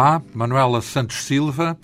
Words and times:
Olá, 0.00 0.22
Manuela 0.32 0.80
Santos 0.80 1.26
Silva. 1.26 1.78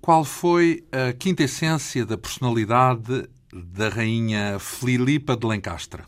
Qual 0.00 0.24
foi 0.24 0.84
a 0.90 1.12
quinta 1.12 1.44
essência 1.44 2.04
da 2.04 2.18
personalidade 2.18 3.28
da 3.52 3.88
rainha 3.90 4.58
Filipa 4.58 5.36
de 5.36 5.46
Lencastre? 5.46 6.02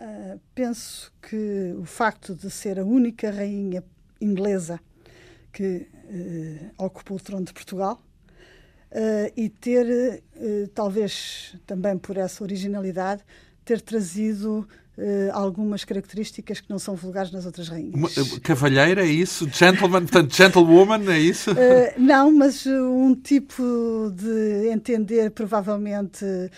Uh, 0.00 0.40
penso 0.54 1.12
que 1.20 1.74
o 1.78 1.84
facto 1.84 2.34
de 2.34 2.50
ser 2.50 2.78
a 2.80 2.82
única 2.82 3.30
rainha 3.30 3.84
inglesa 4.18 4.80
que 5.52 5.86
uh, 6.04 6.82
ocupou 6.82 7.18
o 7.18 7.20
trono 7.20 7.44
de 7.44 7.52
Portugal 7.52 8.02
uh, 8.90 9.30
e 9.36 9.50
ter, 9.50 10.22
talvez 10.74 11.56
também 11.66 11.98
por 11.98 12.16
essa 12.16 12.42
originalidade, 12.42 13.22
ter 13.66 13.82
trazido 13.82 14.66
uh, 14.98 15.30
algumas 15.32 15.84
características 15.84 16.60
que 16.60 16.68
não 16.68 16.78
são 16.78 16.94
vulgares 16.96 17.30
nas 17.30 17.46
outras 17.46 17.68
rainhas. 17.68 18.16
Eh, 18.18 18.40
cavalheira, 18.42 19.02
é 19.02 19.06
isso? 19.06 19.48
Gentleman, 19.48 20.02
portanto, 20.02 20.34
gentlewoman, 20.34 21.10
é 21.10 21.18
isso? 21.18 21.52
Uh, 21.52 21.54
não, 21.96 22.32
mas 22.32 22.66
um 22.66 23.14
tipo 23.14 23.62
de 24.14 24.68
entender 24.70 25.30
provavelmente 25.30 26.24
uh, 26.24 26.50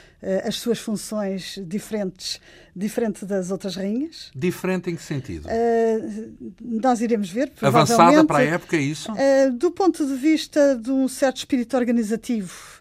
as 0.44 0.56
suas 0.56 0.78
funções 0.78 1.60
diferentes, 1.66 2.40
diferente 2.74 3.24
das 3.26 3.50
outras 3.50 3.76
rainhas. 3.76 4.30
Diferente 4.34 4.90
em 4.90 4.96
que 4.96 5.02
sentido? 5.02 5.48
nós 6.60 7.00
iremos 7.00 7.30
ver, 7.30 7.52
Avançada 7.60 8.24
para 8.24 8.38
a 8.38 8.42
época, 8.42 8.76
é 8.76 8.80
isso? 8.80 9.12
do 9.58 9.70
ponto 9.70 10.06
de 10.06 10.14
vista 10.14 10.76
de 10.76 10.90
um 10.90 11.08
certo 11.08 11.38
espírito 11.38 11.76
organizativo 11.76 12.79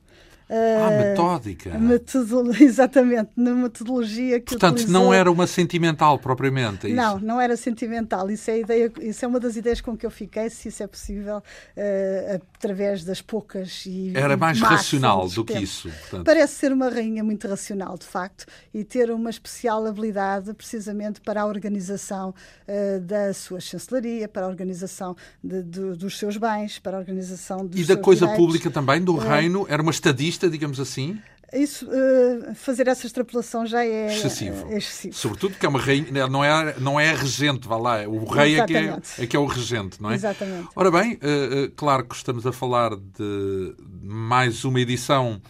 ah, 0.50 0.90
metódica. 0.90 1.78
Metodolo... 1.78 2.52
Exatamente, 2.60 3.30
na 3.36 3.54
metodologia 3.54 4.40
que 4.40 4.52
Portanto, 4.52 4.80
utilizou... 4.80 5.02
não 5.02 5.14
era 5.14 5.32
uma 5.32 5.46
sentimental 5.46 6.18
propriamente, 6.18 6.88
é 6.88 6.94
Não, 6.94 7.20
não 7.20 7.40
era 7.40 7.56
sentimental. 7.56 8.30
Isso 8.32 8.50
é, 8.50 8.60
ideia, 8.60 8.92
isso 9.02 9.24
é 9.24 9.28
uma 9.28 9.40
das 9.40 9.56
ideias 9.56 9.80
com 9.80 9.96
que 9.96 10.06
eu 10.06 10.10
fiquei, 10.10 10.50
se 10.50 10.70
isso 10.70 10.82
é 10.82 10.88
possível, 10.88 11.38
uh, 11.38 12.42
através 12.56 13.04
das 13.04 13.22
poucas 13.22 13.84
e 13.86 14.12
Era 14.16 14.36
mais 14.36 14.60
racional 14.60 15.28
do 15.28 15.46
que 15.46 15.58
isso. 15.60 15.90
Portanto. 15.90 16.26
Parece 16.26 16.56
ser 16.56 16.72
uma 16.72 16.90
rainha 16.90 17.24
muito 17.24 17.48
racional, 17.48 17.98
de 17.98 18.06
facto, 18.06 18.46
e 18.74 18.84
ter 18.84 19.12
uma 19.12 19.30
especial 19.30 19.86
habilidade 19.86 20.54
precisamente 20.54 21.22
para 21.22 21.42
a 21.42 21.46
organização 21.46 22.30
uh, 22.30 23.00
da 23.02 23.34
sua 23.34 23.60
chancelaria, 23.60 24.28
para 24.28 24.46
a 24.46 24.50
organização 24.50 25.16
de, 25.44 25.62
de, 25.62 25.96
dos 25.96 26.18
seus 26.18 26.38
bens, 26.38 26.80
para 26.80 26.98
a 26.98 27.00
organização 27.00 27.66
dos 27.66 27.80
E 27.80 27.86
da 27.86 27.98
coisa 27.98 28.22
direitos. 28.22 28.46
pública 28.46 28.72
também, 28.72 29.04
do 29.04 29.14
uh, 29.14 29.18
reino, 29.18 29.66
era 29.70 29.82
uma 29.82 29.92
estadista 29.92 30.39
digamos 30.48 30.80
assim? 30.80 31.20
Isso, 31.54 31.88
uh, 31.88 32.54
fazer 32.54 32.88
essa 32.88 33.08
extrapolação 33.08 33.66
já 33.66 33.84
é 33.84 34.14
excessivo. 34.14 34.68
É 34.72 34.78
excessivo. 34.78 35.16
Sobretudo 35.16 35.52
porque 35.52 35.66
é 35.66 35.70
uma 35.70 35.80
rainha, 35.80 36.28
não 36.28 36.44
é, 36.44 36.80
não 36.80 37.00
é 37.00 37.10
a 37.10 37.16
regente, 37.16 37.68
vá 37.68 37.78
lá, 37.78 38.08
o 38.08 38.24
rei 38.26 38.60
é 38.60 38.66
que 38.66 38.78
é, 38.78 39.00
é, 39.18 39.28
que 39.28 39.36
é 39.36 39.40
o 39.40 39.46
regente, 39.46 40.02
não 40.02 40.12
é? 40.12 40.16
Exatamente. 40.16 40.68
Ora 40.76 40.92
bem, 40.92 41.14
uh, 41.14 41.66
uh, 41.66 41.72
claro 41.76 42.06
que 42.06 42.16
estamos 42.16 42.46
a 42.46 42.52
falar 42.52 42.96
de 42.96 43.76
mais 44.04 44.64
uma 44.64 44.80
edição 44.80 45.42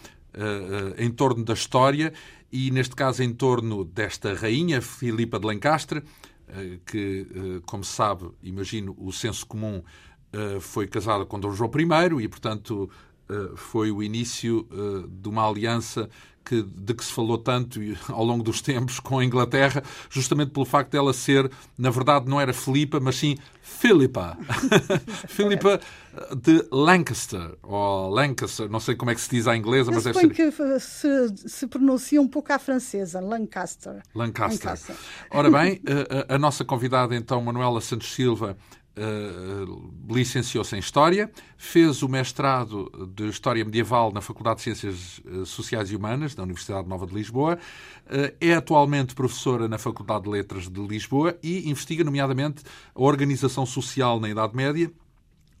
em 0.96 1.10
torno 1.10 1.44
da 1.44 1.54
história 1.54 2.12
e, 2.52 2.70
neste 2.70 2.94
caso, 2.94 3.20
em 3.20 3.32
torno 3.32 3.84
desta 3.84 4.32
rainha, 4.32 4.80
Filipa 4.80 5.40
de 5.40 5.46
Lencastre, 5.46 6.04
que, 6.86 7.26
como 7.66 7.82
se 7.82 7.92
sabe, 7.92 8.28
imagino, 8.40 8.94
o 8.96 9.12
senso 9.12 9.44
comum 9.44 9.82
foi 10.60 10.86
casada 10.86 11.26
com 11.26 11.40
Dom 11.40 11.52
João 11.52 11.68
I 11.76 12.22
e, 12.22 12.28
portanto, 12.28 12.88
eh, 12.88 13.09
foi 13.56 13.90
o 13.90 14.02
início 14.02 14.66
eh, 14.72 15.06
de 15.08 15.28
uma 15.28 15.48
aliança 15.48 16.08
que, 16.44 16.62
de 16.62 16.94
que 16.94 17.04
se 17.04 17.12
falou 17.12 17.38
tanto 17.38 17.78
ao 18.08 18.24
longo 18.24 18.42
dos 18.42 18.60
tempos 18.60 18.98
com 18.98 19.18
a 19.18 19.24
Inglaterra, 19.24 19.82
justamente 20.08 20.50
pelo 20.50 20.66
facto 20.66 20.90
dela 20.90 21.12
ser, 21.12 21.50
na 21.78 21.90
verdade, 21.90 22.28
não 22.28 22.40
era 22.40 22.52
Filipa, 22.52 22.98
mas 22.98 23.16
sim 23.16 23.36
Philippa. 23.62 24.36
Philippa 25.28 25.80
eh, 26.14 26.34
de 26.34 26.66
Lancaster, 26.72 27.56
ou 27.62 28.10
Lancaster, 28.10 28.68
não 28.68 28.80
sei 28.80 28.96
como 28.96 29.10
é 29.10 29.14
que 29.14 29.20
se 29.20 29.30
diz 29.30 29.46
à 29.46 29.56
inglesa, 29.56 29.92
mas 29.92 30.04
deve 30.04 30.18
ser... 30.18 30.30
que 30.30 30.50
se, 30.80 31.48
se 31.48 31.66
pronuncia 31.66 32.20
um 32.20 32.28
pouco 32.28 32.52
à 32.52 32.58
francesa, 32.58 33.20
Lancaster. 33.20 34.02
Lancaster. 34.14 34.70
Lancaster. 34.70 34.96
Ora 35.30 35.50
bem, 35.50 35.80
a, 36.28 36.34
a 36.34 36.38
nossa 36.38 36.64
convidada, 36.64 37.14
então, 37.14 37.40
Manuela 37.42 37.80
Santos 37.80 38.12
Silva, 38.12 38.56
Uh, 39.00 39.90
licenciou-se 40.12 40.76
em 40.76 40.78
História, 40.78 41.30
fez 41.56 42.02
o 42.02 42.08
mestrado 42.08 42.90
de 43.14 43.28
História 43.28 43.64
Medieval 43.64 44.12
na 44.12 44.20
Faculdade 44.20 44.56
de 44.56 44.62
Ciências 44.64 45.20
eh, 45.24 45.44
Sociais 45.46 45.90
e 45.90 45.96
Humanas 45.96 46.34
da 46.34 46.42
Universidade 46.42 46.86
Nova 46.86 47.06
de 47.06 47.14
Lisboa, 47.14 47.58
é 48.40 48.54
atualmente 48.54 49.14
professora 49.14 49.68
na 49.68 49.78
Faculdade 49.78 50.24
de 50.24 50.30
Letras 50.30 50.68
de 50.68 50.80
Lisboa 50.80 51.38
e 51.42 51.70
investiga, 51.70 52.02
nomeadamente, 52.02 52.64
a 52.92 53.00
organização 53.00 53.64
social 53.64 54.18
na 54.18 54.28
Idade 54.28 54.54
Média, 54.54 54.90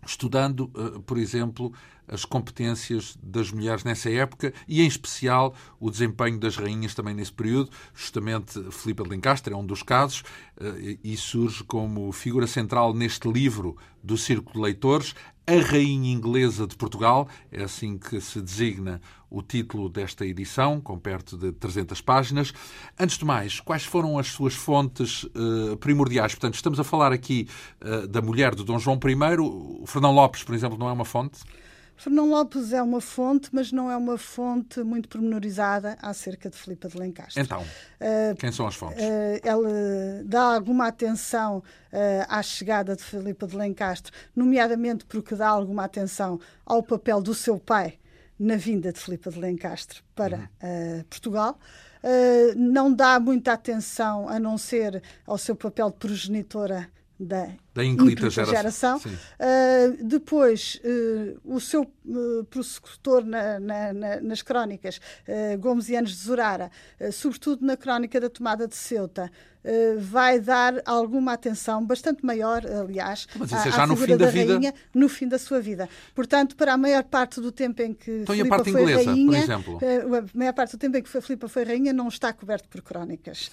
estudando, 0.04 0.68
por 1.06 1.16
exemplo, 1.16 1.72
as 2.10 2.24
competências 2.24 3.16
das 3.22 3.50
mulheres 3.52 3.84
nessa 3.84 4.10
época 4.10 4.52
e, 4.66 4.82
em 4.82 4.86
especial, 4.86 5.54
o 5.78 5.90
desempenho 5.90 6.38
das 6.38 6.56
rainhas 6.56 6.94
também 6.94 7.14
nesse 7.14 7.32
período. 7.32 7.70
Justamente, 7.94 8.60
Filipe 8.72 9.04
de 9.04 9.08
Lencastre 9.08 9.54
é 9.54 9.56
um 9.56 9.64
dos 9.64 9.82
casos 9.82 10.24
eh, 10.60 10.98
e 11.02 11.16
surge 11.16 11.62
como 11.64 12.10
figura 12.12 12.46
central 12.46 12.92
neste 12.92 13.30
livro 13.30 13.76
do 14.02 14.16
Círculo 14.16 14.54
de 14.54 14.60
Leitores, 14.60 15.14
A 15.46 15.60
Rainha 15.60 16.12
Inglesa 16.12 16.66
de 16.66 16.74
Portugal, 16.74 17.28
é 17.52 17.62
assim 17.62 17.98
que 17.98 18.20
se 18.20 18.40
designa 18.40 19.00
o 19.28 19.42
título 19.42 19.88
desta 19.88 20.26
edição, 20.26 20.80
com 20.80 20.98
perto 20.98 21.36
de 21.36 21.52
300 21.52 22.00
páginas. 22.00 22.52
Antes 22.98 23.16
de 23.16 23.24
mais, 23.24 23.60
quais 23.60 23.84
foram 23.84 24.18
as 24.18 24.28
suas 24.28 24.54
fontes 24.54 25.24
uh, 25.24 25.76
primordiais? 25.78 26.34
Portanto, 26.34 26.54
estamos 26.54 26.80
a 26.80 26.84
falar 26.84 27.12
aqui 27.12 27.46
uh, 27.80 28.08
da 28.08 28.20
mulher 28.20 28.54
de 28.54 28.64
Dom 28.64 28.78
João 28.78 28.98
I. 29.04 29.38
O 29.38 29.84
Fernão 29.86 30.12
Lopes, 30.12 30.42
por 30.42 30.54
exemplo, 30.54 30.76
não 30.76 30.88
é 30.88 30.92
uma 30.92 31.04
fonte? 31.04 31.40
Fernão 32.00 32.30
Lopes 32.30 32.72
é 32.72 32.82
uma 32.82 32.98
fonte, 32.98 33.50
mas 33.52 33.70
não 33.70 33.90
é 33.90 33.94
uma 33.94 34.16
fonte 34.16 34.82
muito 34.82 35.06
pormenorizada 35.06 35.98
acerca 36.00 36.48
de 36.48 36.56
Filipa 36.56 36.88
de 36.88 36.96
Lencastre. 36.96 37.42
Então, 37.42 37.60
uh, 37.60 38.34
quem 38.38 38.50
são 38.50 38.66
as 38.66 38.74
fontes? 38.74 39.04
Uh, 39.04 39.38
ela 39.44 39.68
dá 40.24 40.54
alguma 40.54 40.86
atenção 40.86 41.58
uh, 41.58 41.62
à 42.26 42.42
chegada 42.42 42.96
de 42.96 43.02
Filipa 43.02 43.46
de 43.46 43.54
Lencastre, 43.54 44.10
nomeadamente 44.34 45.04
porque 45.04 45.34
dá 45.34 45.48
alguma 45.48 45.84
atenção 45.84 46.40
ao 46.64 46.82
papel 46.82 47.20
do 47.20 47.34
seu 47.34 47.58
pai 47.58 47.98
na 48.38 48.56
vinda 48.56 48.90
de 48.90 48.98
Filipa 48.98 49.30
de 49.30 49.38
Lencastre 49.38 50.00
para 50.14 50.48
uhum. 50.62 51.04
Portugal. 51.10 51.58
não 52.56 52.90
dá 52.90 53.20
muita 53.20 53.52
atenção, 53.52 54.26
a 54.26 54.40
não 54.40 54.56
ser 54.56 55.02
ao 55.26 55.36
seu 55.36 55.54
papel 55.54 55.90
de 55.90 55.96
progenitora 55.96 56.88
da, 57.20 57.50
da 57.74 57.84
ínclita 57.84 58.30
geração. 58.30 58.98
geração. 58.98 58.98
Uh, 58.98 60.04
depois, 60.04 60.80
uh, 60.82 61.38
o 61.44 61.60
seu 61.60 61.82
uh, 61.82 62.44
prossecutor 62.44 63.24
na, 63.24 63.60
na, 63.60 63.92
na, 63.92 64.20
nas 64.22 64.40
crónicas, 64.40 65.00
Gomes 65.58 65.88
e 65.90 65.96
Anos 65.96 66.12
de 66.12 66.16
Zurara, 66.16 66.70
sobretudo 67.12 67.64
na 67.64 67.76
crónica 67.76 68.18
da 68.18 68.30
tomada 68.30 68.66
de 68.66 68.74
Ceuta, 68.74 69.30
vai 69.98 70.40
dar 70.40 70.80
alguma 70.84 71.32
atenção, 71.32 71.84
bastante 71.84 72.24
maior, 72.24 72.64
aliás, 72.66 73.26
Mas 73.36 73.52
isso 73.52 73.68
é 73.68 73.70
já 73.70 73.82
à, 73.82 73.86
no 73.86 73.96
fim 73.96 74.16
da, 74.16 74.24
da 74.24 74.30
vida... 74.30 74.52
rainha 74.52 74.74
no 74.94 75.08
fim 75.08 75.28
da 75.28 75.38
sua 75.38 75.60
vida. 75.60 75.88
Portanto, 76.14 76.56
para 76.56 76.72
a 76.72 76.76
maior 76.76 77.04
parte 77.04 77.40
do 77.40 77.52
tempo 77.52 77.82
em 77.82 77.92
que 77.92 78.22
então, 78.22 78.34
Filipa 78.34 78.64
foi 78.64 78.82
inglesa, 78.82 79.10
rainha, 79.10 79.26
por 79.26 79.36
exemplo? 79.36 79.78
a 80.16 80.38
maior 80.38 80.52
parte 80.52 80.72
do 80.72 80.78
tempo 80.78 80.96
em 80.96 81.02
que 81.02 81.20
Filipa 81.20 81.48
foi 81.48 81.64
rainha 81.64 81.92
não 81.92 82.08
está 82.08 82.32
coberto 82.32 82.68
por 82.68 82.80
crónicas. 82.82 83.50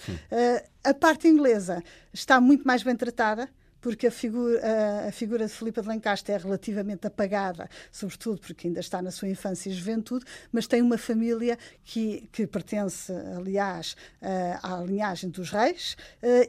a 0.84 0.94
parte 0.94 1.28
inglesa 1.28 1.82
está 2.12 2.40
muito 2.40 2.66
mais 2.66 2.82
bem 2.82 2.96
tratada 2.96 3.48
porque 3.80 4.06
a 4.06 4.10
figura, 4.10 4.60
a, 4.62 5.08
a 5.08 5.12
figura 5.12 5.46
de 5.46 5.52
Filipe 5.52 5.80
de 5.80 5.88
Lencastre 5.88 6.32
é 6.32 6.36
relativamente 6.36 7.06
apagada, 7.06 7.68
sobretudo 7.90 8.40
porque 8.40 8.68
ainda 8.68 8.80
está 8.80 9.00
na 9.00 9.10
sua 9.10 9.28
infância 9.28 9.70
e 9.70 9.72
juventude, 9.72 10.24
mas 10.52 10.66
tem 10.66 10.82
uma 10.82 10.98
família 10.98 11.58
que, 11.84 12.28
que 12.32 12.46
pertence, 12.46 13.12
aliás, 13.36 13.96
à 14.62 14.76
linhagem 14.78 15.30
dos 15.30 15.50
reis 15.50 15.96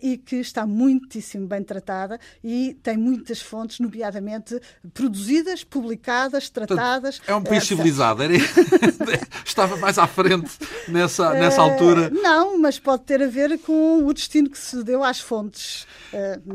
e 0.02 0.18
que 0.18 0.38
está 0.38 0.66
muitíssimo 0.66 1.48
bem 1.48 1.64
tratada 1.64 2.20
e 2.44 2.78
tem 2.82 2.98
muitas 2.98 3.42
fontes, 3.42 3.80
nomeadamente 3.80 4.60
produzidas, 4.94 5.64
publicadas, 5.64 6.50
tratadas. 6.50 7.22
É 7.28 7.36
um 7.36 7.44
país 7.44 7.66
civilizado, 7.66 8.24
era... 8.24 8.34
estava 9.46 9.78
mais 9.78 9.98
à 9.98 10.08
frente 10.08 10.52
nessa, 10.88 11.34
nessa 11.34 11.62
altura. 11.62 12.10
Não, 12.10 12.60
mas 12.60 12.80
pode 12.80 13.04
ter 13.04 13.22
a 13.22 13.28
ver 13.28 13.58
com 13.60 14.06
o 14.06 14.14
destino 14.14 14.50
que 14.50 14.58
se 14.58 14.84
deu 14.84 15.04
às 15.04 15.20
fontes, 15.20 15.88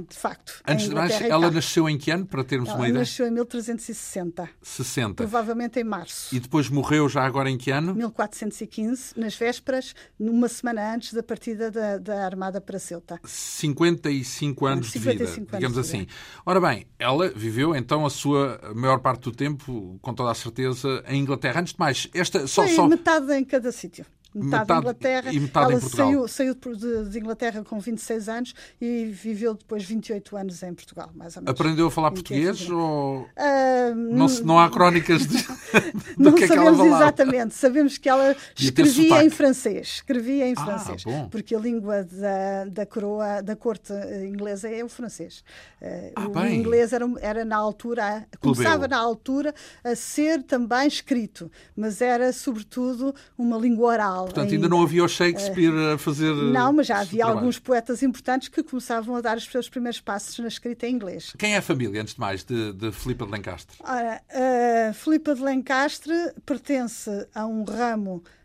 de 0.09 0.17
facto. 0.17 0.63
Antes 0.67 0.89
de 0.89 0.95
mais, 0.95 1.21
ela 1.21 1.51
nasceu 1.51 1.87
em 1.89 1.99
que 1.99 2.11
ano, 2.11 2.25
para 2.25 2.43
termos 2.43 2.71
ela 2.71 2.79
uma 2.79 2.89
ideia? 2.89 3.01
nasceu 3.01 3.27
em 3.27 3.31
1360. 3.31 4.49
60. 4.63 5.15
Provavelmente 5.15 5.79
em 5.79 5.85
março. 5.85 6.35
E 6.35 6.41
depois 6.41 6.71
morreu 6.71 7.07
já 7.07 7.23
agora 7.23 7.51
em 7.51 7.59
que 7.59 7.71
ano? 7.71 7.95
1415, 7.95 9.13
nas 9.15 9.35
vésperas, 9.35 9.95
numa 10.19 10.49
semana 10.49 10.95
antes 10.95 11.13
da 11.13 11.23
partida 11.23 11.71
da, 11.71 11.99
da 11.99 12.25
Armada 12.25 12.63
para 12.63 12.79
Ceuta. 12.79 13.21
55 13.25 14.67
anos 14.67 14.91
55 14.91 14.99
de 14.99 15.19
vida, 15.19 15.25
anos 15.25 15.53
digamos 15.53 15.75
de 15.75 15.81
assim. 15.81 15.99
Vida. 15.99 16.13
Ora 16.47 16.61
bem, 16.61 16.87
ela 16.99 17.29
viveu 17.29 17.77
então 17.77 18.07
a 18.07 18.11
sua 18.11 18.59
maior 18.75 19.01
parte 19.01 19.25
do 19.25 19.33
tempo, 19.33 19.99
com 20.01 20.15
toda 20.15 20.31
a 20.31 20.35
certeza, 20.35 21.05
em 21.07 21.21
Inglaterra. 21.21 21.61
Antes 21.61 21.75
de 21.75 21.79
mais, 21.79 22.09
esta 22.15 22.47
só, 22.47 22.63
Foi 22.63 22.75
só... 22.75 22.89
metade 22.89 23.31
em 23.35 23.45
cada 23.45 23.71
sítio. 23.71 24.07
Metade, 24.35 24.61
metade 24.63 24.81
Inglaterra. 24.81 25.33
E 25.33 25.41
metade 25.41 25.67
ela 25.67 25.75
em 25.75 25.81
Portugal. 25.81 26.07
saiu, 26.07 26.29
saiu 26.29 26.55
de, 26.55 27.11
de, 27.11 27.19
Inglaterra 27.19 27.65
com 27.65 27.79
26 27.79 28.29
anos 28.29 28.55
e 28.81 29.07
viveu 29.07 29.55
depois 29.55 29.85
28 29.85 30.37
anos 30.37 30.63
em 30.63 30.75
Portugal, 30.75 31.11
mais 31.15 31.37
ou 31.37 31.43
menos. 31.43 31.61
Aprendeu 31.61 31.87
a 31.87 31.91
falar 31.91 32.11
português 32.11 32.69
ou 32.69 33.23
uh, 33.23 33.95
não, 33.95 34.27
não 34.45 34.59
há 34.59 34.69
crónicas 34.71 35.27
de, 35.27 35.37
do 36.19 36.35
que 36.35 36.45
é 36.45 36.49
que 36.49 36.53
ela 36.53 36.77
falava? 36.77 37.05
exatamente. 37.05 37.55
Sabemos 37.55 37.99
que 37.99 38.09
ela 38.09 38.37
escrevia 38.57 39.25
em 39.25 39.31
francês. 39.31 39.89
Escrevia 39.95 40.49
em 40.49 40.55
ah, 40.57 40.65
francês. 40.65 41.05
Bom. 41.05 41.29
Porque 41.29 41.55
a 41.55 41.59
língua 41.59 42.05
da, 42.05 42.65
da 42.67 42.87
coroa, 42.87 43.43
da 43.43 43.55
corte 43.55 43.93
inglesa 44.27 44.69
é 44.69 44.85
o 44.85 44.89
francês. 44.89 45.45
Uh, 45.81 46.13
ah, 46.17 46.27
o 46.27 46.31
bem. 46.31 46.57
inglês 46.57 46.93
era, 46.93 47.05
era 47.21 47.45
na 47.45 47.57
altura, 47.57 48.27
começava 48.41 48.89
na 48.89 48.99
altura 48.99 49.55
a 49.83 49.95
ser 49.95 50.43
também 50.43 50.87
escrito, 50.87 51.51
mas 51.77 52.01
era 52.01 52.33
sobretudo 52.33 53.15
uma 53.37 53.57
língua 53.57 53.93
oral. 53.93 54.24
Portanto, 54.25 54.45
ainda, 54.45 54.67
ainda 54.67 54.69
não 54.69 54.83
havia 54.83 55.05
o 55.05 55.09
Shakespeare 55.09 55.73
a 55.95 55.99
fazer. 55.99 56.33
Não, 56.35 56.73
mas 56.73 56.87
já 56.87 57.01
havia 57.01 57.25
alguns 57.25 57.59
poetas 57.59 58.03
importantes 58.03 58.49
que 58.49 58.63
começavam 58.63 59.17
a 59.17 59.21
dar 59.21 59.37
os 59.37 59.45
seus 59.45 59.69
primeiros 59.69 60.01
passos 60.01 60.39
na 60.39 60.49
escrita 60.49 60.87
em 60.87 60.95
inglês. 60.95 61.33
Quem 61.39 61.55
é 61.55 61.59
a 61.59 61.63
família, 61.63 62.01
antes 62.01 62.15
de 62.15 62.21
mais, 62.21 62.45
de, 62.45 62.73
de 62.73 62.93
Filipa 62.93 63.25
de 63.25 63.33
Lencastre? 63.33 63.77
Ora, 63.83 64.21
uh, 64.31 64.95
Filipa 64.95 65.35
de 65.35 65.43
Lencastre 65.43 66.15
pertence 66.45 67.11
a 67.35 67.47
um 67.47 67.65
ramo 67.65 68.23
Uh, 68.23 68.44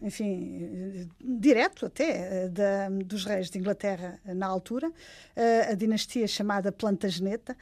enfim, 0.00 1.08
direto 1.20 1.86
até 1.86 2.46
uh, 2.46 2.50
da, 2.50 2.88
dos 3.04 3.24
reis 3.24 3.50
de 3.50 3.58
Inglaterra 3.58 4.18
na 4.24 4.46
altura, 4.46 4.90
a 5.68 5.74
dinastia 5.74 6.26
chamada 6.26 6.72
Plantageneta, 6.72 7.56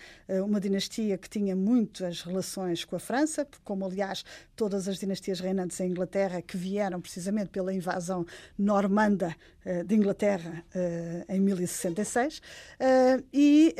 uma 0.45 0.61
dinastia 0.61 1.17
que 1.17 1.29
tinha 1.29 1.55
muitas 1.55 2.23
relações 2.23 2.85
com 2.85 2.97
a 2.97 2.99
França, 2.99 3.47
como 3.65 3.85
aliás 3.85 4.25
todas 4.57 4.89
as 4.89 4.99
dinastias 4.99 5.41
reinantes 5.41 5.81
em 5.81 5.91
Inglaterra 5.91 6.43
que 6.43 6.57
vieram 6.57 7.01
precisamente 7.01 7.51
pela 7.51 7.73
invasão 7.73 8.27
normanda 8.59 9.35
de 9.87 9.95
Inglaterra 9.95 10.65
em 11.29 11.41
1066, 11.41 12.41
e 13.33 13.75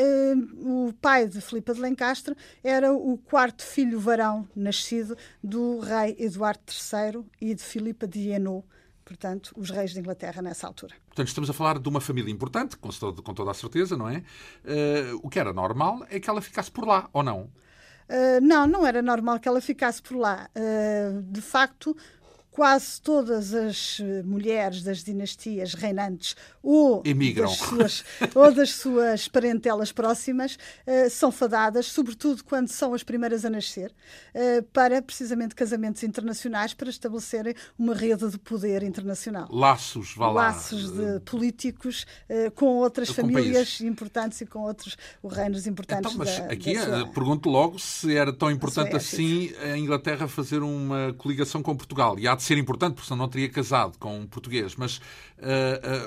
o 0.59 0.93
pai 1.00 1.27
de 1.27 1.41
Filipe 1.41 1.73
de 1.73 1.81
Lencastre 1.81 2.37
era 2.62 2.93
o 2.93 3.17
quarto 3.17 3.62
filho 3.62 3.99
varão 3.99 4.49
nascido 4.55 5.17
do 5.43 5.79
rei 5.79 6.17
Eduardo 6.19 6.61
III 6.69 7.25
e 7.41 7.55
de 7.55 7.62
Filipe 7.62 8.06
de 8.06 8.32
Hainaut, 8.32 8.67
portanto, 9.05 9.53
os 9.56 9.71
reis 9.71 9.93
de 9.93 10.00
Inglaterra 10.00 10.41
nessa 10.41 10.67
altura. 10.67 10.94
Portanto, 11.09 11.29
estamos 11.29 11.50
a 11.50 11.53
falar 11.53 11.79
de 11.79 11.88
uma 11.88 12.00
família 12.00 12.31
importante, 12.31 12.76
com, 12.76 12.88
com 12.91 13.35
toda 13.35 13.50
a 13.50 13.55
certeza, 13.55 13.97
não 13.97 14.09
é? 14.09 14.19
Uh, 14.19 15.21
o 15.23 15.29
que 15.29 15.38
era 15.38 15.53
normal 15.53 16.06
é 16.09 16.21
que 16.21 16.31
ela 16.31 16.41
ficasse 16.41 16.71
por 16.71 16.87
lá, 16.87 17.09
ou 17.12 17.23
não? 17.23 17.50
Uh, 18.09 18.41
não, 18.41 18.67
não 18.67 18.87
era 18.87 19.03
normal 19.03 19.38
que 19.38 19.49
ela 19.49 19.61
ficasse 19.61 20.00
por 20.00 20.17
lá. 20.17 20.49
Uh, 20.55 21.23
de 21.23 21.41
facto, 21.41 21.97
quase 22.50 23.00
todas 23.00 23.55
as 23.55 24.00
eh, 24.00 24.23
mulheres 24.23 24.82
das 24.82 25.05
dinastias 25.05 25.75
reinantes 25.75 26.35
ou, 26.62 27.02
Das, 27.43 27.56
suas, 27.56 28.05
ou 28.35 28.52
das 28.52 28.70
suas 28.70 29.29
parentelas 29.29 29.93
próximas 29.93 30.56
uh, 30.87 31.08
são 31.08 31.32
fadadas, 31.32 31.87
sobretudo 31.87 32.44
quando 32.44 32.69
são 32.69 32.93
as 32.93 33.02
primeiras 33.02 33.44
a 33.44 33.50
nascer, 33.50 33.93
uh, 34.35 34.62
para 34.73 35.00
precisamente 35.00 35.55
casamentos 35.55 36.02
internacionais 36.02 36.75
para 36.75 36.91
estabelecerem 36.91 37.55
uma 37.79 37.94
rede 37.94 38.29
de 38.29 38.38
poder 38.38 38.82
internacional. 38.82 39.49
Laços, 39.50 40.14
vá 40.14 40.26
lá. 40.26 40.49
Laços 40.49 40.91
de 40.93 41.20
políticos 41.20 42.05
uh, 42.29 42.50
com 42.50 42.67
outras 42.67 43.08
com 43.08 43.14
famílias 43.14 43.79
país. 43.79 43.81
importantes 43.81 44.41
e 44.41 44.47
com 44.47 44.61
outros 44.61 44.97
reinos 45.25 45.67
importantes. 45.67 46.12
Então, 46.12 46.19
mas 46.19 46.38
da, 46.38 46.47
aqui 46.47 46.75
da 46.75 46.85
sua... 46.85 47.06
pergunto 47.08 47.49
logo 47.49 47.79
se 47.79 48.14
era 48.14 48.32
tão 48.32 48.50
importante 48.50 48.94
assim 48.97 49.52
a 49.62 49.79
Inglaterra 49.79 50.29
fazer 50.29 50.62
uma 50.62 51.14
coligação 51.17 51.62
com 51.62 51.75
Portugal. 51.75 52.19
E 52.19 52.29
há 52.29 52.39
de 52.40 52.46
ser 52.46 52.58
importante, 52.58 52.94
porque 52.94 53.06
senão 53.06 53.19
não 53.19 53.28
teria 53.28 53.48
casado 53.48 53.98
com 53.98 54.19
um 54.19 54.26
português. 54.26 54.75
Mas 54.76 54.96
uh, 54.96 55.00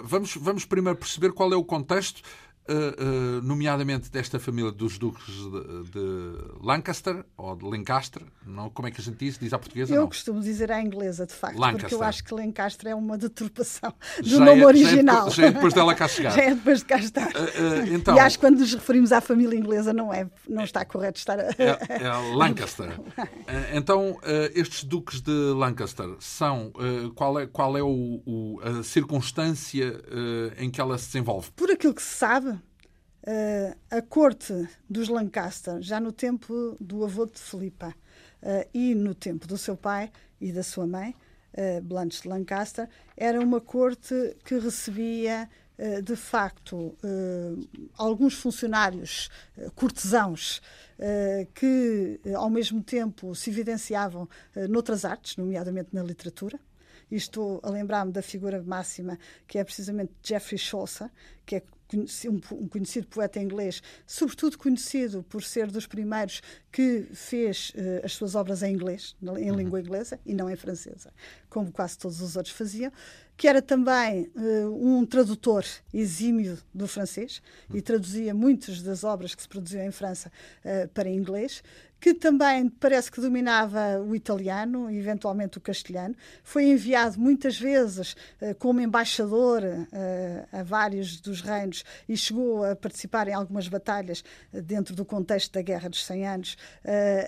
uh, 0.01 0.03
vamos, 0.03 0.35
vamos 0.35 0.65
primeiro 0.65 0.97
perceber 0.97 1.31
qual 1.31 1.51
é 1.53 1.55
o 1.55 1.63
contexto 1.63 2.21
uh, 2.69 3.41
nomeadamente 3.41 4.09
desta 4.09 4.39
família 4.39 4.71
dos 4.71 4.97
duques 4.97 5.25
de, 5.25 5.91
de, 5.91 6.37
Lancaster, 6.61 7.25
ou 7.37 7.55
de 7.55 7.65
Lancaster, 7.65 8.23
não, 8.45 8.69
como 8.69 8.87
é 8.87 8.91
que 8.91 9.01
a 9.01 9.03
gente 9.03 9.17
diz? 9.17 9.37
Diz 9.37 9.53
à 9.53 9.59
portuguesa? 9.59 9.93
Eu 9.93 10.01
não? 10.01 10.07
costumo 10.07 10.39
dizer 10.39 10.71
à 10.71 10.81
inglesa, 10.81 11.25
de 11.25 11.33
facto, 11.33 11.57
Lancaster. 11.57 11.81
porque 11.81 11.95
eu 11.95 12.03
acho 12.03 12.23
que 12.23 12.33
Lancaster 12.33 12.91
é 12.91 12.95
uma 12.95 13.17
deturpação 13.17 13.93
do 14.21 14.29
já 14.29 14.39
nome 14.39 14.61
é, 14.61 14.65
original. 14.65 14.95
Já 14.95 15.03
é, 15.03 15.23
depois, 15.23 15.35
já 15.35 15.45
é 15.45 15.51
depois 15.51 15.73
dela 15.73 15.95
cá 15.95 16.07
chegar. 16.07 16.31
já 16.35 16.41
é 16.41 16.55
depois 16.55 16.79
de 16.79 16.85
cá 16.85 16.97
estar. 16.97 17.27
Uh, 17.27 17.93
então, 17.93 18.15
e 18.15 18.19
acho 18.19 18.37
que 18.37 18.45
quando 18.45 18.59
nos 18.59 18.73
referimos 18.73 19.11
à 19.11 19.21
família 19.21 19.57
inglesa 19.57 19.93
não, 19.93 20.13
é, 20.13 20.29
não 20.47 20.63
está 20.63 20.85
correto 20.85 21.19
estar 21.19 21.39
a... 21.39 21.43
É, 21.43 21.77
é 21.89 22.35
Lancaster. 22.35 22.99
então, 23.73 24.17
estes 24.53 24.83
duques 24.83 25.21
de 25.21 25.31
Lancaster 25.31 26.09
são, 26.19 26.71
qual 27.15 27.39
é, 27.39 27.47
qual 27.47 27.77
é 27.77 27.83
o, 27.83 28.21
o 28.25 28.59
a 28.63 28.83
circunstância 28.83 30.01
em 30.57 30.69
que 30.69 30.79
ela 30.79 30.97
se 30.97 31.07
desenvolve? 31.07 31.51
Por 31.55 31.69
aquilo 31.71 31.93
que 31.93 32.01
se 32.01 32.17
sabe, 32.17 32.52
Uh, 33.25 33.73
a 33.89 34.01
corte 34.01 34.67
dos 34.89 35.07
Lancaster, 35.07 35.81
já 35.81 35.97
no 35.97 36.11
tempo 36.11 36.75
do 36.77 37.05
avô 37.05 37.25
de 37.25 37.39
Filipa 37.39 37.95
uh, 38.41 38.69
e 38.73 38.93
no 38.93 39.15
tempo 39.15 39.47
do 39.47 39.57
seu 39.57 39.77
pai 39.77 40.11
e 40.41 40.51
da 40.51 40.61
sua 40.61 40.85
mãe, 40.85 41.15
uh, 41.53 41.81
Blanche 41.81 42.23
de 42.23 42.27
Lancaster, 42.27 42.89
era 43.15 43.39
uma 43.39 43.61
corte 43.61 44.35
que 44.43 44.59
recebia 44.59 45.49
de 46.03 46.15
facto 46.15 46.95
alguns 47.97 48.35
funcionários 48.35 49.27
cortesãos 49.73 50.61
que 51.55 52.21
ao 52.35 52.47
mesmo 52.47 52.83
tempo 52.83 53.33
se 53.33 53.49
evidenciavam 53.49 54.29
noutras 54.69 55.03
artes, 55.03 55.35
nomeadamente 55.35 55.89
na 55.91 56.03
literatura. 56.03 56.59
E 57.09 57.15
estou 57.15 57.59
a 57.63 57.71
lembrar-me 57.71 58.11
da 58.11 58.21
figura 58.21 58.61
máxima 58.61 59.17
que 59.47 59.57
é 59.57 59.63
precisamente 59.63 60.13
Geoffrey 60.21 60.59
Chaucer, 60.59 61.09
que 61.43 61.55
é 61.55 61.63
um 61.97 62.67
conhecido 62.67 63.07
poeta 63.07 63.39
inglês, 63.39 63.81
sobretudo 64.05 64.57
conhecido 64.57 65.23
por 65.23 65.43
ser 65.43 65.71
dos 65.71 65.87
primeiros 65.87 66.41
que 66.71 67.07
fez 67.13 67.71
uh, 67.71 68.05
as 68.05 68.13
suas 68.13 68.35
obras 68.35 68.63
em 68.63 68.73
inglês, 68.73 69.15
em 69.21 69.51
uhum. 69.51 69.57
língua 69.57 69.79
inglesa 69.79 70.19
e 70.25 70.33
não 70.33 70.49
em 70.49 70.55
francesa, 70.55 71.13
como 71.49 71.71
quase 71.71 71.97
todos 71.97 72.21
os 72.21 72.35
outros 72.35 72.55
faziam, 72.55 72.91
que 73.35 73.47
era 73.47 73.61
também 73.61 74.29
uh, 74.35 74.87
um 74.87 75.05
tradutor 75.05 75.65
exímio 75.93 76.57
do 76.73 76.87
francês 76.87 77.41
e 77.73 77.81
traduzia 77.81 78.33
muitas 78.33 78.81
das 78.81 79.03
obras 79.03 79.35
que 79.35 79.41
se 79.41 79.47
produziam 79.47 79.83
em 79.83 79.91
França 79.91 80.31
uh, 80.63 80.87
para 80.89 81.09
inglês, 81.09 81.63
que 81.99 82.13
também 82.13 82.67
parece 82.67 83.09
que 83.09 83.21
dominava 83.21 84.01
o 84.01 84.13
italiano 84.13 84.91
e 84.91 84.97
eventualmente 84.97 85.57
o 85.57 85.61
castelhano. 85.61 86.15
Foi 86.43 86.65
enviado 86.65 87.19
muitas 87.19 87.57
vezes 87.57 88.15
uh, 88.41 88.53
como 88.59 88.81
embaixador 88.81 89.63
a 90.51 90.63
vários 90.63 91.19
dos 91.19 91.41
reinos 91.41 91.83
e 92.07 92.17
chegou 92.17 92.63
a 92.63 92.75
participar 92.75 93.27
em 93.27 93.33
algumas 93.33 93.67
batalhas 93.67 94.23
dentro 94.51 94.95
do 94.95 95.05
contexto 95.05 95.53
da 95.53 95.61
Guerra 95.61 95.89
dos 95.89 96.05
100 96.05 96.27
Anos, 96.27 96.57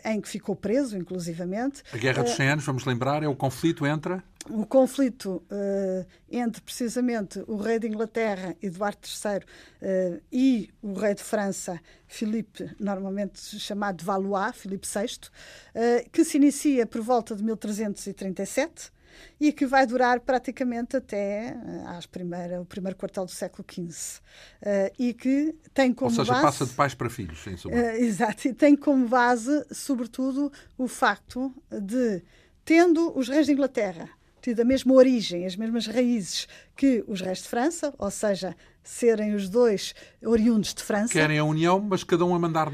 em 0.03 0.19
que 0.19 0.27
ficou 0.27 0.55
preso, 0.55 0.97
inclusivamente. 0.97 1.83
A 1.93 1.97
Guerra 1.97 2.23
dos 2.23 2.33
100 2.33 2.49
Anos, 2.49 2.65
vamos 2.65 2.85
lembrar, 2.85 3.23
é 3.23 3.27
o 3.27 3.35
conflito 3.35 3.85
entre 3.85 4.21
o 4.49 4.65
conflito 4.65 5.43
uh, 5.51 6.05
entre 6.29 6.61
precisamente 6.61 7.43
o 7.47 7.55
rei 7.55 7.79
de 7.79 7.87
Inglaterra, 7.87 8.55
Eduardo 8.61 8.99
III, 9.07 9.37
uh, 9.37 9.41
eh, 9.81 10.21
e 10.31 10.69
o 10.81 10.93
rei 10.93 11.15
de 11.15 11.23
França, 11.23 11.79
Filipe, 12.07 12.69
normalmente 12.79 13.39
chamado 13.59 13.97
de 13.97 14.05
Valois, 14.05 14.55
Filipe 14.55 14.87
VI, 14.87 15.05
uh, 15.05 15.29
eh, 15.73 16.05
que 16.11 16.23
se 16.23 16.37
inicia 16.37 16.85
por 16.85 17.01
volta 17.01 17.35
de 17.35 17.43
1337 17.43 18.91
e 19.39 19.51
que 19.53 19.65
vai 19.65 19.85
durar 19.85 20.19
praticamente 20.19 20.97
até 20.97 21.55
às 21.87 22.05
primeira, 22.05 22.61
o 22.61 22.65
primeiro 22.65 22.97
quartal 22.97 23.25
do 23.25 23.31
século 23.31 23.65
XV. 23.69 24.19
e 24.99 25.13
que 25.13 25.55
tem 25.73 25.93
como 25.93 26.11
Ou 26.11 26.15
seja, 26.17 26.33
base, 26.33 26.43
passa 26.43 26.65
de 26.65 26.73
pais 26.73 26.93
para 26.93 27.09
filhos, 27.09 27.47
em 27.47 27.55
suma. 27.55 27.77
exato, 27.95 28.45
e 28.49 28.53
tem 28.53 28.75
como 28.75 29.07
base, 29.07 29.65
sobretudo, 29.71 30.51
o 30.77 30.85
facto 30.85 31.53
de, 31.71 32.21
tendo 32.65 33.17
os 33.17 33.29
reis 33.29 33.45
de 33.45 33.53
Inglaterra 33.53 34.09
tido 34.45 34.59
a 34.59 34.65
mesma 34.65 34.93
origem, 34.93 35.43
as 35.43 35.55
mesmas 35.55 35.87
raízes 35.87 36.47
que 36.75 37.03
os 37.07 37.19
reis 37.19 37.39
de 37.39 37.47
França, 37.47 37.91
ou 37.97 38.11
seja, 38.11 38.55
serem 38.83 39.33
os 39.33 39.49
dois 39.49 39.95
oriundos 40.23 40.71
de 40.71 40.83
França. 40.83 41.11
Querem 41.11 41.39
a 41.39 41.43
união, 41.43 41.79
mas 41.79 42.03
cada 42.03 42.23
um 42.23 42.35
a 42.35 42.37
mandar 42.37 42.71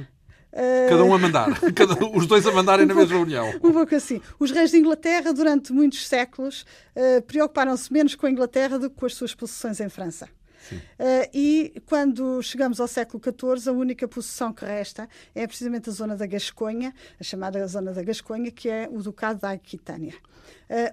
Cada 0.90 1.06
um 1.06 1.14
a 1.14 1.18
mandar, 1.18 1.48
Cada, 1.74 1.94
os 2.14 2.28
dois 2.28 2.46
a 2.46 2.52
mandarem 2.52 2.84
um 2.84 2.88
na 2.90 2.94
pouco, 2.94 3.08
mesma 3.10 3.24
união. 3.24 3.50
Um 3.64 3.72
pouco 3.72 3.96
assim. 3.96 4.22
Os 4.38 4.52
reis 4.52 4.72
de 4.72 4.78
Inglaterra, 4.78 5.32
durante 5.32 5.72
muitos 5.72 6.06
séculos, 6.06 6.66
uh, 6.94 7.22
preocuparam-se 7.22 7.92
menos 7.94 8.16
com 8.16 8.26
a 8.26 8.30
Inglaterra 8.30 8.78
do 8.78 8.90
que 8.90 8.98
com 8.98 9.06
as 9.06 9.16
suas 9.16 9.34
possessões 9.34 9.80
em 9.80 9.88
França. 9.88 10.28
Uh, 10.74 11.30
e 11.34 11.82
quando 11.86 12.42
chegamos 12.42 12.82
ao 12.82 12.88
século 12.88 13.24
XIV, 13.24 13.70
a 13.70 13.72
única 13.72 14.08
possessão 14.10 14.52
que 14.52 14.66
resta 14.66 15.08
é 15.34 15.48
precisamente 15.48 15.90
a 15.90 15.94
zona 15.94 16.18
da 16.18 16.26
Gasconha, 16.26 16.94
a 17.18 17.24
chamada 17.24 17.66
zona 17.66 17.94
da 17.94 18.04
Gasconha, 18.04 18.52
que 18.52 18.70
é 18.70 18.90
o 18.92 19.02
Ducado 19.02 19.40
da 19.40 19.52
Aquitânia. 19.52 20.14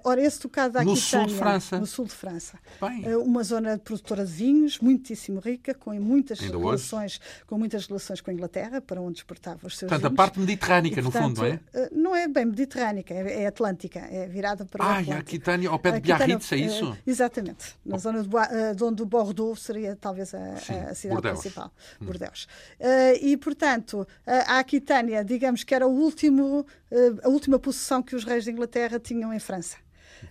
Ora, 0.03 0.21
esse 0.21 0.39
ducado 0.41 0.73
da 0.73 0.83
no 0.83 0.91
Aquitânia... 0.93 1.27
sul 1.27 1.33
de 1.33 1.39
França. 1.39 1.79
No 1.79 1.85
sul 1.85 2.05
de 2.05 2.11
França. 2.13 2.59
Bem. 2.81 3.15
uma 3.15 3.43
zona 3.43 3.77
produtora 3.77 4.25
de 4.25 4.31
vinhos, 4.31 4.79
muitíssimo 4.79 5.39
rica, 5.39 5.73
com 5.73 5.93
muitas 5.99 6.39
Ainda 6.41 6.57
relações, 6.57 7.19
hoje. 7.19 7.43
com 7.47 7.57
muitas 7.57 7.85
relações 7.87 8.21
com 8.21 8.31
a 8.31 8.33
Inglaterra, 8.33 8.81
para 8.81 9.01
onde 9.01 9.19
exportava 9.19 9.65
os 9.67 9.77
seus 9.77 9.89
Portanto, 9.89 10.05
a 10.05 10.09
vinhos. 10.09 10.17
parte 10.17 10.39
mediterrânica, 10.39 10.99
E, 10.99 11.03
no 11.03 11.11
portanto, 11.11 11.37
fundo, 11.37 11.41
não 11.41 11.47
é? 11.47 11.59
eh, 11.73 11.89
Não 11.91 12.15
é 12.15 12.27
bem 12.27 12.45
mediterrânica, 12.45 13.13
é, 13.13 13.43
é 13.43 13.47
atlântica, 13.47 13.99
é 13.99 14.27
virada 14.27 14.65
para 14.65 14.83
o 14.83 14.87
Ah, 14.87 14.91
e 14.91 14.95
a 14.95 14.99
Atlântico. 14.99 15.19
Aquitânia, 15.19 15.69
ao 15.69 15.79
pé 15.79 15.91
de 15.93 15.99
Biarritz, 16.01 16.51
é 16.51 16.55
eh, 16.55 16.59
isso? 16.59 16.97
Exatamente. 17.05 17.75
Na 17.85 17.97
zona 17.97 18.23
de, 18.23 18.29
eh, 18.35 18.75
onde 18.83 19.01
o 19.01 19.05
Bordeaux 19.05 19.61
seria 19.61 19.95
talvez 19.95 20.33
a, 20.33 20.55
Sim, 20.57 20.73
a 20.73 20.93
cidade 20.95 21.21
Bordeaux. 21.21 21.39
principal. 21.41 21.71
Bordeaux. 22.01 22.47
Eh, 22.79 23.17
e, 23.27 23.37
portanto, 23.37 24.07
a 24.25 24.55
a 24.55 24.59
Aquitânia, 24.59 25.23
digamos 25.23 25.63
que 25.63 25.73
era 25.75 25.87
o 25.87 25.91
último, 25.91 26.65
eh, 26.65 26.78
a 27.23 27.29
última 27.29 27.59
possessão 27.59 28.01
que 28.01 28.15
os 28.15 28.23
reis 28.23 28.43
de 28.43 28.51
Inglaterra 28.51 28.99
tinham 28.99 29.33
em 29.33 29.39
França. 29.39 29.77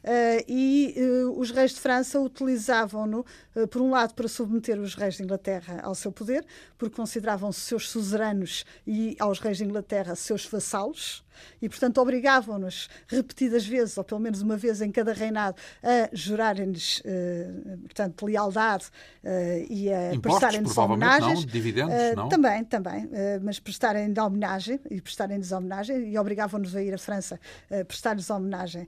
Eh, 0.02 0.44
e 0.48 0.94
eh, 0.96 1.24
os 1.36 1.50
reis 1.50 1.72
de 1.72 1.80
França 1.80 2.20
utilizavam-no, 2.20 3.24
eh, 3.54 3.66
por 3.66 3.82
um 3.82 3.90
lado, 3.90 4.14
para 4.14 4.28
submeter 4.28 4.78
os 4.78 4.94
reis 4.94 5.14
de 5.14 5.22
Inglaterra 5.22 5.80
ao 5.82 5.94
seu 5.94 6.12
poder, 6.12 6.44
porque 6.76 6.96
consideravam-se 6.96 7.60
seus 7.60 7.88
suzeranos 7.88 8.64
e 8.86 9.16
aos 9.18 9.38
reis 9.38 9.58
de 9.58 9.64
Inglaterra 9.64 10.14
seus 10.14 10.46
vassalos, 10.46 11.24
e, 11.60 11.68
portanto, 11.68 11.98
obrigavam-nos 11.98 12.88
repetidas 13.06 13.66
vezes, 13.66 13.96
ou 13.98 14.04
pelo 14.04 14.20
menos 14.20 14.42
uma 14.42 14.56
vez 14.56 14.80
em 14.80 14.90
cada 14.90 15.12
reinado, 15.12 15.56
a 15.82 16.08
jurarem-lhes, 16.12 17.02
eh, 17.04 17.46
portanto, 17.82 18.26
lealdade 18.26 18.86
eh, 19.24 19.66
e 19.68 19.92
a 19.92 20.10
provavelmente, 20.20 20.78
homenagens. 20.78 21.44
não? 21.44 21.52
Dividendos, 21.52 21.94
Eh, 21.94 22.14
não? 22.14 22.28
Também, 22.28 22.64
também, 22.64 23.08
mas 23.42 23.58
prestarem-lhe 23.58 24.18
homenagem 24.20 24.80
e 24.90 25.00
prestarem-lhes 25.00 25.52
homenagem 25.52 26.10
e 26.10 26.18
obrigavam-nos 26.18 26.74
a 26.76 26.82
ir 26.82 26.94
à 26.94 26.98
França 26.98 27.38
prestar-lhes 27.86 28.28
homenagem 28.30 28.86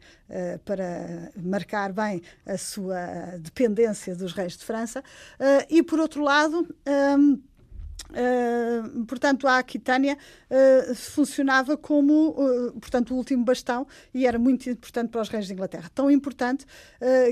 para 0.64 1.30
marcar 1.36 1.92
bem 1.92 2.22
a 2.46 2.56
sua 2.56 2.98
dependência 3.40 4.14
dos 4.14 4.32
reis 4.32 4.56
de 4.56 4.64
França. 4.64 5.02
E, 5.68 5.82
por 5.82 5.98
outro 5.98 6.22
lado, 6.22 6.66
ehm, 6.86 7.36
Uh, 8.10 9.04
portanto, 9.06 9.46
a 9.46 9.58
Aquitânia 9.58 10.18
uh, 10.50 10.94
funcionava 10.94 11.76
como, 11.76 12.30
uh, 12.30 12.72
portanto, 12.80 13.14
o 13.14 13.16
último 13.16 13.44
bastão 13.44 13.86
e 14.12 14.26
era 14.26 14.38
muito 14.38 14.68
importante 14.68 15.10
para 15.10 15.20
os 15.20 15.28
reis 15.28 15.46
de 15.46 15.52
Inglaterra. 15.52 15.90
Tão 15.94 16.10
importante 16.10 16.66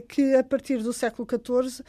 que, 0.09 0.35
a 0.35 0.43
partir 0.43 0.83
do 0.83 0.93
século 0.93 1.27
XIV, 1.29 1.85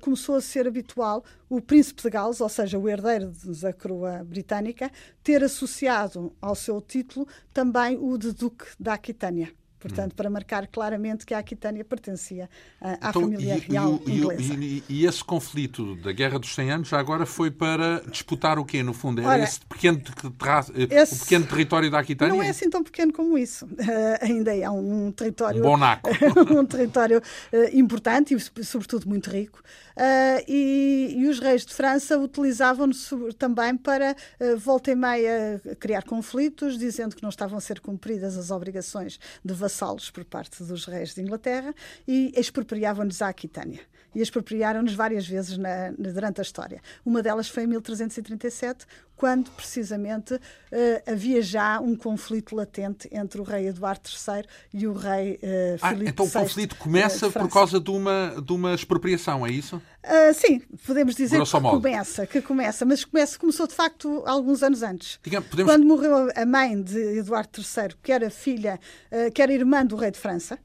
começou 0.00 0.34
a 0.36 0.40
ser 0.40 0.66
habitual 0.66 1.24
o 1.48 1.60
príncipe 1.60 2.02
de 2.02 2.10
Gales, 2.10 2.40
ou 2.40 2.48
seja, 2.48 2.78
o 2.78 2.88
herdeiro 2.88 3.32
da 3.60 3.72
coroa 3.72 4.24
britânica, 4.24 4.90
ter 5.22 5.42
associado 5.44 6.32
ao 6.40 6.54
seu 6.54 6.80
título 6.80 7.26
também 7.52 7.98
o 7.98 8.16
de 8.16 8.32
Duque 8.32 8.66
da 8.78 8.94
Aquitânia. 8.94 9.59
Portanto, 9.80 10.14
para 10.14 10.28
marcar 10.28 10.66
claramente 10.66 11.24
que 11.24 11.32
a 11.32 11.38
Aquitânia 11.38 11.82
pertencia 11.84 12.48
à, 12.80 12.90
à 12.90 13.10
Então, 13.10 13.22
família 13.22 13.56
e, 13.56 13.60
real 13.60 14.00
e, 14.06 14.12
inglesa. 14.18 14.42
e, 14.54 14.84
e, 14.88 15.06
esse 15.06 15.24
conflito 15.24 15.96
da 15.96 16.12
Guerra 16.12 16.38
dos 16.38 16.54
100 16.54 16.70
Anos 16.70 16.88
já 16.88 16.98
agora 17.00 17.24
foi 17.24 17.50
para 17.50 18.02
disputar 18.10 18.58
o 18.58 18.64
quê, 18.64 18.82
no 18.82 18.92
fundo? 18.92 19.20
Era 19.22 19.30
Ora, 19.30 19.42
esse 19.42 19.60
pequeno, 19.60 19.98
terra... 20.38 20.66
esse- 21.02 21.14
o 21.14 21.18
pequeno 21.20 21.46
território 21.46 21.90
da 21.90 21.98
Aquitânia? 21.98 22.34
Não 22.34 22.42
é 22.42 22.50
assim 22.50 22.68
tão 22.68 22.84
pequeno 22.84 23.12
como 23.12 23.38
isso. 23.38 23.66
Eh, 23.78 24.18
ainda 24.22 24.54
é 24.54 24.68
um 24.68 25.10
território. 25.12 25.60
Um 25.60 25.64
bom 25.64 25.76
naco. 25.76 26.10
um 26.54 26.64
território 26.66 27.22
eh, 27.50 27.70
importante 27.76 28.34
e, 28.34 28.38
so- 28.40 28.52
sobretudo, 28.62 29.08
muito 29.08 29.30
rico. 29.30 29.62
Eh, 30.02 30.44
e, 30.48 31.14
e 31.18 31.28
os 31.28 31.38
reis 31.40 31.66
de 31.66 31.74
França 31.74 32.18
utilizavam-no 32.18 32.94
também 33.34 33.76
para, 33.76 34.16
eh, 34.38 34.56
volta 34.56 34.90
e 34.90 34.94
meia, 34.94 35.60
criar 35.78 36.04
conflitos, 36.04 36.78
dizendo 36.78 37.14
que 37.14 37.22
não 37.22 37.28
estavam 37.28 37.58
a 37.58 37.60
ser 37.60 37.80
cumpridas 37.80 38.38
as 38.38 38.50
obrigações 38.50 39.20
de 39.44 39.52
vassalos 39.52 40.10
por 40.10 40.24
parte 40.24 40.64
dos 40.64 40.86
reis 40.86 41.14
de 41.14 41.20
Inglaterra 41.20 41.74
e 42.08 42.32
expropriavam-nos 42.34 43.20
a 43.20 43.28
Aquitânia. 43.28 43.89
E 44.14 44.20
expropriaram-nos 44.20 44.94
várias 44.94 45.26
vezes 45.26 45.56
na- 45.56 45.90
durante 45.98 46.40
a 46.40 46.42
história. 46.42 46.80
Uma 47.04 47.22
delas 47.22 47.48
foi 47.48 47.64
em 47.64 47.66
1337, 47.66 48.84
quando 49.16 49.50
precisamente 49.50 50.40
eh, 50.72 51.02
havia 51.06 51.42
já 51.42 51.78
um 51.78 51.94
conflito 51.94 52.56
latente 52.56 53.06
entre 53.12 53.38
o 53.38 53.44
rei 53.44 53.68
Eduardo 53.68 54.08
III 54.08 54.44
e 54.72 54.86
o 54.86 54.94
rei 54.94 55.38
eh, 55.42 55.76
Ah, 55.82 55.90
Filipe 55.90 56.10
então 56.10 56.24
o 56.24 56.28
VI, 56.28 56.32
conflito 56.40 56.74
eh, 56.74 56.78
começa 56.82 57.26
de 57.28 57.32
por 57.34 57.48
causa 57.50 57.78
de 57.78 57.90
uma, 57.90 58.42
de 58.44 58.52
uma 58.52 58.74
expropriação, 58.74 59.46
é 59.46 59.50
isso? 59.50 59.80
Ah, 60.02 60.32
sim, 60.32 60.60
podemos 60.86 61.14
dizer 61.14 61.36
Grosso 61.36 61.56
que 61.56 61.62
modo. 61.62 61.76
começa, 61.82 62.26
que 62.26 62.40
começa, 62.40 62.84
mas 62.86 63.04
começa, 63.04 63.38
começou 63.38 63.66
de 63.66 63.74
facto 63.74 64.22
alguns 64.26 64.62
anos 64.62 64.82
antes. 64.82 65.18
Digamos, 65.22 65.48
podemos- 65.50 65.70
Quando 65.70 65.84
morreu 65.86 66.30
a 66.34 66.46
mãe 66.46 66.80
de 66.82 67.18
Eduardo 67.18 67.60
III, 67.60 67.94
que 68.02 68.10
era 68.10 68.30
filha, 68.30 68.80
eh, 69.10 69.30
que 69.30 69.42
era 69.42 69.52
irmã 69.52 69.84
do 69.84 69.96
rei 69.96 70.10
de 70.10 70.18
França, 70.18 70.58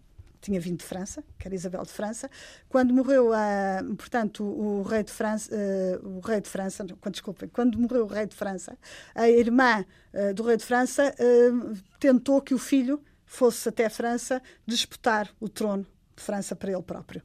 tinha 0.46 0.60
vindo 0.60 0.78
de 0.78 0.86
França, 0.86 1.24
que 1.40 1.48
era 1.48 1.56
Isabel 1.56 1.84
de 1.84 1.92
França, 1.92 2.30
quando 2.70 2.94
morreu 2.94 3.34
a, 3.34 3.84
portanto, 3.98 4.44
o 4.44 4.84
rei 4.84 5.04
de 5.04 5.12
França, 5.12 5.50
eh, 5.52 6.00
o 6.04 6.20
rei 6.20 6.40
de 6.40 6.48
França, 6.48 6.86
quando, 7.02 7.14
desculpem, 7.14 7.50
quando 7.50 7.80
morreu 7.80 8.04
o 8.04 8.08
rei 8.08 8.28
de 8.28 8.36
França, 8.36 8.78
a 9.16 9.28
irmã 9.28 9.84
eh, 10.14 10.34
do 10.34 10.44
rei 10.44 10.56
de 10.56 10.64
França 10.64 11.14
eh, 11.18 11.52
tentou 12.00 12.42
que 12.42 12.54
o 12.54 12.60
filho 12.60 13.02
fosse 13.25 13.70
até 13.70 13.88
a 13.88 13.90
França 13.90 14.40
disputar 14.68 15.30
o 15.40 15.50
trono 15.50 15.86
de 16.16 16.24
França 16.24 16.56
para 16.56 16.72
ele 16.72 16.84
próprio. 16.84 17.22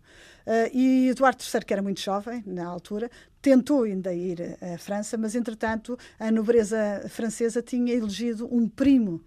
E 0.73 1.11
Eduardo 1.11 1.45
III, 1.45 1.65
que 1.65 1.73
era 1.73 1.83
muito 1.83 2.01
jovem 2.01 2.43
na 2.45 2.67
altura, 2.67 3.09
tentou 3.41 3.85
ainda 3.85 4.13
ir 4.13 4.59
à 4.61 4.77
França, 4.79 5.17
mas 5.17 5.37
entretanto 5.37 5.97
a 6.19 6.29
nobreza 6.33 7.05
francesa 7.09 7.63
tinha 7.63 7.95
elegido 7.95 8.53
um 8.53 8.67
primo 8.69 9.23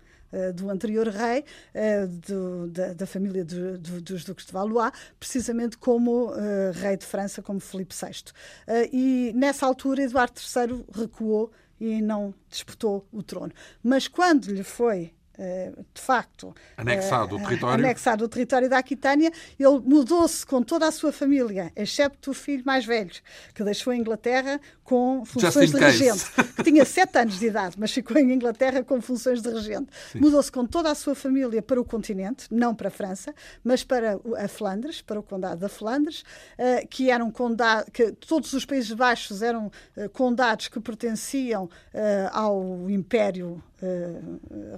do 0.54 0.70
anterior 0.70 1.08
rei, 1.08 1.44
eh, 1.74 2.06
do- 2.08 2.68
da, 2.70 2.94
da 2.94 3.06
família 3.06 3.44
do- 3.46 3.78
do- 3.78 4.02
dos 4.02 4.24
Duques 4.24 4.46
de 4.46 4.52
Valois, 4.52 4.92
precisamente 5.20 5.78
como 5.78 6.34
eh, 6.36 6.72
rei 6.74 6.98
de 6.98 7.06
França, 7.06 7.42
como 7.42 7.60
Filipe 7.60 7.94
VI. 7.96 8.32
Eh, 8.68 8.90
e 8.92 9.34
nessa 9.36 9.66
altura 9.66 10.04
Eduardo 10.04 10.40
III 10.40 10.86
recuou 10.94 11.52
e 11.80 12.02
não 12.02 12.34
disputou 12.50 13.06
o 13.12 13.22
trono. 13.22 13.52
Mas 13.84 14.08
quando 14.08 14.46
lhe 14.52 14.64
foi 14.64 15.00
eh, 15.04 15.14
de 15.36 16.02
facto 16.02 16.54
Anexado 16.78 17.36
o 17.36 17.40
eh, 17.40 17.44
território. 17.44 17.86
anexado 17.86 18.26
o 18.26 18.28
território 18.28 18.70
da 18.70 18.78
Aquitânia, 18.78 19.32
ele 19.60 19.80
mudou-se 19.80 20.46
com 20.46 20.62
toda 20.62 20.88
a 20.88 20.92
sua 20.92 21.12
família, 21.12 21.72
excepto 21.76 22.32
o 22.32 22.34
filho 22.34 22.64
mais 22.66 22.86
velho, 22.86 23.12
que 23.54 23.64
deixou 23.64 23.92
a 23.92 23.96
Inglaterra 23.96 24.60
com 24.84 25.24
funções 25.26 25.72
de 25.72 25.80
regente, 25.80 26.26
que 26.56 26.64
tinha 26.64 26.86
sete 26.86 27.18
anos 27.18 27.40
de 27.40 27.48
idade, 27.48 27.76
mas 27.80 27.92
ficou 27.92 28.18
em 28.18 28.32
Inglaterra 28.32 28.84
com 28.84 29.02
funções 29.02 29.42
de 29.42 29.50
regente. 29.50 29.88
Mudou-se 30.16 30.52
com 30.52 30.66
toda 30.66 30.92
a 30.92 30.96
sua 30.96 31.16
família 31.16 31.62
para 31.62 31.80
o 31.80 31.86
continente, 31.86 32.48
não 32.52 32.76
para 32.76 32.90
a 32.90 32.92
França, 32.92 33.34
mas 33.64 33.84
para 33.84 34.20
a 34.38 34.48
Flandres, 34.48 35.02
para 35.02 35.20
o 35.20 35.24
condado 35.24 35.60
da 35.62 35.70
Flandres, 35.70 36.24
eh, 36.58 36.86
que 36.86 37.10
eram 37.10 37.32
condado, 37.32 37.90
que 37.92 38.12
todos 38.12 38.54
os 38.54 38.66
Países 38.66 38.92
Baixos 38.92 39.42
eram 39.42 39.72
eh, 39.96 40.08
condados 40.10 40.68
que 40.68 40.80
pertenciam 40.80 41.70
eh, 41.94 42.30
ao 42.32 42.90
Império 42.90 43.64
eh, 43.73 43.73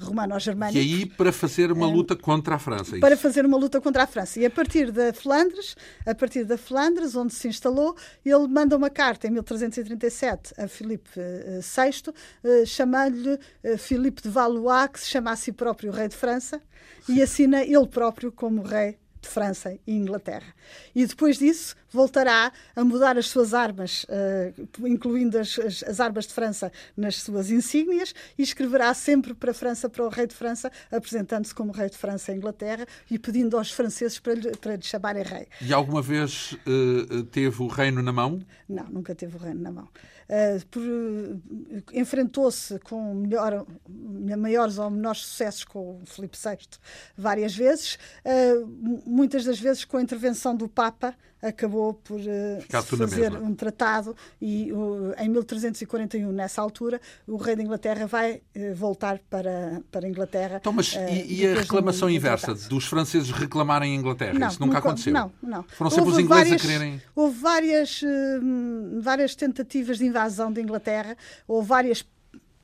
romano-germânico 0.01 0.77
E 0.77 0.81
aí 0.81 1.05
para 1.05 1.31
fazer 1.31 1.71
uma 1.71 1.88
luta 1.88 2.15
contra 2.15 2.55
a 2.55 2.59
França. 2.59 2.97
é 2.97 3.00
para 3.00 3.13
isso? 3.13 3.21
fazer 3.21 3.45
uma 3.45 3.57
luta 3.57 3.79
contra 3.79 4.03
a 4.03 4.07
França. 4.07 4.39
E 4.39 4.45
a 4.45 4.50
partir 4.50 4.91
da 4.91 5.13
Flandres, 5.13 5.75
a 6.05 6.15
partir 6.15 6.43
da 6.43 6.57
Flandres, 6.57 7.15
onde 7.15 7.33
se 7.33 7.47
instalou, 7.47 7.95
ele 8.25 8.47
manda 8.47 8.75
uma 8.75 8.89
carta 8.89 9.27
em 9.27 9.31
1337 9.31 10.53
a 10.57 10.67
Filipe 10.67 11.09
eh, 11.17 11.59
VI, 11.62 12.13
eh, 12.43 12.65
chamando-lhe 12.65 13.39
eh, 13.63 13.77
Filipe 13.77 14.21
de 14.21 14.29
Valois, 14.29 14.89
que 14.91 15.00
se 15.00 15.07
chama 15.09 15.31
a 15.31 15.35
si 15.35 15.51
próprio 15.51 15.91
rei 15.91 16.07
de 16.07 16.15
França, 16.15 16.62
e 17.07 17.21
assina 17.21 17.63
ele 17.63 17.88
próprio 17.88 18.31
como 18.31 18.62
rei 18.62 18.97
de 19.25 19.32
França 19.32 19.77
e 19.88 19.94
Inglaterra. 19.94 20.53
E 20.94 21.05
depois 21.05 21.38
disso 21.38 21.75
voltará 21.89 22.51
a 22.75 22.84
mudar 22.84 23.17
as 23.17 23.27
suas 23.27 23.53
armas, 23.53 24.05
eh, 24.10 24.53
incluindo 24.82 25.38
as, 25.39 25.58
as- 25.60 25.84
as 25.84 26.00
armas 26.00 26.27
de 26.27 26.34
França 26.34 26.72
nas 26.96 27.15
suas 27.17 27.50
insígnias, 27.50 28.13
e 28.38 28.44
escreverá 28.44 28.94
sempre 28.94 29.34
para 29.34 29.51
a 29.51 29.53
França, 29.53 29.89
para 29.89 30.03
o 30.05 30.10
rei 30.10 30.27
de 30.27 30.36
França, 30.36 30.72
apresentando-se 30.91 31.53
como 31.55 31.72
rei 31.72 31.89
de 31.89 31.98
França 31.98 32.32
em 32.32 32.38
Inglaterra 32.38 32.86
e 33.10 33.17
pedindo 33.17 33.58
aos 33.58 33.72
franceses 33.72 34.20
para 34.20 34.34
lhe, 34.36 34.51
para 34.58 34.75
lhe 34.75 34.84
chamarem 34.84 35.24
rei. 35.24 35.48
E 35.62 35.74
alguma 35.74 36.01
vez 36.01 36.55
eh, 36.67 37.24
teve 37.32 37.62
o 37.63 37.67
reino 37.67 38.01
na 38.01 38.12
mão? 38.12 38.46
Não, 38.70 38.86
nunca 38.89 39.15
teve 39.15 39.36
o 39.36 39.39
reino 39.39 39.62
na 39.62 39.72
mão. 39.72 39.88
Uh, 40.27 41.41
enfrentou-se 41.94 42.79
com 42.79 43.13
melhor, 43.13 43.65
maiores 44.38 44.77
ou 44.77 44.89
menores 44.89 45.22
sucessos 45.22 45.63
com 45.63 46.01
o 46.01 46.05
Filipe 46.05 46.38
VI 46.38 46.58
várias 47.15 47.55
vezes. 47.55 48.00
Uh, 48.25 48.65
muitas 49.05 49.46
das 49.46 49.60
vezes, 49.60 49.86
com 49.86 49.98
a 49.98 50.01
intervenção 50.01 50.55
do 50.55 50.67
Papa, 50.67 51.15
acabou 51.47 51.93
por 51.93 52.19
uh, 52.19 52.83
fazer 52.97 53.33
um 53.33 53.53
tratado 53.53 54.15
e 54.41 54.71
uh, 54.73 55.13
em 55.19 55.29
1341, 55.29 56.31
nessa 56.31 56.61
altura, 56.61 56.99
o 57.27 57.37
rei 57.37 57.55
da 57.55 57.63
Inglaterra 57.63 58.07
vai 58.07 58.41
uh, 58.55 58.75
voltar 58.75 59.19
para, 59.29 59.81
para 59.91 60.05
a 60.05 60.09
Inglaterra. 60.09 60.57
Então, 60.59 60.73
mas 60.73 60.93
e, 60.93 61.41
e 61.41 61.47
a 61.47 61.55
reclamação 61.55 62.09
inversa 62.09 62.53
dos 62.53 62.85
franceses 62.85 63.29
reclamarem 63.31 63.93
a 63.93 63.95
Inglaterra? 63.95 64.47
Isso 64.47 64.59
nunca, 64.59 64.79
aconteceu? 64.79 65.13
Não, 65.13 65.31
não. 65.41 65.63
Foram 65.63 65.91
sempre 65.91 66.09
Houve 66.09 66.17
os 66.17 66.25
ingleses 66.25 66.49
várias- 66.49 66.65
a 66.65 66.67
quererem. 66.67 67.01
Houve 67.15 67.39
várias, 67.39 68.01
hum, 68.03 68.99
várias 69.01 69.35
tentativas 69.35 69.97
de 69.97 70.05
invasão 70.05 70.51
de 70.51 70.61
Inglaterra, 70.61 71.15
houve 71.47 71.67
várias 71.67 72.05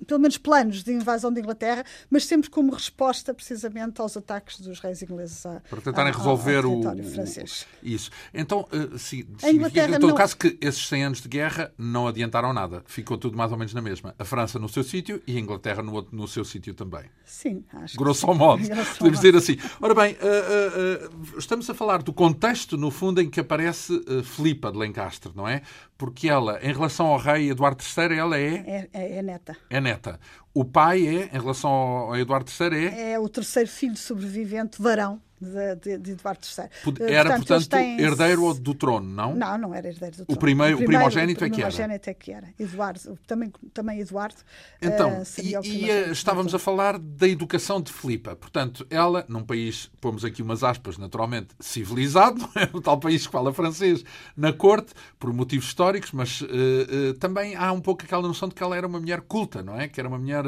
pelo 0.06 0.20
menos 0.20 0.38
planos 0.38 0.84
de 0.84 0.92
invasão 0.94 1.32
de 1.32 1.40
Inglaterra, 1.40 1.84
mas 2.10 2.26
sempre 2.26 2.50
como 2.50 2.74
resposta 2.74 3.34
precisamente 3.34 4.02
aos 4.02 4.16
ataques 4.18 4.60
dos 4.60 4.80
reis 4.80 5.02
ingleses 5.02 5.46
a, 5.46 5.62
para 5.70 5.82
tentarem 5.82 6.14
resolver 6.14 6.66
ao, 6.66 6.80
o, 6.80 7.04
francês. 7.04 7.66
isso. 7.82 8.10
Então, 8.34 8.68
uh, 8.72 8.98
se, 8.98 9.28
significa, 9.38 9.86
em 9.86 9.94
todo 9.94 10.08
não... 10.08 10.16
caso 10.16 10.38
que 10.38 10.58
esses 10.62 10.88
100 10.88 11.04
anos 11.04 11.22
de 11.22 11.30
guerra 11.30 11.72
não 11.78 12.08
adiantaram 12.08 12.54
nada. 12.54 12.84
Ficou 12.86 13.18
tudo 13.18 13.38
mais 13.38 13.52
ou 13.52 13.58
menos 13.58 13.74
na 13.74 13.82
mesma. 13.82 14.16
A 14.18 14.26
França 14.26 14.60
no 14.60 14.70
seu 14.70 14.84
sítio 14.84 15.22
e 15.28 15.38
a 15.38 15.40
Inglaterra 15.40 15.82
no, 15.82 16.08
no 16.12 16.28
seu 16.28 16.44
sítio 16.44 16.74
também. 16.74 17.06
Sim, 17.26 17.64
acho 17.74 17.98
Grosso 17.98 18.28
modo, 18.34 18.64
podemos 18.98 19.20
dizer 19.20 19.36
assim. 19.36 19.58
Ora 19.82 19.94
bem, 19.94 20.14
uh, 20.14 21.08
uh, 21.08 21.38
estamos 21.38 21.70
a 21.70 21.74
falar 21.74 22.02
do 22.02 22.14
contexto, 22.14 22.78
no 22.78 22.92
fundo, 22.92 23.22
em 23.22 23.30
que 23.30 23.40
aparece 23.40 23.94
uh, 23.94 24.24
Filipa 24.24 24.72
de 24.72 24.78
Lencastre, 24.78 25.32
não 25.36 25.48
é? 25.48 25.62
Porque 26.02 26.28
ela, 26.28 26.60
em 26.64 26.74
relação 26.74 27.06
ao 27.06 27.20
rei 27.20 27.52
Eduardo 27.52 27.84
III, 27.84 28.18
ela 28.18 28.36
é... 28.36 28.56
É, 28.56 28.90
é, 28.92 29.18
é 29.18 29.22
neta. 29.22 29.56
É 29.70 29.80
neta. 29.80 30.20
O 30.52 30.66
pai 30.66 31.08
é, 31.08 31.26
em 31.26 31.40
relação 31.40 31.70
ao 31.70 32.18
Eduardo 32.18 32.50
III, 32.60 32.88
é... 32.88 33.12
É 33.12 33.20
o 33.20 33.30
terceiro 33.30 33.70
filho 33.70 33.96
sobrevivente, 33.96 34.82
varão 34.82 35.22
de, 35.42 35.76
de, 35.76 35.98
de 35.98 36.12
Eduardo 36.12 36.42
III. 36.46 36.66
Eh, 37.00 37.14
era, 37.14 37.30
portanto, 37.30 37.48
portanto 37.48 37.70
têm... 37.70 38.00
herdeiro 38.00 38.54
do 38.54 38.76
trono, 38.76 39.08
não? 39.08 39.36
Não, 39.36 39.58
não 39.58 39.74
era 39.74 39.88
herdeiro 39.88 40.18
do 40.18 40.26
trono. 40.26 40.38
O 40.38 40.40
primeiro, 40.40 40.78
o 40.80 40.86
primogênito, 40.86 41.44
o 41.44 41.48
é 41.48 41.50
que 41.50 41.62
era? 41.62 41.70
O 41.70 41.92
é 41.92 42.14
que 42.14 42.32
era. 42.32 42.48
Eduardo, 42.60 43.18
também, 43.26 43.52
também 43.74 44.00
Eduardo. 44.00 44.36
Então, 44.82 45.22
uh, 45.22 45.26
e, 45.42 45.68
e 45.68 45.90
eh, 45.90 46.12
estávamos 46.12 46.54
a 46.54 46.60
falar 46.60 47.00
da 47.00 47.28
educação 47.28 47.82
de 47.82 47.92
Filipa. 47.92 48.36
Portanto, 48.36 48.86
ela, 48.90 49.26
num 49.28 49.44
país, 49.44 49.90
pomos 50.00 50.24
aqui 50.24 50.44
umas 50.44 50.64
aspas, 50.64 50.98
naturalmente, 50.98 51.50
civilizado, 51.60 52.48
é? 52.56 52.70
o 52.72 52.82
tal 52.82 53.00
país 53.00 53.26
que 53.26 53.32
fala 53.32 53.52
francês, 53.52 54.04
na 54.38 54.54
corte, 54.54 54.94
por 55.18 55.34
motivos 55.34 55.66
históricos, 55.66 56.12
mas 56.12 56.42
uh, 56.42 56.46
uh, 56.46 57.14
também 57.16 57.56
há 57.56 57.72
um 57.72 57.82
pouco 57.82 58.04
aquela 58.04 58.28
noção 58.28 58.48
de 58.48 58.54
que 58.54 58.62
ela 58.62 58.78
era 58.78 58.86
uma 58.86 59.00
mulher 59.00 59.22
culta, 59.22 59.64
não 59.64 59.80
é? 59.80 59.88
Que 59.88 60.00
era 60.00 60.08
uma 60.08 60.20
mulher 60.20 60.44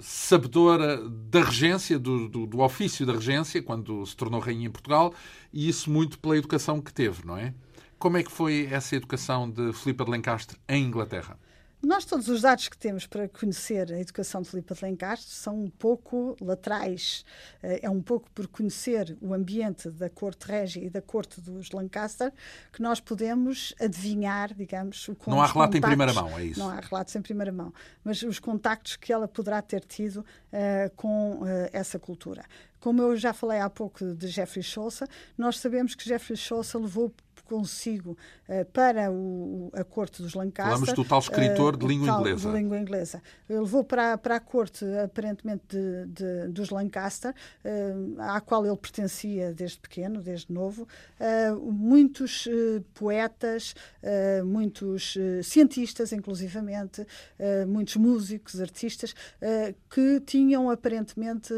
sabedora 0.00 0.96
da 1.08 1.42
regência, 1.42 1.98
do, 1.98 2.28
do, 2.28 2.46
do, 2.46 2.60
ofício 2.60 3.04
da 3.04 3.14
regência, 3.14 3.62
quando 3.62 4.04
se 4.06 4.16
tornou 4.16 4.40
rainha 4.40 4.66
em 4.66 4.70
Portugal, 4.70 5.14
e 5.52 5.68
isso 5.68 5.90
muito 5.90 6.18
pela 6.18 6.36
educação 6.36 6.80
que 6.80 6.92
teve, 6.92 7.26
não 7.26 7.36
é? 7.36 7.54
Como 7.98 8.16
é 8.16 8.22
que 8.22 8.30
foi 8.30 8.68
essa 8.70 8.96
educação 8.96 9.50
de 9.50 9.72
Filipa 9.72 10.04
de 10.04 10.10
Lencastre 10.10 10.58
em 10.68 10.84
Inglaterra? 10.84 11.38
Nós, 11.84 12.06
todos 12.06 12.28
os 12.28 12.40
dados 12.40 12.68
que 12.68 12.78
temos 12.78 13.06
para 13.06 13.28
conhecer 13.28 13.92
a 13.92 14.00
educação 14.00 14.40
de 14.40 14.48
Filipe 14.48 14.72
de 14.72 14.82
Lencastre 14.82 15.30
são 15.30 15.64
um 15.64 15.68
pouco 15.68 16.34
laterais. 16.40 17.24
Eh, 17.62 17.80
é 17.82 17.90
um 17.90 18.00
pouco 18.00 18.30
por 18.30 18.48
conhecer 18.48 19.16
o 19.20 19.34
ambiente 19.34 19.90
da 19.90 20.08
corte 20.08 20.46
régia 20.46 20.82
e 20.82 20.88
da 20.88 21.02
corte 21.02 21.42
dos 21.42 21.70
Lancaster 21.72 22.32
que 22.72 22.80
nós 22.80 23.00
podemos 23.00 23.74
adivinhar, 23.78 24.54
digamos, 24.54 25.06
o 25.08 25.16
Não 25.26 25.42
há 25.42 25.46
relato 25.46 25.76
em 25.76 25.80
primeira 25.82 26.12
mão, 26.14 26.38
é 26.38 26.44
isso? 26.44 26.58
Não 26.58 26.70
há 26.70 26.80
relatos 26.80 27.14
em 27.16 27.20
primeira 27.20 27.52
mão, 27.52 27.72
mas 28.02 28.22
os 28.22 28.38
contactos 28.38 28.96
que 28.96 29.12
ela 29.12 29.28
poderá 29.28 29.60
ter 29.60 29.84
tido 29.84 30.18
uh, 30.18 30.90
com 30.96 31.42
uh, 31.42 31.46
essa 31.72 31.98
cultura. 31.98 32.44
Como 32.80 33.00
eu 33.00 33.16
já 33.16 33.32
falei 33.32 33.60
há 33.60 33.70
pouco 33.70 34.14
de 34.14 34.28
Jeffrey 34.28 34.62
Chaucer, 34.62 35.08
nós 35.38 35.58
sabemos 35.58 35.94
que 35.94 36.04
Jeffrey 36.04 36.36
Chaucer 36.36 36.78
levou 36.80 37.14
consigo 37.44 38.16
uh, 38.48 38.64
para 38.72 39.10
o, 39.10 39.70
a 39.74 39.84
corte 39.84 40.22
dos 40.22 40.34
Lancaster. 40.34 40.72
Falamos 40.72 40.92
do 40.92 41.04
tal 41.04 41.18
escritor 41.18 41.76
de 41.76 41.86
língua 41.86 42.18
inglesa. 42.18 42.50
De 42.50 42.56
língua 42.56 42.78
inglesa. 42.78 43.22
Ele 43.48 43.60
levou 43.60 43.84
para, 43.84 44.16
para 44.18 44.36
a 44.36 44.40
corte, 44.40 44.84
aparentemente, 45.04 45.64
de, 45.68 46.06
de, 46.06 46.48
dos 46.48 46.70
Lancaster, 46.70 47.32
uh, 47.64 48.20
à 48.20 48.40
qual 48.40 48.64
ele 48.66 48.76
pertencia 48.76 49.52
desde 49.52 49.78
pequeno, 49.78 50.20
desde 50.22 50.52
novo, 50.52 50.86
muitos 51.62 52.48
poetas, 52.94 53.74
muitos 54.44 55.16
cientistas, 55.42 56.12
inclusivamente, 56.12 57.06
muitos 57.66 57.96
músicos, 57.96 58.60
artistas, 58.60 59.14
que 59.90 60.20
tinham 60.20 60.70
aparentemente 60.70 61.52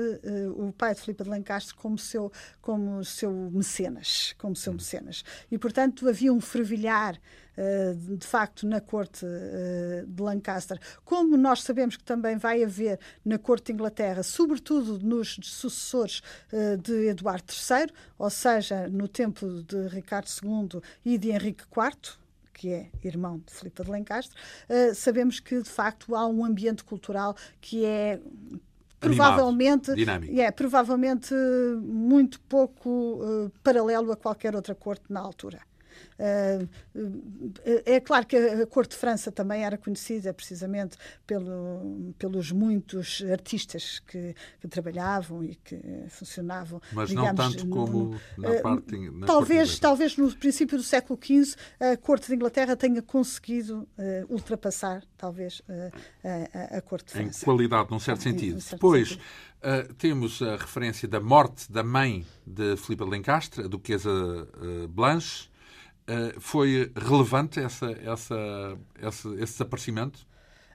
o 0.57 0.73
pai 0.73 0.95
de 0.95 1.01
Filipe 1.01 1.25
de 1.25 1.31
Lancaster 1.31 1.75
como 1.77 1.99
seu, 1.99 2.33
como 2.61 3.05
seu 3.05 3.33
mecenas, 3.53 4.35
como 4.39 4.57
seu 4.57 4.73
hum. 4.73 4.77
mecenas. 4.77 5.25
E, 5.51 5.59
portanto, 5.59 5.76
portanto, 5.77 6.09
havia 6.09 6.33
um 6.33 6.41
fervilhar 6.41 7.21
Uh, 7.59 8.19
de 8.19 8.27
facto 8.27 8.67
na 8.67 8.83
corte 8.83 9.25
uh, 9.25 10.07
de 10.07 10.23
Lancaster, 10.23 10.79
como 11.07 11.39
nós 11.39 11.63
sabemos 11.63 11.97
que 11.97 12.05
também 12.05 12.37
vai 12.37 12.63
haver 12.63 13.01
na 13.25 13.39
corte 13.39 13.69
de 13.69 13.73
Inglaterra, 13.73 14.23
sobretudo 14.23 14.99
nos 14.99 15.39
sucessores 15.43 16.21
uh, 16.53 16.77
de 16.77 17.09
Eduardo 17.09 17.47
III, 17.51 17.91
ou 18.19 18.29
seja, 18.29 18.87
no 18.89 19.09
tempo 19.09 19.49
de 19.63 19.89
Ricardo 19.89 20.29
II 20.45 20.83
e 21.03 21.17
de 21.17 21.31
Henrique 21.31 21.65
IV, 21.75 22.19
que 22.53 22.75
é 22.75 22.91
irmão 23.03 23.39
de 23.39 23.51
Filipe 23.51 23.83
de 23.83 23.91
Lencastre, 23.91 24.37
sabemos 24.95 25.41
que 25.41 25.63
de 25.63 25.71
facto 25.71 26.15
há 26.15 26.27
um 26.27 26.45
ambiente 26.45 26.85
cultural 26.85 27.35
que 27.59 27.87
é 27.87 28.21
provavelmente 28.99 29.93
é 30.41 30.51
provavelmente 30.51 31.35
muito 31.83 32.41
pouco 32.41 32.91
uh, 32.91 33.53
paralelo 33.63 34.13
a 34.13 34.17
qualquer 34.17 34.55
outra 34.55 34.75
corte 34.75 35.05
na 35.09 35.21
altura. 35.21 35.61
Uh, 36.19 36.69
é 37.85 38.01
claro 38.01 38.27
que 38.27 38.37
a 38.37 38.67
corte 38.67 38.91
de 38.93 38.97
França 38.97 39.31
também 39.31 39.65
era 39.65 39.77
conhecida 39.77 40.33
precisamente 40.33 40.97
pelo, 41.27 42.15
pelos 42.19 42.53
muitos 42.53 43.23
artistas 43.31 44.01
que, 44.01 44.35
que, 44.61 44.69
trabalhavam 44.69 45.45
e 45.45 45.55
que 45.57 45.79
funcionavam. 46.09 46.81
Mas 46.93 47.11
digamos, 47.11 47.29
não 47.29 47.35
tanto 47.35 47.69
como 47.69 48.21
na 48.39 48.51
uh, 48.51 48.63
parte. 48.63 49.11
Na 49.11 49.27
talvez, 49.27 49.79
talvez 49.79 50.17
no 50.17 50.35
princípio 50.35 50.79
do 50.79 50.83
século 50.83 51.19
XV 51.23 51.57
a 51.81 51.97
corte 51.97 52.29
de 52.29 52.35
Inglaterra 52.35 52.77
tenha 52.77 53.03
conseguido 53.03 53.87
uh, 53.99 54.33
ultrapassar, 54.33 55.03
talvez, 55.17 55.63
a, 55.69 56.75
a, 56.75 56.79
a, 56.79 56.81
corte 56.81 57.07
de 57.07 57.13
França. 57.13 57.43
Em 57.43 57.45
qualidade, 57.45 57.91
num 57.91 58.01
certo 58.01 58.23
sentido. 58.23 58.61
certo 58.61 58.81
Depois. 58.81 59.09
Sentido. 59.09 59.25
Uh, 59.57 59.95
temos 59.95 60.43
a 60.43 60.57
referência 60.57 61.09
da 61.09 61.19
morte 61.19 61.73
da 61.73 61.83
mãe 61.83 62.25
de 62.47 62.77
Filipe 62.77 63.05
Lencastre, 63.05 63.65
a 63.65 63.67
duquesa 63.67 64.11
uh, 64.11 64.87
Blanche, 64.87 65.49
foi 66.39 66.93
relevante 66.97 67.61
essa, 67.61 67.91
essa, 68.03 68.79
esse, 69.01 69.29
esse 69.35 69.53
desaparecimento? 69.53 70.27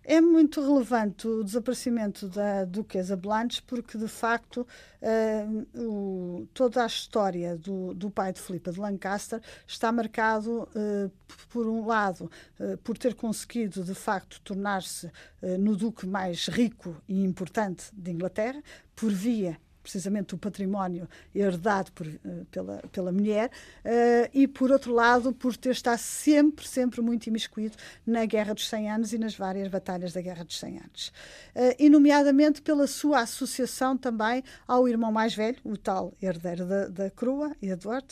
É 0.04 0.20
muito 0.20 0.62
relevante 0.62 1.28
o 1.28 1.44
desaparecimento 1.44 2.28
da 2.28 2.66
Duquesa 2.66 3.16
Blanche, 3.16 3.62
porque 3.62 4.00
de 4.00 4.08
facto 4.08 4.66
uh, 5.00 5.80
o, 5.80 6.48
toda 6.56 6.84
a 6.84 6.88
história 6.88 7.56
do, 7.56 7.94
do, 7.94 8.10
pai 8.10 8.34
de 8.34 8.42
Filipe 8.42 8.72
de 8.72 8.80
Lancaster 8.80 9.40
está 9.68 9.92
marcado, 9.92 10.68
uh, 10.76 11.12
por 11.50 11.68
um 11.68 11.86
lado, 11.86 12.32
uh, 12.60 12.78
por 12.80 12.98
ter 12.98 13.14
conseguido 13.14 13.84
de 13.84 13.94
facto 13.94 14.42
tornar-se 14.42 15.12
no 15.60 15.76
duque 15.76 16.08
mais 16.08 16.48
rico 16.48 16.96
e 17.08 17.24
importante 17.24 17.86
de 17.94 18.12
Inglaterra, 18.12 18.62
por 18.96 19.12
via 19.12 19.60
precisamente 19.82 20.36
o 20.36 20.38
património 20.38 21.08
herdado 21.34 21.92
por, 21.92 22.06
uh, 22.06 22.46
pela, 22.52 22.78
pela 22.92 23.12
mulher, 23.12 23.50
uh, 23.50 24.30
e, 24.34 24.48
por 24.48 24.72
outro 24.72 24.94
lado, 24.94 25.34
por 25.34 25.56
ter 25.58 25.72
estado 25.72 25.98
sempre, 25.98 26.68
sempre 26.68 27.02
muito 27.02 27.28
imiscuído 27.28 27.76
na 28.06 28.26
Guerra 28.26 28.54
dos 28.54 28.68
100 28.70 28.92
Anos 28.92 29.14
e 29.14 29.18
nas 29.18 29.36
várias 29.36 29.68
batalhas 29.68 30.14
da 30.14 30.22
Guerra 30.22 30.44
dos 30.44 30.60
100 30.60 30.78
Anos. 30.78 31.08
Uh, 31.56 31.76
e, 31.80 31.90
nomeadamente, 31.90 32.62
pela 32.62 32.88
sua 32.88 33.22
associação 33.22 33.98
também 33.98 34.44
ao 34.68 34.88
irmão 34.88 35.12
mais 35.12 35.34
velho, 35.34 35.58
o 35.64 35.76
tal 35.76 36.14
herdeiro 36.22 36.66
da, 36.66 36.88
da 36.88 37.12
coroa, 37.12 37.56
Edward, 37.62 38.08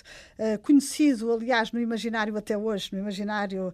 conhecido, 0.63 1.32
aliás, 1.32 1.71
no 1.71 1.79
imaginário 1.79 2.36
até 2.38 2.58
hoje, 2.58 2.89
no 2.91 2.99
imaginário 2.99 3.73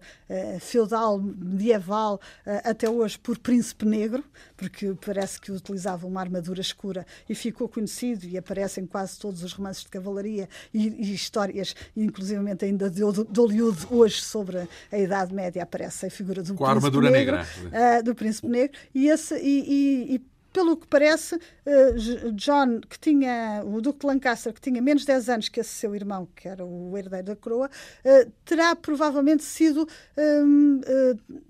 feudal, 0.60 1.18
medieval, 1.18 2.20
até 2.64 2.88
hoje, 2.88 3.18
por 3.18 3.38
Príncipe 3.38 3.84
Negro, 3.84 4.24
porque 4.56 4.94
parece 5.04 5.40
que 5.40 5.52
utilizava 5.52 6.06
uma 6.06 6.20
armadura 6.20 6.60
escura 6.60 7.06
e 7.28 7.34
ficou 7.34 7.68
conhecido 7.68 7.85
conhecido 7.86 8.26
e 8.26 8.36
aparece 8.36 8.80
em 8.80 8.86
quase 8.86 9.18
todos 9.18 9.42
os 9.42 9.52
romances 9.52 9.84
de 9.84 9.88
cavalaria 9.88 10.48
e, 10.74 10.88
e 10.88 11.14
histórias, 11.14 11.74
inclusivamente 11.96 12.64
ainda 12.64 12.90
de, 12.90 13.00
de, 13.00 13.40
Hollywood, 13.40 13.86
hoje 13.90 14.20
sobre 14.20 14.68
a 14.92 14.98
Idade 14.98 15.32
Média, 15.32 15.62
aparece 15.62 16.06
a 16.06 16.10
figura 16.10 16.42
do 16.42 16.54
Com 16.54 16.66
a 16.66 16.70
armadura 16.70 17.10
negro, 17.10 17.36
negra. 17.36 18.00
Uh, 18.00 18.02
do 18.02 18.14
príncipe 18.14 18.48
negro. 18.48 18.76
E, 18.94 19.08
esse, 19.08 19.34
e, 19.36 20.14
e 20.14 20.18
pelo 20.52 20.76
que 20.76 20.86
parece, 20.86 21.36
uh, 21.36 22.32
John, 22.32 22.80
que 22.80 22.98
tinha, 22.98 23.62
o 23.64 23.80
Duque 23.80 24.00
de 24.00 24.06
Lancaster, 24.06 24.52
que 24.52 24.60
tinha 24.60 24.82
menos 24.82 25.02
de 25.02 25.08
10 25.08 25.28
anos 25.28 25.48
que 25.48 25.60
esse 25.60 25.70
seu 25.70 25.94
irmão, 25.94 26.28
que 26.34 26.48
era 26.48 26.64
o 26.64 26.96
herdeiro 26.96 27.26
da 27.26 27.36
coroa, 27.36 27.68
uh, 27.68 28.32
terá 28.44 28.74
provavelmente 28.74 29.44
sido 29.44 29.82
uh, 29.82 31.42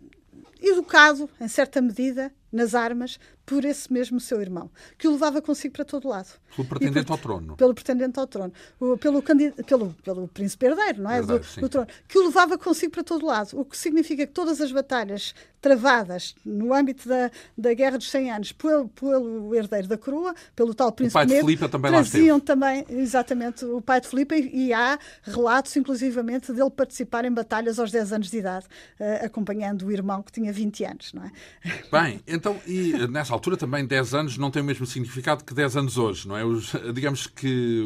educado, 0.60 1.28
em 1.40 1.48
certa 1.48 1.80
medida, 1.80 2.32
nas 2.52 2.74
armas 2.74 3.18
por 3.46 3.64
esse 3.64 3.92
mesmo 3.92 4.18
seu 4.18 4.40
irmão, 4.40 4.68
que 4.98 5.06
o 5.06 5.12
levava 5.12 5.40
consigo 5.40 5.74
para 5.74 5.84
todo 5.84 6.08
lado. 6.08 6.28
Pelo 6.54 6.66
pretendente 6.66 7.12
ao 7.12 7.18
trono. 7.18 7.56
Pelo 7.56 7.74
pretendente 7.74 8.18
ao 8.18 8.26
trono. 8.26 8.52
O, 8.80 8.96
pelo, 8.98 9.22
pelo, 9.22 9.94
pelo 10.02 10.28
príncipe 10.28 10.66
herdeiro, 10.66 11.02
não 11.02 11.10
é? 11.10 11.18
Herdeiro, 11.18 11.44
do, 11.44 11.60
do, 11.60 11.68
trono. 11.68 11.86
Que 12.08 12.18
o 12.18 12.24
levava 12.24 12.58
consigo 12.58 12.92
para 12.92 13.04
todo 13.04 13.24
lado. 13.24 13.58
O 13.58 13.64
que 13.64 13.78
significa 13.78 14.26
que 14.26 14.32
todas 14.32 14.60
as 14.60 14.72
batalhas 14.72 15.32
travadas 15.60 16.34
no 16.44 16.72
âmbito 16.72 17.08
da, 17.08 17.30
da 17.56 17.74
Guerra 17.74 17.98
dos 17.98 18.10
100 18.10 18.30
Anos 18.30 18.52
pelo, 18.52 18.88
pelo 18.88 19.54
herdeiro 19.54 19.88
da 19.88 19.98
coroa, 19.98 20.34
pelo 20.54 20.74
tal 20.74 20.92
príncipe 20.92 21.18
o 21.18 21.20
pai 21.20 21.26
negro, 21.26 21.46
de 21.46 21.56
Filipe 21.56 21.68
também 21.70 21.90
traziam 21.90 22.40
também, 22.40 22.84
exatamente, 22.88 23.64
o 23.64 23.80
pai 23.80 24.00
de 24.00 24.08
Filipe 24.08 24.34
e, 24.34 24.66
e 24.66 24.72
há 24.72 24.98
relatos, 25.22 25.76
inclusivamente, 25.76 26.52
dele 26.52 26.70
participar 26.70 27.24
em 27.24 27.32
batalhas 27.32 27.78
aos 27.78 27.90
10 27.90 28.12
anos 28.12 28.30
de 28.30 28.38
idade, 28.38 28.66
uh, 29.00 29.26
acompanhando 29.26 29.86
o 29.86 29.92
irmão 29.92 30.22
que 30.22 30.30
tinha 30.32 30.52
20 30.52 30.84
anos, 30.84 31.12
não 31.12 31.24
é? 31.24 31.32
Bem, 31.90 32.20
então, 32.36 32.56
e 32.66 32.92
nessa 33.08 33.32
altura 33.32 33.56
também 33.56 33.84
10 33.84 34.14
anos 34.14 34.38
não 34.38 34.50
tem 34.50 34.62
o 34.62 34.64
mesmo 34.64 34.86
significado 34.86 35.44
que 35.44 35.54
10 35.54 35.76
anos 35.76 35.98
hoje, 35.98 36.28
não 36.28 36.36
é? 36.36 36.44
Os, 36.44 36.72
digamos 36.94 37.26
que 37.26 37.82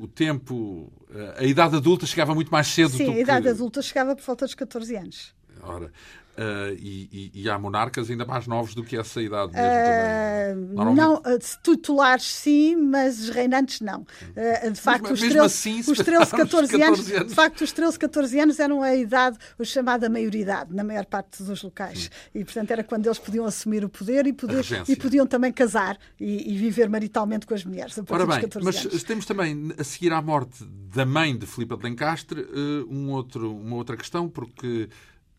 o 0.00 0.08
tempo, 0.08 0.90
a 1.36 1.44
idade 1.44 1.76
adulta 1.76 2.06
chegava 2.06 2.34
muito 2.34 2.50
mais 2.50 2.68
cedo 2.68 2.90
Sim, 2.90 3.06
do 3.06 3.10
a 3.10 3.14
que... 3.14 3.20
idade 3.20 3.48
adulta 3.48 3.82
chegava 3.82 4.14
por 4.16 4.24
volta 4.24 4.46
dos 4.46 4.54
14 4.54 4.96
anos. 4.96 5.34
Ora, 5.62 5.92
Uh, 6.38 6.72
e, 6.78 7.32
e, 7.34 7.50
há 7.50 7.58
monarcas 7.58 8.08
ainda 8.08 8.24
mais 8.24 8.46
novos 8.46 8.72
do 8.72 8.84
que 8.84 8.96
essa 8.96 9.20
idade 9.20 9.52
mesmo 9.52 10.72
uh, 10.72 10.76
também. 10.76 10.94
Não, 10.94 11.22
titulares 11.64 12.30
sim, 12.30 12.76
mas 12.76 13.28
reinantes 13.28 13.80
não. 13.80 14.02
Uh, 14.02 14.70
de 14.70 14.80
facto, 14.80 15.10
mas, 15.10 15.20
os, 15.20 15.20
13, 15.20 15.38
assim, 15.40 15.80
os 15.80 15.98
13, 15.98 16.30
14, 16.30 16.30
14 16.30 16.82
anos, 16.82 17.10
anos, 17.10 17.28
de 17.28 17.34
facto, 17.34 17.62
os 17.62 17.72
13, 17.72 17.98
14 17.98 18.38
anos 18.38 18.60
eram 18.60 18.84
a 18.84 18.94
idade, 18.94 19.36
a 19.58 19.64
chamada 19.64 20.08
maioridade, 20.08 20.72
na 20.72 20.84
maior 20.84 21.06
parte 21.06 21.42
dos 21.42 21.60
locais. 21.60 22.04
Sim. 22.04 22.10
E, 22.36 22.44
portanto, 22.44 22.70
era 22.70 22.84
quando 22.84 23.06
eles 23.06 23.18
podiam 23.18 23.44
assumir 23.44 23.84
o 23.84 23.88
poder 23.88 24.24
e, 24.28 24.32
poder, 24.32 24.64
e 24.88 24.94
podiam 24.94 25.26
também 25.26 25.52
casar 25.52 25.98
e, 26.20 26.54
e, 26.54 26.56
viver 26.56 26.88
maritalmente 26.88 27.46
com 27.46 27.54
as 27.54 27.64
mulheres. 27.64 27.98
Ora 28.08 28.24
bem, 28.24 28.48
mas 28.62 28.86
anos. 28.86 29.02
temos 29.02 29.26
também, 29.26 29.72
a 29.76 29.82
seguir 29.82 30.12
à 30.12 30.22
morte 30.22 30.64
da 30.94 31.04
mãe 31.04 31.36
de 31.36 31.46
Filipe 31.46 31.76
de 31.76 31.82
Lencastre, 31.82 32.46
um 32.88 33.10
outro, 33.10 33.52
uma 33.52 33.74
outra 33.74 33.96
questão, 33.96 34.28
porque 34.28 34.88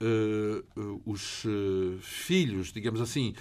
Uh, 0.01 0.63
uh, 0.79 1.01
os 1.05 1.43
uh, 1.43 1.99
filhos, 2.01 2.71
digamos 2.71 3.01
assim, 3.01 3.33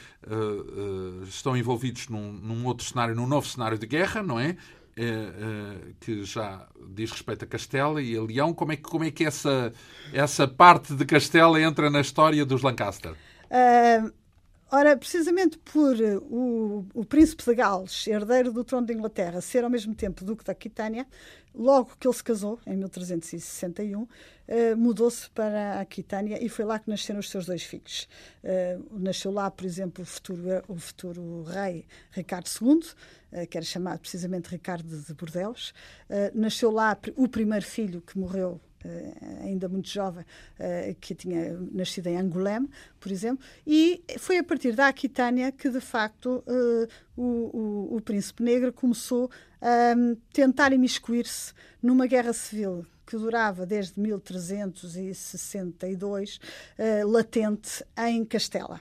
estão 1.29 1.57
envolvidos 1.57 2.09
num, 2.09 2.33
num, 2.33 2.67
outro 2.67 2.85
cenário, 2.85 3.15
num 3.15 3.29
novo 3.29 3.47
cenário 3.47 3.79
de 3.79 3.87
guerra, 3.87 4.23
não 4.23 4.39
é? 4.39 4.57
que 6.01 6.25
já 6.25 6.67
diz 6.91 7.13
respeito 7.13 7.45
a 7.45 7.47
Castela 7.47 8.03
e 8.03 8.17
a 8.17 8.21
Leão. 8.21 8.53
Como 8.53 8.73
é 8.73 8.77
que, 8.77 8.83
como 8.83 9.05
é 9.05 9.13
que 9.13 9.25
essa, 9.25 9.73
essa 10.13 10.49
parte 10.49 10.93
de 10.93 11.05
Castela 11.05 11.63
entra 11.63 11.89
na 11.89 12.01
história 12.01 12.45
dos 12.45 12.63
Lancaster? 12.63 13.15
Ora, 14.71 14.95
precisamente 14.99 15.57
por 15.57 15.97
o, 16.31 16.85
o 16.93 17.03
príncipe 17.03 17.43
de 17.43 17.55
Gales, 17.55 18.07
herdeiro 18.07 18.53
do 18.53 18.63
trono 18.63 18.87
de 18.87 18.93
Inglaterra, 18.93 19.41
ser 19.41 19.65
ao 19.65 19.71
mesmo 19.71 19.95
tempo 19.95 20.23
duque 20.23 20.45
da 20.45 20.53
Aquitânia, 20.53 21.07
logo 21.55 21.97
que 21.99 22.07
ele 22.07 22.15
se 22.15 22.23
casou, 22.23 22.61
em 22.67 22.77
1361, 22.77 24.03
uh, 24.03 24.09
mudou-se 24.77 25.31
para 25.31 25.77
a 25.77 25.81
Aquitânia 25.81 26.45
e 26.45 26.51
foi 26.51 26.67
lá 26.67 26.79
que 26.79 26.91
nasceram 26.91 27.19
os 27.19 27.31
seus 27.31 27.47
dois 27.47 27.63
filhos. 27.63 28.07
Uh, 28.45 28.99
nasceu 28.99 29.31
lá, 29.31 29.51
por 29.51 29.65
exemplo, 29.65 30.03
o 30.03 30.07
futuro, 30.07 30.63
o 30.69 30.77
futuro 30.77 31.45
rei 31.45 31.87
Ricardo 32.11 32.47
II, 32.61 33.47
que 33.47 33.57
era 33.57 33.65
chamado 33.65 34.01
precisamente 34.01 34.51
Ricardo 34.51 34.89
de 34.89 35.15
Bordeus. 35.15 35.75
nasceu 36.35 36.71
lá 36.71 36.97
o 37.17 37.29
primeiro 37.29 37.65
filho 37.65 38.01
que 38.01 38.19
morreu 38.19 38.61
ainda 39.43 39.69
muito 39.69 39.89
jovem, 39.89 40.25
uh, 40.25 40.95
que 41.01 41.15
tinha 41.15 41.57
nascido 41.73 42.09
em 42.09 42.17
Angoulême, 42.17 42.69
por 43.01 43.11
exemplo, 43.11 43.43
e 43.67 44.05
foi 44.19 44.37
a 44.39 44.45
partir 44.45 44.75
da 44.75 44.89
Aquitânia 44.89 45.51
que, 45.53 45.69
de 45.69 45.81
facto, 45.81 46.43
uh, 46.47 46.89
o, 47.17 47.93
o, 47.93 47.97
o, 47.97 48.01
príncipe 48.01 48.43
negro 48.43 48.73
começou 48.73 49.31
a 49.61 49.95
um, 49.97 50.17
tentar 50.33 50.73
imiscuir-se 50.73 51.53
numa 51.83 52.07
guerra 52.07 52.33
civil 52.33 52.87
que 53.07 53.17
durava 53.17 53.67
desde 53.67 53.99
1362, 53.99 56.39
uh, 56.79 57.09
latente 57.09 57.85
em 57.97 58.25
Castela. 58.25 58.81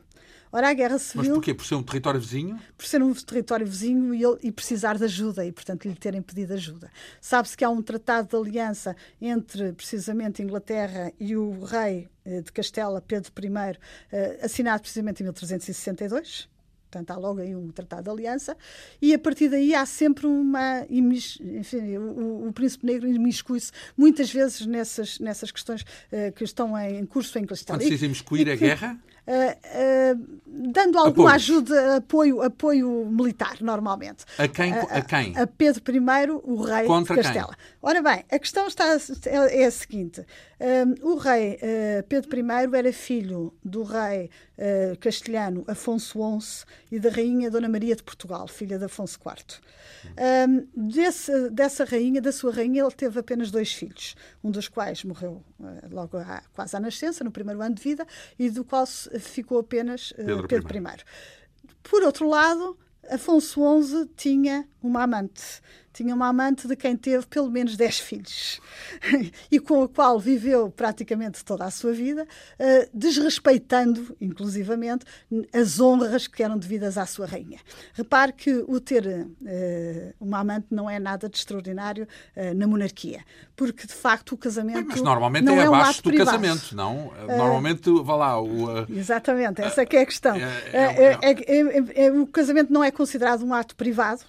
Ora, 0.52 0.70
a 0.70 0.74
Guerra 0.74 0.98
Civil... 0.98 1.24
Mas 1.24 1.34
porquê? 1.34 1.54
Por 1.54 1.66
ser 1.66 1.76
um 1.76 1.84
território 1.84 2.20
vizinho? 2.20 2.60
Por 2.78 2.86
ser 2.86 3.02
um 3.02 3.14
território 3.14 3.66
vizinho 3.66 4.14
e, 4.14 4.24
ele, 4.24 4.38
e 4.44 4.52
precisar 4.52 4.98
de 4.98 5.04
ajuda 5.04 5.46
e, 5.46 5.52
portanto, 5.52 5.86
lhe 5.86 5.96
terem 5.96 6.22
pedido 6.22 6.54
ajuda. 6.54 6.92
Sabe-se 7.20 7.56
que 7.58 7.64
há 7.64 7.70
um 7.70 7.82
tratado 7.82 8.30
de 8.30 8.36
aliança 8.36 8.96
entre, 9.22 9.74
precisamente, 9.74 10.42
Inglaterra 10.42 11.12
e 11.20 11.36
o 11.36 11.64
rei 11.64 12.10
eh, 12.26 12.42
de 12.42 12.52
Castela, 12.52 13.02
Pedro 13.02 13.32
I, 13.38 13.78
eh, 14.12 14.40
assinado 14.42 14.82
precisamente 14.82 15.22
em 15.22 15.26
1362 15.26 16.50
Portanto, 16.90 17.12
há 17.12 17.18
logo 17.18 17.42
aí 17.42 17.54
um 17.54 17.70
tratado 17.70 18.04
de 18.04 18.10
aliança, 18.10 18.56
e 19.02 19.14
a 19.14 19.20
partir 19.20 19.50
daí 19.50 19.76
há 19.76 19.86
sempre 19.86 20.26
uma. 20.26 20.86
Enfim, 20.90 21.98
o, 21.98 22.48
o 22.48 22.54
Príncipe 22.54 22.86
Negro 22.86 23.08
imiscui-se 23.08 23.72
muitas 23.96 24.32
vezes 24.32 24.66
nessas, 24.66 25.20
nessas 25.20 25.52
questões 25.52 25.82
uh, 25.82 26.32
que 26.34 26.46
estão 26.46 26.78
em 26.78 27.06
curso 27.06 27.38
em 27.38 27.46
Castela. 27.46 27.78
Quando 27.78 27.84
se 27.84 27.90
diz 27.94 28.02
imiscuir, 28.04 28.48
é 28.48 28.56
guerra? 28.56 28.98
Uh, 29.28 30.14
uh, 30.14 30.40
dando 30.48 30.98
alguma 30.98 31.32
Apoio. 31.32 31.36
ajuda, 31.36 31.98
apoio, 31.98 32.42
apoio 32.42 33.06
militar, 33.12 33.58
normalmente. 33.60 34.24
A 34.38 34.48
quem? 34.48 34.72
A, 34.74 35.02
quem? 35.02 35.38
a 35.38 35.46
Pedro 35.46 35.84
I, 35.94 36.32
o 36.44 36.62
rei 36.64 36.86
Contra 36.86 37.14
de 37.14 37.22
Castela. 37.22 37.54
Quem? 37.54 37.78
Ora 37.82 38.02
bem, 38.02 38.24
a 38.32 38.40
questão 38.40 38.68
está, 38.68 38.86
é, 39.26 39.64
é 39.64 39.66
a 39.66 39.72
seguinte: 39.72 40.26
o 41.02 41.16
rei 41.16 41.56
uh, 41.56 42.04
Pedro 42.08 42.40
I 42.40 42.78
era 42.78 42.94
filho 42.94 43.54
do 43.64 43.84
rei 43.84 44.30
uh, 44.58 44.98
castelhano 45.00 45.66
Afonso 45.68 46.18
XI 46.40 46.66
e 46.92 47.00
da 47.00 47.10
rainha 47.10 47.52
Dona 47.52 47.68
Maria 47.68 47.96
de 47.96 48.04
Portugal, 48.04 48.48
filha 48.48 48.80
de 48.80 48.86
Afonso 48.86 49.20
IV. 49.20 49.60
Um, 50.16 50.90
desse, 50.90 51.50
dessa 51.50 51.84
rainha, 51.84 52.22
da 52.22 52.32
sua 52.32 52.54
rainha, 52.54 52.82
ele 52.82 52.92
teve 52.92 53.20
apenas 53.20 53.52
dois 53.52 53.74
filhos, 53.74 54.16
um 54.44 54.50
dos 54.50 54.68
quais 54.68 55.04
morreu 55.04 55.44
uh, 55.60 55.66
logo 55.92 56.18
à, 56.18 56.42
quase 56.54 56.76
à 56.76 56.80
nascença, 56.80 57.24
no 57.24 57.32
primeiro 57.32 57.62
ano 57.62 57.76
de 57.76 57.82
vida, 57.82 58.06
e 58.38 58.50
do 58.50 58.64
qual 58.64 58.86
ficou 59.20 59.60
apenas 59.60 60.14
Pedro, 60.16 60.48
Pedro 60.48 60.78
I. 60.78 60.80
I. 60.80 61.04
Por 61.84 62.04
outro 62.04 62.28
lado, 62.28 62.78
Afonso 63.10 63.62
XI 63.82 64.10
tinha 64.16 64.68
uma 64.82 65.04
amante 65.04 65.62
tinha 65.98 66.14
uma 66.14 66.28
amante 66.28 66.68
de 66.68 66.76
quem 66.76 66.96
teve 66.96 67.26
pelo 67.26 67.50
menos 67.50 67.76
10 67.76 68.00
filhos 68.00 68.62
e 69.52 69.60
com 69.60 69.82
a 69.82 69.90
qual 69.90 70.20
viveu 70.20 70.70
praticamente 70.70 71.44
toda 71.44 71.66
a 71.66 71.72
sua 71.72 71.92
vida, 71.92 72.24
uh, 72.24 72.90
desrespeitando, 72.94 74.16
inclusivamente, 74.22 75.06
as 75.52 75.80
honras 75.80 76.28
que 76.28 76.44
eram 76.44 76.56
devidas 76.56 77.00
à 77.00 77.06
sua 77.08 77.26
rainha. 77.26 77.60
Repare 77.94 78.32
que 78.32 78.64
o 78.68 78.80
ter 78.80 79.08
uh, 79.08 80.14
uma 80.20 80.40
amante 80.40 80.68
não 80.70 80.88
é 80.88 81.00
nada 81.00 81.28
de 81.28 81.36
extraordinário 81.36 82.08
uh, 82.36 82.54
na 82.54 82.68
monarquia, 82.68 83.22
porque 83.56 83.88
de 83.88 83.94
facto 83.94 84.34
o 84.34 84.38
casamento. 84.38 84.90
Mas 84.90 85.02
normalmente 85.02 85.46
não 85.46 85.60
é, 85.60 85.66
é 85.66 85.70
um 85.70 85.74
abaixo 85.74 86.04
do 86.04 86.10
privado. 86.10 86.30
casamento, 86.30 86.76
não? 86.76 87.12
Normalmente, 87.28 87.90
vá 88.04 88.16
lá. 88.16 88.40
O, 88.40 88.86
Exatamente, 88.88 89.64
essa 89.64 89.82
é 89.82 89.86
que 89.86 89.98
é 89.98 90.02
a 90.02 90.06
questão. 90.06 90.36
É, 90.36 91.28
é, 91.96 92.12
o 92.12 92.28
casamento 92.28 92.72
não 92.72 92.84
é 92.84 92.92
considerado 92.92 93.44
um 93.44 93.52
ato 93.52 93.76
privado, 93.76 94.22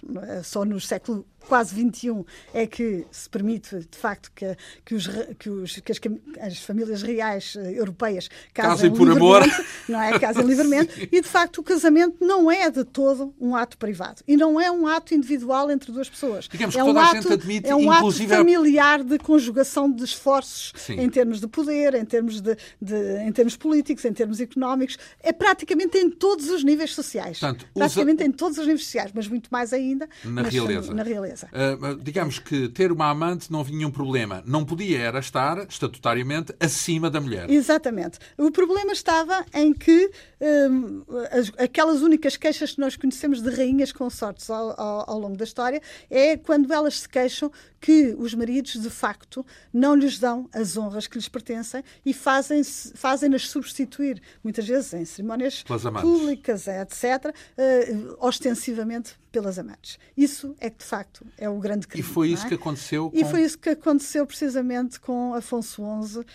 só 0.43 0.65
no 0.65 0.79
século 0.79 1.25
quase 1.49 1.73
21 1.73 2.23
é 2.53 2.67
que 2.67 3.05
se 3.11 3.27
permite, 3.27 3.79
de 3.79 3.97
facto, 3.97 4.31
que, 4.35 4.55
que, 4.85 4.93
os, 4.93 5.07
que, 5.39 5.49
os, 5.49 5.75
que 5.79 5.91
as, 5.91 5.99
as, 6.39 6.59
famílias 6.59 7.01
reais 7.01 7.55
uh, 7.55 7.59
europeias 7.61 8.29
casem, 8.53 8.91
casem 8.91 8.93
por 8.93 9.09
amor. 9.09 9.41
Não 9.89 9.99
é? 9.99 10.19
Casem 10.19 10.45
livremente. 10.45 11.09
E, 11.11 11.21
de 11.21 11.27
facto, 11.27 11.57
o 11.57 11.63
casamento 11.63 12.23
não 12.23 12.51
é 12.51 12.69
de 12.69 12.83
todo 12.83 13.33
um 13.41 13.55
ato 13.55 13.77
privado. 13.77 14.21
E 14.27 14.37
não 14.37 14.61
é 14.61 14.69
um 14.69 14.85
ato 14.85 15.15
individual 15.15 15.71
entre 15.71 15.91
duas 15.91 16.07
pessoas. 16.07 16.47
Digamos 16.47 16.75
é 16.75 16.79
que 16.79 16.85
toda 16.85 16.99
um 16.99 17.01
a 17.01 17.05
ato, 17.07 17.15
gente 17.15 17.33
admite, 17.33 17.67
É 17.67 17.75
um 17.75 17.91
inclusive... 17.91 18.31
ato 18.31 18.43
familiar 18.43 19.03
de 19.03 19.17
conjugação 19.17 19.91
de 19.91 20.03
esforços 20.03 20.73
Sim. 20.75 20.99
em 20.99 21.09
termos 21.09 21.39
de 21.39 21.47
poder, 21.47 21.95
em 21.95 22.05
termos, 22.05 22.39
de, 22.39 22.55
de, 22.79 23.17
em 23.25 23.31
termos 23.31 23.57
políticos, 23.57 24.05
em 24.05 24.13
termos 24.13 24.39
económicos. 24.39 24.97
É 25.23 25.33
praticamente 25.33 25.97
em 25.97 26.09
todos 26.11 26.49
os 26.49 26.63
níveis 26.63 26.93
sociais. 26.93 27.39
Portanto, 27.39 27.65
praticamente 27.73 28.21
usa... 28.21 28.29
em 28.29 28.31
todos 28.31 28.57
os 28.59 28.67
níveis 28.67 28.83
sociais, 28.83 29.11
mas 29.13 29.27
muito 29.27 29.49
mais 29.49 29.73
ainda 29.73 30.07
na 30.23 30.43
realeza. 30.43 30.93
Na 30.93 31.03
realeza. 31.03 31.38
Uh, 31.47 31.95
digamos 32.01 32.39
que 32.39 32.69
ter 32.69 32.91
uma 32.91 33.09
amante 33.09 33.51
não 33.51 33.63
vinha 33.63 33.87
um 33.87 33.91
problema. 33.91 34.43
Não 34.45 34.65
podia 34.65 34.99
era 34.99 35.19
estar, 35.19 35.65
estatutariamente, 35.67 36.53
acima 36.59 37.09
da 37.09 37.19
mulher. 37.19 37.49
Exatamente. 37.49 38.19
O 38.37 38.51
problema 38.51 38.91
estava 38.91 39.45
em 39.53 39.73
que 39.73 40.11
um, 40.41 41.03
as, 41.31 41.51
aquelas 41.57 42.01
únicas 42.01 42.37
queixas 42.37 42.73
que 42.73 42.79
nós 42.79 42.95
conhecemos 42.95 43.41
de 43.41 43.49
rainhas 43.49 43.91
consortes 43.91 44.49
ao, 44.49 44.79
ao, 44.79 45.09
ao, 45.09 45.19
longo 45.19 45.37
da 45.37 45.43
história 45.43 45.81
é 46.09 46.37
quando 46.37 46.71
elas 46.73 46.99
se 47.01 47.09
queixam 47.09 47.51
que 47.79 48.15
os 48.17 48.33
maridos, 48.33 48.73
de 48.73 48.89
facto, 48.89 49.45
não 49.73 49.95
lhes 49.95 50.19
dão 50.19 50.49
as 50.53 50.77
honras 50.77 51.07
que 51.07 51.17
lhes 51.17 51.29
pertencem 51.29 51.83
e 52.05 52.13
fazem-nas 52.13 52.93
fazem 52.95 53.29
substituir, 53.37 54.21
muitas 54.43 54.67
vezes 54.67 54.93
em 54.93 55.05
cerimónias 55.05 55.63
públicas, 56.01 56.67
etc., 56.67 57.33
uh, 57.33 58.17
ostensivamente 58.19 59.17
pelas 59.31 59.59
amantes. 59.59 59.99
Isso 60.17 60.55
é 60.59 60.69
que, 60.69 60.79
de 60.79 60.85
facto, 60.85 61.25
é 61.37 61.47
o 61.47 61.59
grande 61.59 61.87
crime. 61.87 62.07
E 62.07 62.11
foi 62.11 62.29
isso 62.29 62.45
é? 62.45 62.49
que 62.49 62.55
aconteceu 62.55 63.11
com... 63.11 63.17
E 63.17 63.23
foi 63.23 63.43
isso 63.43 63.57
que 63.57 63.69
aconteceu 63.69 64.25
precisamente 64.25 64.99
com 64.99 65.33
Afonso 65.35 65.83
XI 66.03 66.19
uh, 66.19 66.25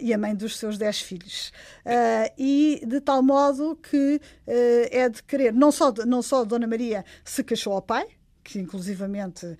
e 0.00 0.12
a 0.12 0.18
mãe 0.18 0.34
dos 0.34 0.58
seus 0.58 0.76
dez 0.76 1.00
filhos. 1.00 1.52
Uh, 1.84 2.32
e 2.36 2.82
de 2.86 3.00
tal 3.00 3.22
modo 3.22 3.76
que 3.76 4.20
é 4.46 5.08
de 5.08 5.22
querer, 5.22 5.52
não 5.52 5.72
só, 5.72 5.92
não 6.06 6.20
só 6.20 6.44
Dona 6.44 6.66
Maria 6.66 7.04
se 7.24 7.42
queixou 7.42 7.72
ao 7.72 7.82
pai, 7.82 8.06
que 8.42 8.58
inclusivamente 8.58 9.46
uh, 9.46 9.58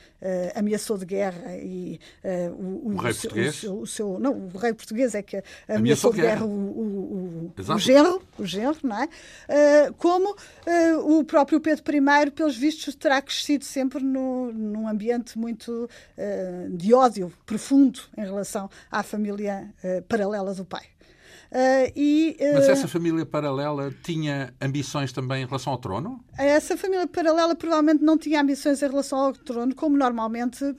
ameaçou 0.54 0.98
de 0.98 1.06
guerra 1.06 1.56
e 1.56 2.00
uh, 2.24 2.52
o, 2.52 2.88
o, 2.88 2.94
o, 2.94 2.96
rei 2.96 3.12
seu, 3.12 3.30
português? 3.30 3.62
o, 3.62 3.74
o, 3.80 3.86
seu, 3.86 4.18
não 4.18 4.48
o 4.52 4.58
rei 4.58 4.72
português 4.72 5.14
é 5.14 5.22
que 5.22 5.36
ameaçou, 5.68 5.76
ameaçou 5.76 6.12
de 6.12 6.20
guerra, 6.20 6.34
guerra 6.34 6.46
o, 6.46 7.52
o, 7.74 7.78
genro 7.78 8.22
o 8.38 8.44
genro 8.46 8.78
não 8.82 9.02
é? 9.02 9.04
Uh, 9.06 9.94
como 9.94 10.36
o 11.04 11.24
próprio 11.24 11.60
Pedro 11.60 11.82
I 11.94 12.30
pelos 12.30 12.56
vistos 12.56 12.94
terá 12.94 13.20
crescido 13.22 13.64
sempre 13.64 14.02
no, 14.02 14.52
num 14.52 14.88
ambiente 14.88 15.38
muito 15.38 15.88
de 16.70 16.94
ódio 16.94 17.32
profundo 17.44 18.00
em 18.16 18.22
relação 18.22 18.68
à 18.90 19.02
família 19.02 19.72
paralela 20.08 20.54
do 20.54 20.64
pai 20.64 20.86
e, 21.94 22.36
uh, 22.40 22.54
Mas 22.54 22.68
essa 22.68 22.88
família 22.88 23.26
paralela 23.26 23.94
tinha 24.02 24.54
ambições 24.60 25.12
também 25.12 25.42
em 25.42 25.46
relação 25.46 25.72
ao 25.72 25.78
trono? 25.78 26.24
Essa 26.38 26.76
família 26.76 27.06
paralela 27.06 27.54
provavelmente 27.54 28.02
não 28.02 28.16
tinha 28.16 28.40
ambições 28.40 28.82
em 28.82 28.88
relação 28.88 29.18
ao 29.18 29.32
trono, 29.32 29.74
como 29.74 29.96
normalmente 29.96 30.74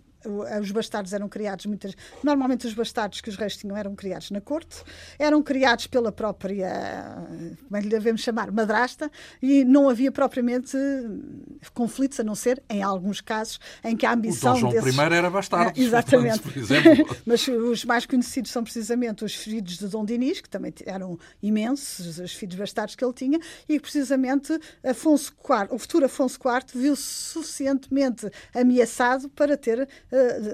os 0.61 0.71
bastardos 0.71 1.13
eram 1.13 1.27
criados 1.27 1.65
muitas 1.65 1.95
normalmente 2.23 2.67
os 2.67 2.73
bastardos 2.73 3.21
que 3.21 3.29
os 3.29 3.35
reis 3.35 3.57
tinham 3.57 3.75
eram 3.75 3.95
criados 3.95 4.31
na 4.31 4.41
corte 4.41 4.83
eram 5.19 5.41
criados 5.41 5.87
pela 5.87 6.11
própria 6.11 7.17
como 7.63 7.77
é 7.77 7.79
que 7.79 7.87
lhe 7.87 7.91
devemos 7.91 8.21
chamar 8.21 8.51
madrasta 8.51 9.11
e 9.41 9.63
não 9.65 9.89
havia 9.89 10.11
propriamente 10.11 10.77
conflitos 11.73 12.19
a 12.19 12.23
não 12.23 12.35
ser 12.35 12.61
em 12.69 12.81
alguns 12.81 13.21
casos 13.21 13.59
em 13.83 13.95
que 13.95 14.05
a 14.05 14.13
ambição 14.13 14.51
o 14.51 14.53
Dom 14.53 14.59
João 14.59 14.73
desses... 14.73 14.95
I 14.95 15.01
era 15.13 15.29
bastardo 15.29 15.79
é, 15.79 15.83
exatamente. 15.83 16.39
por 16.43 16.57
exemplo. 16.57 17.17
Mas 17.25 17.47
os 17.47 17.85
mais 17.85 18.05
conhecidos 18.05 18.51
são 18.51 18.63
precisamente 18.63 19.23
os 19.23 19.35
filhos 19.35 19.77
de 19.77 19.87
Dom 19.87 20.05
Dinis 20.05 20.41
que 20.41 20.49
também 20.49 20.73
eram 20.85 21.17
imensos 21.41 22.19
os 22.19 22.33
filhos 22.33 22.55
bastardos 22.55 22.95
que 22.95 23.03
ele 23.03 23.13
tinha 23.13 23.39
e 23.67 23.79
precisamente 23.79 24.57
Afonso 24.83 25.31
IV 25.31 25.67
o 25.71 25.77
futuro 25.77 26.05
Afonso 26.05 26.39
IV 26.39 26.81
viu-se 26.81 27.03
suficientemente 27.03 28.29
ameaçado 28.53 29.29
para 29.29 29.57
ter 29.57 29.87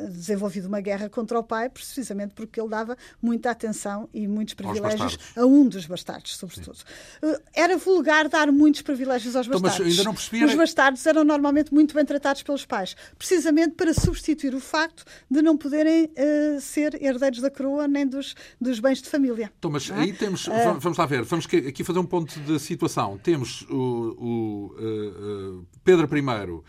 desenvolvido 0.10 0.68
uma 0.68 0.80
guerra 0.80 1.10
contra 1.10 1.40
o 1.40 1.44
pai, 1.44 1.70
precisamente 1.70 2.34
porque 2.34 2.60
ele 2.60 2.70
dava 2.70 2.98
muita 3.22 3.52
atenção 3.52 4.10
e 4.14 4.28
muitos 4.28 4.54
privilégios 4.54 5.18
a 5.36 5.46
um 5.46 5.68
dos 5.68 5.86
bastardos, 5.86 6.36
sobretudo. 6.38 6.78
Sim. 6.78 6.84
Eh, 7.24 7.42
era 7.54 7.78
vulgar 7.78 8.30
dar 8.30 8.52
muitos 8.52 8.82
privilégios 8.82 9.36
aos 9.36 9.48
bastardos. 9.48 9.76
Então, 9.76 9.86
mas 9.86 9.98
ainda 9.98 10.04
não 10.04 10.14
percebi, 10.14 10.46
Os 10.46 10.56
bastardos 10.56 11.06
eram 11.06 11.24
normalmente 11.24 11.74
muito 11.74 11.94
bem 11.94 12.06
tratados 12.06 12.44
pelos 12.44 12.66
pais, 12.66 12.96
precisamente 13.18 13.76
para 13.76 13.94
substituir 13.94 14.54
o 14.56 14.60
facto 14.60 15.04
de 15.30 15.42
não 15.42 15.58
poderem 15.58 16.06
uh, 16.06 16.62
ser 16.62 17.02
herdeiros 17.02 17.42
da 17.42 17.50
coroa 17.50 17.88
nem 17.88 18.08
dos, 18.08 18.36
dos 18.60 18.80
bens 18.80 19.02
de 19.02 19.10
família. 19.10 19.52
Então, 19.58 19.72
mas 19.72 19.90
é? 19.90 19.94
aí 19.94 20.14
temos, 20.14 20.48
uh, 20.48 20.80
vamos 20.80 20.98
lá 20.98 21.06
ver, 21.06 21.24
vamos 21.24 21.46
aqui 21.46 21.84
fazer 21.84 22.00
um 22.00 22.06
ponto 22.06 22.40
de 22.40 22.60
situação. 22.60 23.18
Temos 23.18 23.62
o, 23.70 23.76
o 23.76 24.76
uh, 24.78 25.68
Pedro 25.84 26.08
I 26.16 26.22
eh, 26.22 26.62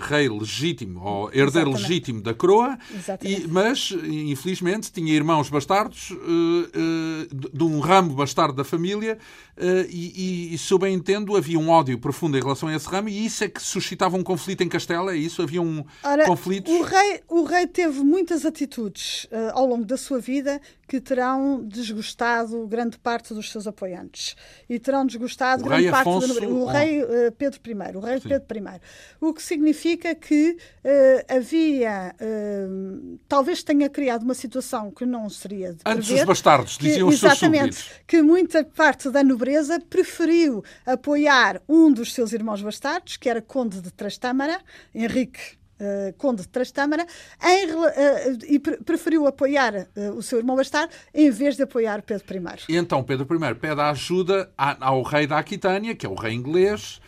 rei 0.00 0.28
legítimo 0.28 1.00
ou 1.02 1.26
herdeiro 1.28 1.70
Exatamente. 1.70 1.82
legítimo 1.82 2.22
da 2.22 2.34
coroa, 2.34 2.78
e, 3.22 3.46
mas 3.48 3.90
infelizmente 4.04 4.92
tinha 4.92 5.12
irmãos 5.12 5.48
bastardos 5.48 6.10
uh, 6.10 6.14
uh, 6.14 7.48
de 7.52 7.64
um 7.64 7.80
ramo 7.80 8.14
bastardo 8.14 8.54
da 8.54 8.64
família 8.64 9.18
e, 9.58 10.50
e, 10.50 10.54
e, 10.54 10.58
se 10.58 10.72
eu 10.72 10.78
bem 10.78 10.94
entendo, 10.94 11.36
havia 11.36 11.58
um 11.58 11.68
ódio 11.68 11.98
profundo 11.98 12.36
em 12.36 12.40
relação 12.40 12.68
a 12.68 12.74
esse 12.74 12.88
ramo 12.88 13.08
e 13.08 13.26
isso 13.26 13.44
é 13.44 13.48
que 13.48 13.60
suscitava 13.60 14.16
um 14.16 14.22
conflito 14.22 14.62
em 14.62 14.68
Castela, 14.68 15.12
é 15.12 15.16
isso? 15.16 15.42
Havia 15.42 15.60
um 15.60 15.84
Ora, 16.02 16.24
conflito? 16.24 16.70
O 16.70 16.82
rei, 16.82 17.20
o 17.28 17.44
rei 17.44 17.66
teve 17.66 18.00
muitas 18.00 18.46
atitudes 18.46 19.26
ao 19.52 19.66
longo 19.66 19.84
da 19.84 19.96
sua 19.96 20.18
vida 20.18 20.60
que 20.92 21.00
terão 21.00 21.62
desgostado 21.64 22.66
grande 22.66 22.98
parte 22.98 23.32
dos 23.32 23.50
seus 23.50 23.66
apoiantes 23.66 24.36
e 24.68 24.78
terão 24.78 25.06
desgostado 25.06 25.62
o 25.62 25.66
grande 25.66 25.90
parte 25.90 26.08
Afonso, 26.08 26.40
do 26.40 26.54
o 26.54 26.66
rei 26.66 27.02
uh, 27.02 27.32
Pedro 27.32 27.60
I, 27.64 27.96
o 27.96 28.00
rei 28.00 28.20
Sim. 28.20 28.28
Pedro 28.28 28.58
I. 28.58 28.80
O 29.20 29.32
que 29.32 29.42
significa 29.42 30.14
que 30.14 30.50
uh, 30.50 31.34
havia, 31.34 32.14
uh, 32.20 33.18
talvez 33.26 33.62
tenha 33.62 33.88
criado 33.88 34.22
uma 34.22 34.34
situação 34.34 34.90
que 34.90 35.06
não 35.06 35.30
seria 35.30 35.72
de 35.72 35.80
Antes 35.86 36.08
prever, 36.08 36.20
os 36.20 36.26
bastardos, 36.26 36.76
que, 36.76 36.84
diziam 36.84 37.08
os 37.08 37.14
exatamente, 37.14 37.90
que 38.06 38.20
muita 38.20 38.62
parte 38.62 39.08
da 39.08 39.24
nobreza 39.24 39.41
preferiu 39.88 40.62
apoiar 40.86 41.60
um 41.68 41.92
dos 41.92 42.12
seus 42.12 42.32
irmãos 42.32 42.62
bastardos, 42.62 43.16
que 43.16 43.28
era 43.28 43.40
conde 43.40 43.80
de 43.80 43.92
Trastâmara, 43.92 44.60
Henrique 44.94 45.62
Uh, 45.82 46.12
Conde 46.16 46.42
de 46.42 46.48
Trastâmara, 46.48 47.04
em, 47.42 47.74
uh, 47.74 47.90
e 48.46 48.60
pre 48.60 48.76
preferiu 48.76 49.26
apoiar 49.26 49.88
uh, 49.96 50.12
o 50.12 50.22
seu 50.22 50.38
irmão 50.38 50.54
bastardo 50.54 50.94
em 51.12 51.28
vez 51.28 51.56
de 51.56 51.64
apoiar 51.64 52.02
Pedro 52.02 52.24
I. 52.36 52.40
E 52.68 52.76
então 52.76 53.02
Pedro 53.02 53.26
I 53.34 53.54
pede 53.56 53.80
ajuda 53.80 54.52
ao 54.56 55.02
rei 55.02 55.26
da 55.26 55.38
Aquitânia, 55.38 55.96
que 55.96 56.06
é 56.06 56.08
o 56.08 56.14
rei 56.14 56.34
inglês, 56.34 57.00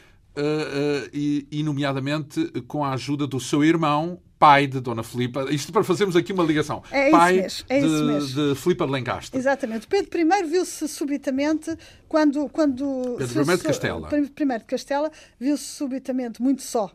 e, 1.13 1.47
e, 1.53 1.63
nomeadamente 1.63 2.51
com 2.67 2.85
a 2.85 2.95
ajuda 2.95 3.29
do 3.29 3.39
seu 3.39 3.63
irmão, 3.63 4.21
pai 4.39 4.67
de 4.67 4.81
Dona 4.81 5.03
Filipa. 5.03 5.47
Isto 5.51 5.73
para 5.73 5.85
fazermos 5.85 6.17
aqui 6.17 6.33
uma 6.33 6.45
ligação. 6.45 6.83
É 6.91 7.11
pai 7.11 7.35
mesmo, 7.35 7.65
é 7.69 7.81
de, 7.81 8.35
de 8.35 8.55
Filipa 8.55 8.87
de 8.87 8.93
Lencastre. 8.93 9.39
Exatamente. 9.39 9.87
Pedro 9.87 10.19
I 10.19 10.43
viu-se 10.45 10.89
subitamente, 10.89 11.77
quando. 12.09 12.49
quando 12.49 13.17
Pedro 13.19 13.43
I 13.43 13.57
de 13.57 13.63
Castela. 13.63 14.09
Primeiro 14.35 14.63
de 14.63 14.69
Castela, 14.69 15.11
viu-se 15.39 15.65
subitamente 15.65 16.43
muito 16.43 16.63
só 16.63 16.91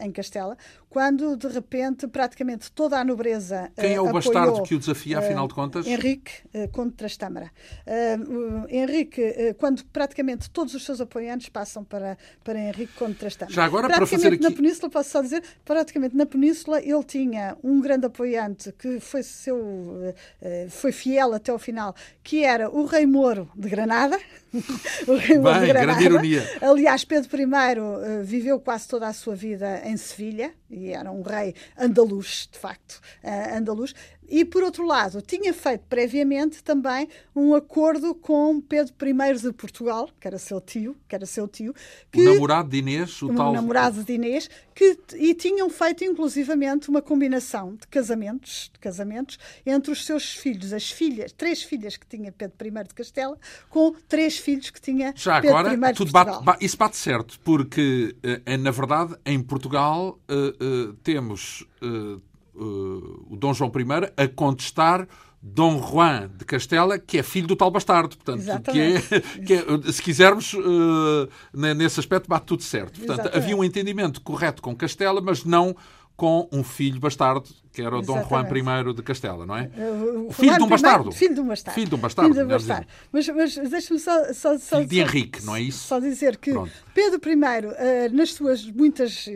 em 0.00 0.10
Castela, 0.10 0.56
quando 0.88 1.36
de 1.36 1.46
repente 1.48 2.06
praticamente 2.06 2.70
toda 2.72 2.98
a 2.98 3.04
nobreza 3.04 3.70
Quem 3.76 3.94
é 3.94 4.00
o 4.00 4.12
bastardo 4.12 4.62
que 4.62 4.74
o 4.74 4.78
desafia, 4.78 5.18
afinal 5.18 5.46
de 5.46 5.54
contas? 5.54 5.86
Henrique 5.86 6.32
Conde 6.72 6.94
Trastâmara. 6.94 7.50
Uh, 7.86 8.66
Henrique, 8.68 9.54
quando 9.58 9.84
praticamente 9.86 10.50
todos 10.50 10.74
os 10.74 10.84
seus 10.84 11.00
apoiantes 11.00 11.48
passam 11.48 11.84
para, 11.84 12.18
para 12.42 12.58
Henrique 12.58 12.92
Conde 12.94 13.14
Trastâmara. 13.14 13.54
Já 13.54 13.64
agora, 13.64 13.88
para 13.88 14.06
fazer 14.06 14.34
aqui... 14.34 14.42
na 14.42 14.50
Península, 14.50 14.90
posso 14.90 15.10
só 15.10 15.22
dizer, 15.22 15.42
praticamente 15.64 16.16
na 16.16 16.26
Península 16.26 16.80
ele 16.80 17.04
tinha 17.04 17.56
um 17.62 17.80
grande 17.80 18.06
apoiante 18.06 18.72
que 18.72 18.98
foi, 19.00 19.22
seu, 19.22 20.14
foi 20.68 20.92
fiel 20.92 21.32
até 21.34 21.52
ao 21.52 21.58
final, 21.58 21.94
que 22.22 22.44
era 22.44 22.68
o 22.70 22.84
Rei 22.84 23.06
Moro 23.06 23.48
de 23.54 23.68
Granada. 23.68 24.18
O 25.06 25.40
Moro 25.42 25.54
Bem, 25.54 25.60
de 25.60 25.66
Granada. 25.66 26.00
Grande 26.00 26.04
ironia. 26.04 26.58
Aliás, 26.60 27.04
Pedro 27.04 27.38
I 27.38 28.24
viveu 28.24 28.58
quase 28.60 28.88
toda 28.88 29.06
a 29.06 29.12
sua 29.12 29.34
vida 29.34 29.82
em 29.84 29.96
Sevilha 29.96 30.52
e 30.70 30.90
era 30.90 31.10
um 31.10 31.22
rei 31.22 31.54
andaluz, 31.78 32.48
de 32.50 32.58
facto, 32.58 33.00
uh, 33.24 33.56
andaluz. 33.56 33.94
E, 34.30 34.44
por 34.44 34.62
outro 34.62 34.86
lado, 34.86 35.20
tinha 35.20 35.52
feito 35.52 35.82
previamente 35.88 36.62
também 36.62 37.08
um 37.34 37.52
acordo 37.52 38.14
com 38.14 38.60
Pedro 38.60 38.94
I 39.08 39.34
de 39.36 39.52
Portugal, 39.52 40.08
que 40.20 40.28
era 40.28 40.38
seu 40.38 40.60
tio, 40.60 40.96
que 41.08 41.14
era 41.16 41.26
seu 41.26 41.48
tio. 41.48 41.74
Que, 42.12 42.20
o 42.20 42.34
namorado 42.34 42.68
de 42.68 42.78
Inês, 42.78 43.20
o, 43.22 43.26
o 43.26 43.34
tal... 43.34 43.52
namorado 43.52 44.04
de 44.04 44.12
Inês, 44.12 44.48
que, 44.72 44.96
e 45.16 45.34
tinham 45.34 45.68
feito 45.68 46.04
inclusivamente 46.04 46.88
uma 46.88 47.02
combinação 47.02 47.74
de 47.74 47.88
casamentos, 47.88 48.70
de 48.72 48.78
casamentos 48.78 49.36
entre 49.66 49.90
os 49.90 50.06
seus 50.06 50.36
filhos, 50.36 50.72
as 50.72 50.90
filhas, 50.90 51.32
três 51.32 51.64
filhas 51.64 51.96
que 51.96 52.06
tinha 52.06 52.30
Pedro 52.30 52.68
I 52.68 52.84
de 52.84 52.94
Castela, 52.94 53.36
com 53.68 53.92
três 54.08 54.38
filhos 54.38 54.70
que 54.70 54.80
tinha 54.80 55.12
Já 55.16 55.40
Pedro 55.40 55.56
agora, 55.56 55.74
I 55.74 55.92
de 55.92 55.98
tudo 55.98 56.12
Portugal. 56.12 56.42
Bate, 56.42 56.64
isso 56.64 56.76
bate 56.76 56.96
certo, 56.96 57.40
porque, 57.40 58.14
eh, 58.22 58.56
na 58.56 58.70
verdade, 58.70 59.16
em 59.26 59.42
Portugal 59.42 60.20
uh, 60.30 60.92
temos... 61.02 61.66
Uh, 62.60 63.26
o 63.30 63.36
Dom 63.36 63.54
João 63.54 63.72
I 63.74 64.22
a 64.22 64.28
contestar 64.28 65.08
Dom 65.42 65.80
Juan 65.82 66.30
de 66.36 66.44
Castela, 66.44 66.98
que 66.98 67.16
é 67.16 67.22
filho 67.22 67.46
do 67.46 67.56
tal 67.56 67.70
bastardo. 67.70 68.16
Portanto, 68.16 68.70
que 68.70 68.78
é, 68.78 69.00
que 69.46 69.54
é, 69.54 69.92
se 69.92 70.02
quisermos, 70.02 70.52
uh, 70.52 71.28
nesse 71.52 71.98
aspecto, 71.98 72.28
bate 72.28 72.44
tudo 72.44 72.62
certo. 72.62 72.98
Portanto, 72.98 73.20
Exatamente. 73.20 73.36
havia 73.38 73.56
um 73.56 73.64
entendimento 73.64 74.20
correto 74.20 74.60
com 74.60 74.76
Castela, 74.76 75.20
mas 75.20 75.44
não 75.44 75.74
com 76.14 76.46
um 76.52 76.62
filho 76.62 77.00
bastardo 77.00 77.48
que 77.72 77.82
era 77.82 77.96
o 77.96 78.02
Dom 78.02 78.24
Juan 78.28 78.46
I 78.48 78.94
de 78.94 79.02
Castela, 79.02 79.46
não 79.46 79.56
é? 79.56 79.70
O 80.26 80.32
filho 80.32 80.56
de 80.56 80.62
um 80.62 80.66
bastardo. 80.66 81.12
Filho 81.12 81.34
de 81.34 81.40
um 81.40 81.46
bastardo. 81.46 81.74
Filho 81.74 81.88
de 81.88 81.94
um 81.94 81.98
bastardo. 81.98 82.32
Filho 82.32 82.46
de 82.46 82.46
um 82.46 82.56
bastardo. 82.56 82.86
Mas, 83.12 83.28
mas 83.28 83.56
deixa-me 83.70 84.00
só, 84.00 84.32
só, 84.32 84.58
só, 84.58 84.76
Filho 84.76 84.88
de 84.88 85.00
Henrique, 85.00 85.44
não 85.44 85.54
é 85.54 85.62
isso? 85.62 85.86
Só 85.86 86.00
dizer 86.00 86.36
que 86.36 86.52
Pronto. 86.52 86.72
Pedro 86.94 87.20
I, 87.30 87.34
uh, 87.34 88.14
nas 88.14 88.32
suas 88.32 88.64
muitas 88.66 89.26
uh, 89.26 89.30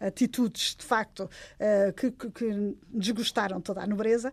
atitudes, 0.00 0.76
de 0.78 0.84
facto, 0.84 1.24
uh, 1.24 1.92
que, 1.94 2.10
que, 2.10 2.30
que, 2.30 2.76
desgostaram 2.92 3.60
toda 3.60 3.82
a 3.82 3.86
nobreza, 3.86 4.32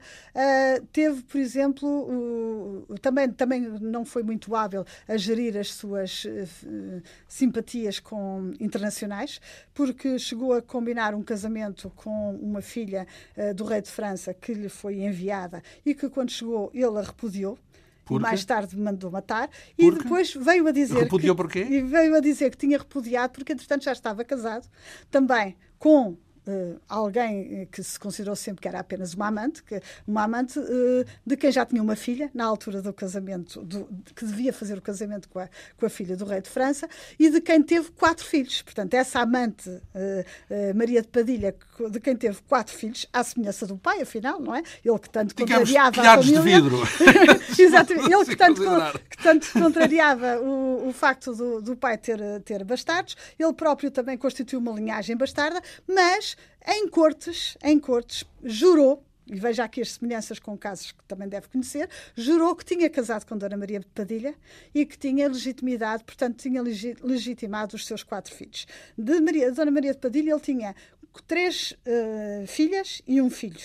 teve, 0.92 1.24
por 1.24 1.40
exemplo, 1.40 2.86
também, 3.02 3.30
também 3.32 3.62
não 3.62 4.06
foi 4.06 4.22
muito 4.22 4.56
hábil 4.56 4.86
a 5.08 5.18
gerir 5.18 5.58
as 5.58 5.74
suas 5.74 6.28
simpatias 7.28 8.00
com 8.00 8.54
internacionais, 8.60 9.42
porque 9.74 10.20
chegou 10.20 10.54
a 10.54 10.62
combinar 10.62 11.16
um 11.16 11.24
casamento 11.24 11.92
com 11.96 12.36
uma 12.36 12.62
filha 12.62 13.08
uh, 13.38 13.54
do 13.54 13.64
rei 13.64 13.82
de 13.82 13.90
França 13.90 14.34
que 14.34 14.54
lhe 14.54 14.70
foi 14.70 15.02
enviada 15.02 15.62
e 15.86 15.94
que 15.94 16.10
quando 16.10 16.32
chegou 16.32 16.72
ele 16.74 16.98
a 16.98 17.02
repudiou. 17.02 17.58
Mais 18.10 18.44
tarde 18.44 18.76
mandou 18.76 19.10
matar 19.10 19.50
e 19.78 19.90
depois 19.90 20.34
veio 20.34 20.68
a 20.68 20.72
dizer 20.72 21.04
repudiou 21.04 21.34
que, 21.34 21.42
porquê? 21.44 21.60
E 21.60 21.82
veio 21.82 22.14
a 22.14 22.20
dizer 22.20 22.50
que 22.50 22.58
tinha 22.58 22.78
repudiado 22.78 23.32
porque 23.32 23.54
entretanto 23.54 23.86
já 23.86 23.94
estava 23.94 24.26
casado 24.26 24.68
também 25.10 25.56
com 25.80 26.18
Uh, 26.48 26.80
alguém 26.90 27.68
que 27.72 27.84
se 27.84 28.00
considerou 28.00 28.36
sempre 28.36 28.62
que 28.62 28.68
era 28.68 28.80
apenas 28.80 29.14
uma 29.14 29.28
amante, 29.28 29.62
que, 29.62 29.80
uma 30.08 30.24
amante 30.24 30.58
uh, 30.58 31.06
de 31.24 31.38
quem 31.38 31.52
já 31.52 31.64
tinha 31.66 31.82
uma 31.84 31.96
filha 31.96 32.32
na 32.34 32.46
altura 32.46 32.82
do 32.82 32.92
casamento, 32.92 33.62
do, 33.62 33.88
que 34.16 34.26
devia 34.26 34.52
fazer 34.52 34.76
o 34.76 34.82
casamento 34.82 35.30
com 35.30 35.38
a, 35.38 35.48
com 35.78 35.86
a 35.86 35.90
filha 35.90 36.18
do 36.18 36.26
rei 36.26 36.42
de 36.42 36.50
França, 36.50 36.90
e 37.20 37.30
de 37.30 37.42
quem 37.42 37.62
teve 37.62 37.92
quatro 37.92 38.26
filhos. 38.26 38.64
Portanto, 38.64 38.94
essa 38.96 39.20
amante, 39.20 39.70
uh, 39.70 40.76
Maria 40.76 41.04
de 41.04 41.08
Padilha, 41.10 41.56
de 41.92 42.00
quem 42.00 42.16
teve 42.16 42.42
quatro 42.48 42.74
filhos, 42.74 43.06
à 43.14 43.24
semelhança 43.24 43.68
do 43.68 43.78
pai, 43.78 44.02
afinal, 44.02 44.40
não 44.40 44.56
é? 44.56 44.64
Ele 44.84 45.00
que 45.00 45.10
tanto 45.10 45.36
Digamos, 45.36 45.70
contrariava 45.70 46.02
a 46.02 46.24
família. 46.24 46.40
de 46.40 46.42
vidro. 46.42 46.80
Exatamente. 47.58 48.12
Ele 48.12 48.26
que 48.26 48.36
tanto, 48.36 48.62
que 49.10 49.18
tanto 49.18 49.52
contrariava 49.54 50.40
o, 50.42 50.88
o 50.90 50.94
facto 50.94 51.36
do, 51.36 51.62
do 51.62 51.76
pai 51.76 51.98
ter, 51.98 52.20
ter 52.42 52.64
bastardos. 52.64 53.16
Ele 53.38 53.54
próprio 53.54 53.92
também 53.92 54.18
constituiu 54.18 54.60
uma 54.60 54.72
linhagem 54.72 55.16
bastarda, 55.16 55.62
mas 55.88 56.31
em 56.68 56.88
cortes, 56.88 57.58
em 57.64 57.80
cortes, 57.80 58.24
jurou 58.44 59.04
e 59.28 59.40
veja 59.40 59.64
aqui 59.64 59.82
as 59.82 59.92
semelhanças 59.94 60.40
com 60.40 60.58
casos 60.58 60.92
que 60.92 61.04
também 61.08 61.28
deve 61.28 61.48
conhecer, 61.48 61.90
jurou 62.16 62.56
que 62.56 62.66
tinha 62.66 62.90
casado 62.90 63.26
com 63.26 63.38
Dona 63.38 63.56
Maria 63.56 63.80
de 63.80 63.86
Padilha 63.86 64.36
e 64.76 64.86
que 64.86 64.98
tinha 64.98 65.28
legitimidade, 65.28 66.04
portanto, 66.04 66.38
tinha 66.38 66.62
legitimado 66.62 67.76
os 67.76 67.86
seus 67.86 68.04
quatro 68.04 68.34
filhos. 68.34 68.66
De 68.98 69.22
Maria, 69.22 69.52
Dona 69.52 69.72
Maria 69.72 69.94
de 69.94 70.00
Padilha, 70.00 70.32
ele 70.32 70.42
tinha 70.42 70.76
três 71.20 71.74
uh, 71.86 72.48
filhas 72.48 73.02
e 73.08 73.22
um 73.22 73.30
filho. 73.30 73.60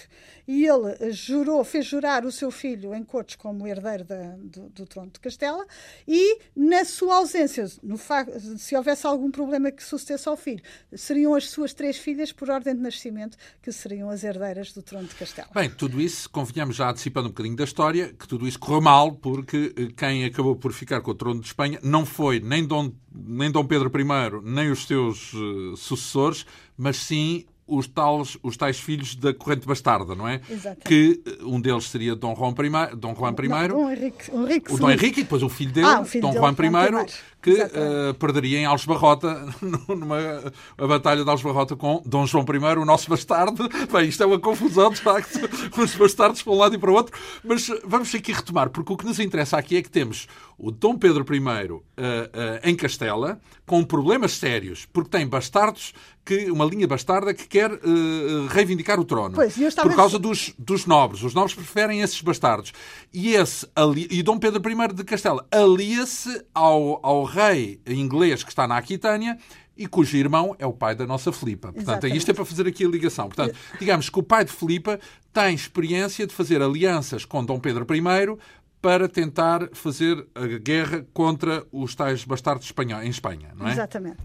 E 0.48 0.64
ele 0.64 1.12
jurou, 1.12 1.64
fez 1.64 1.84
jurar 1.86 2.24
o 2.24 2.30
seu 2.30 2.52
filho 2.52 2.94
em 2.94 3.02
cortes 3.02 3.34
como 3.34 3.66
herdeiro 3.66 4.04
da, 4.04 4.36
do, 4.38 4.68
do, 4.68 4.86
trono 4.86 5.10
de 5.10 5.18
Castela 5.18 5.66
e, 6.06 6.38
na 6.54 6.84
sua 6.84 7.16
ausência, 7.16 7.66
no 7.82 7.98
se 8.56 8.76
houvesse 8.76 9.06
algum 9.06 9.30
problema 9.30 9.72
que 9.72 9.82
sucedesse 9.82 10.28
ao 10.28 10.36
filho, 10.36 10.62
seriam 10.94 11.34
as 11.34 11.50
suas 11.50 11.74
três 11.74 11.96
filhas, 11.96 12.30
por 12.30 12.48
ordem 12.48 12.76
de 12.76 12.80
nascimento, 12.80 13.36
que 13.60 13.72
seriam 13.72 14.08
as 14.08 14.22
herdeiras 14.22 14.72
do 14.72 14.82
trono 14.82 15.08
de 15.08 15.16
Castela. 15.16 15.48
Bem, 15.52 15.68
tudo 15.68 16.00
isso, 16.00 16.30
convenhamos 16.30 16.76
já 16.76 16.90
antecipando 16.90 17.26
um 17.26 17.30
bocadinho 17.30 17.56
da 17.56 17.64
história, 17.64 18.12
que 18.12 18.28
tudo 18.28 18.46
isso 18.46 18.58
correu 18.58 18.80
mal, 18.80 19.12
porque 19.12 19.74
eh, 19.76 19.88
quem 19.96 20.24
acabou 20.24 20.54
por 20.54 20.72
ficar 20.72 21.00
com 21.00 21.10
o 21.10 21.14
trono 21.14 21.40
de 21.40 21.46
Espanha 21.48 21.80
não 21.82 22.06
foi 22.06 22.38
nem 22.38 22.64
Dom, 22.64 22.92
nem 23.12 23.50
Dom 23.50 23.66
Pedro 23.66 23.90
I, 24.00 24.40
nem 24.44 24.70
os 24.70 24.86
seus 24.86 25.32
uh, 25.32 25.76
sucessores, 25.76 26.46
mas 26.76 26.96
sim 26.96 27.44
os 27.66 27.88
tais, 27.88 28.38
os 28.42 28.56
tais 28.56 28.78
filhos 28.78 29.16
da 29.16 29.34
corrente 29.34 29.66
bastarda, 29.66 30.14
não 30.14 30.28
é? 30.28 30.40
Exatamente. 30.48 30.84
Que 30.86 31.20
eh, 31.26 31.44
um 31.44 31.60
deles 31.60 31.84
seria 31.84 32.14
Dom 32.14 32.34
Juan 32.34 32.50
I, 32.50 32.96
Dom 32.96 33.14
Juan 33.14 33.34
I, 33.42 33.68
não, 33.68 33.68
Dom 33.68 33.90
Henrique, 33.90 34.30
Henrique 34.32 34.72
o 34.72 34.78
Dom 34.78 34.90
Henrique 34.90 35.20
e 35.20 35.22
depois 35.24 35.42
o 35.42 35.48
filho 35.48 35.72
dele, 35.72 35.86
ah, 35.86 36.00
o 36.00 36.04
filho 36.04 36.22
Dom 36.22 36.32
Juan 36.32 36.52
I, 36.52 37.12
que 37.46 37.62
uh, 37.62 38.12
perderia 38.14 38.58
em 38.58 38.64
Algesbarrota, 38.64 39.46
numa 39.88 40.18
a 40.76 40.86
batalha 40.88 41.22
de 41.22 41.30
Algesbarrota 41.30 41.76
com 41.76 42.02
Dom 42.04 42.26
João 42.26 42.44
I, 42.44 42.78
o 42.78 42.84
nosso 42.84 43.08
bastardo. 43.08 43.68
Bem, 43.92 44.08
isto 44.08 44.20
é 44.24 44.26
uma 44.26 44.40
confusão, 44.40 44.90
de 44.90 45.00
facto, 45.00 45.38
os 45.80 45.94
bastardos 45.94 46.42
para 46.42 46.52
um 46.52 46.58
lado 46.58 46.74
e 46.74 46.78
para 46.78 46.90
o 46.90 46.94
outro. 46.94 47.16
Mas 47.44 47.70
vamos 47.84 48.12
aqui 48.12 48.32
retomar, 48.32 48.70
porque 48.70 48.92
o 48.92 48.96
que 48.96 49.06
nos 49.06 49.20
interessa 49.20 49.56
aqui 49.56 49.76
é 49.76 49.82
que 49.82 49.88
temos 49.88 50.26
o 50.58 50.72
Dom 50.72 50.98
Pedro 50.98 51.24
I 51.32 51.38
uh, 51.38 51.76
uh, 51.76 51.82
em 52.64 52.74
Castela, 52.74 53.40
com 53.64 53.84
problemas 53.84 54.32
sérios, 54.32 54.84
porque 54.92 55.10
tem 55.10 55.24
bastardos 55.26 55.92
que 56.24 56.50
uma 56.50 56.64
linha 56.64 56.88
bastarda 56.88 57.32
que 57.32 57.46
quer 57.46 57.70
uh, 57.70 58.46
reivindicar 58.48 58.98
o 58.98 59.04
trono 59.04 59.36
pois, 59.36 59.54
por 59.80 59.94
causa 59.94 60.18
dos, 60.18 60.52
dos 60.58 60.84
nobres. 60.84 61.22
Os 61.22 61.32
nobres 61.32 61.54
preferem 61.54 62.00
esses 62.00 62.20
bastardos. 62.20 62.72
E, 63.14 63.34
esse, 63.34 63.64
ali, 63.76 64.08
e 64.10 64.24
Dom 64.24 64.36
Pedro 64.36 64.60
I 64.68 64.92
de 64.92 65.04
Castela 65.04 65.46
alia-se 65.52 66.44
ao, 66.52 66.98
ao 67.06 67.22
rei 67.36 67.80
inglês 67.86 68.42
que 68.42 68.48
está 68.48 68.66
na 68.66 68.78
Aquitânia 68.78 69.38
e 69.76 69.86
cujo 69.86 70.16
irmão 70.16 70.56
é 70.58 70.66
o 70.66 70.72
pai 70.72 70.94
da 70.94 71.06
nossa 71.06 71.30
Filipa. 71.30 71.68
Portanto, 71.68 71.90
Exatamente. 71.90 72.16
isto 72.16 72.30
é 72.30 72.34
para 72.34 72.44
fazer 72.46 72.66
aqui 72.66 72.84
a 72.84 72.88
ligação. 72.88 73.26
Portanto, 73.26 73.54
digamos 73.78 74.08
que 74.08 74.18
o 74.18 74.22
pai 74.22 74.44
de 74.44 74.52
Filipa 74.52 74.98
tem 75.32 75.54
experiência 75.54 76.26
de 76.26 76.32
fazer 76.32 76.62
alianças 76.62 77.26
com 77.26 77.44
Dom 77.44 77.60
Pedro 77.60 77.86
I 77.94 78.00
para 78.80 79.08
tentar 79.08 79.68
fazer 79.72 80.26
a 80.34 80.46
guerra 80.58 81.06
contra 81.12 81.66
os 81.72 81.94
tais 81.94 82.24
bastardos 82.24 82.66
espanhóis 82.66 83.06
em 83.06 83.10
Espanha, 83.10 83.52
não 83.56 83.66
é? 83.66 83.72
Exatamente. 83.72 84.18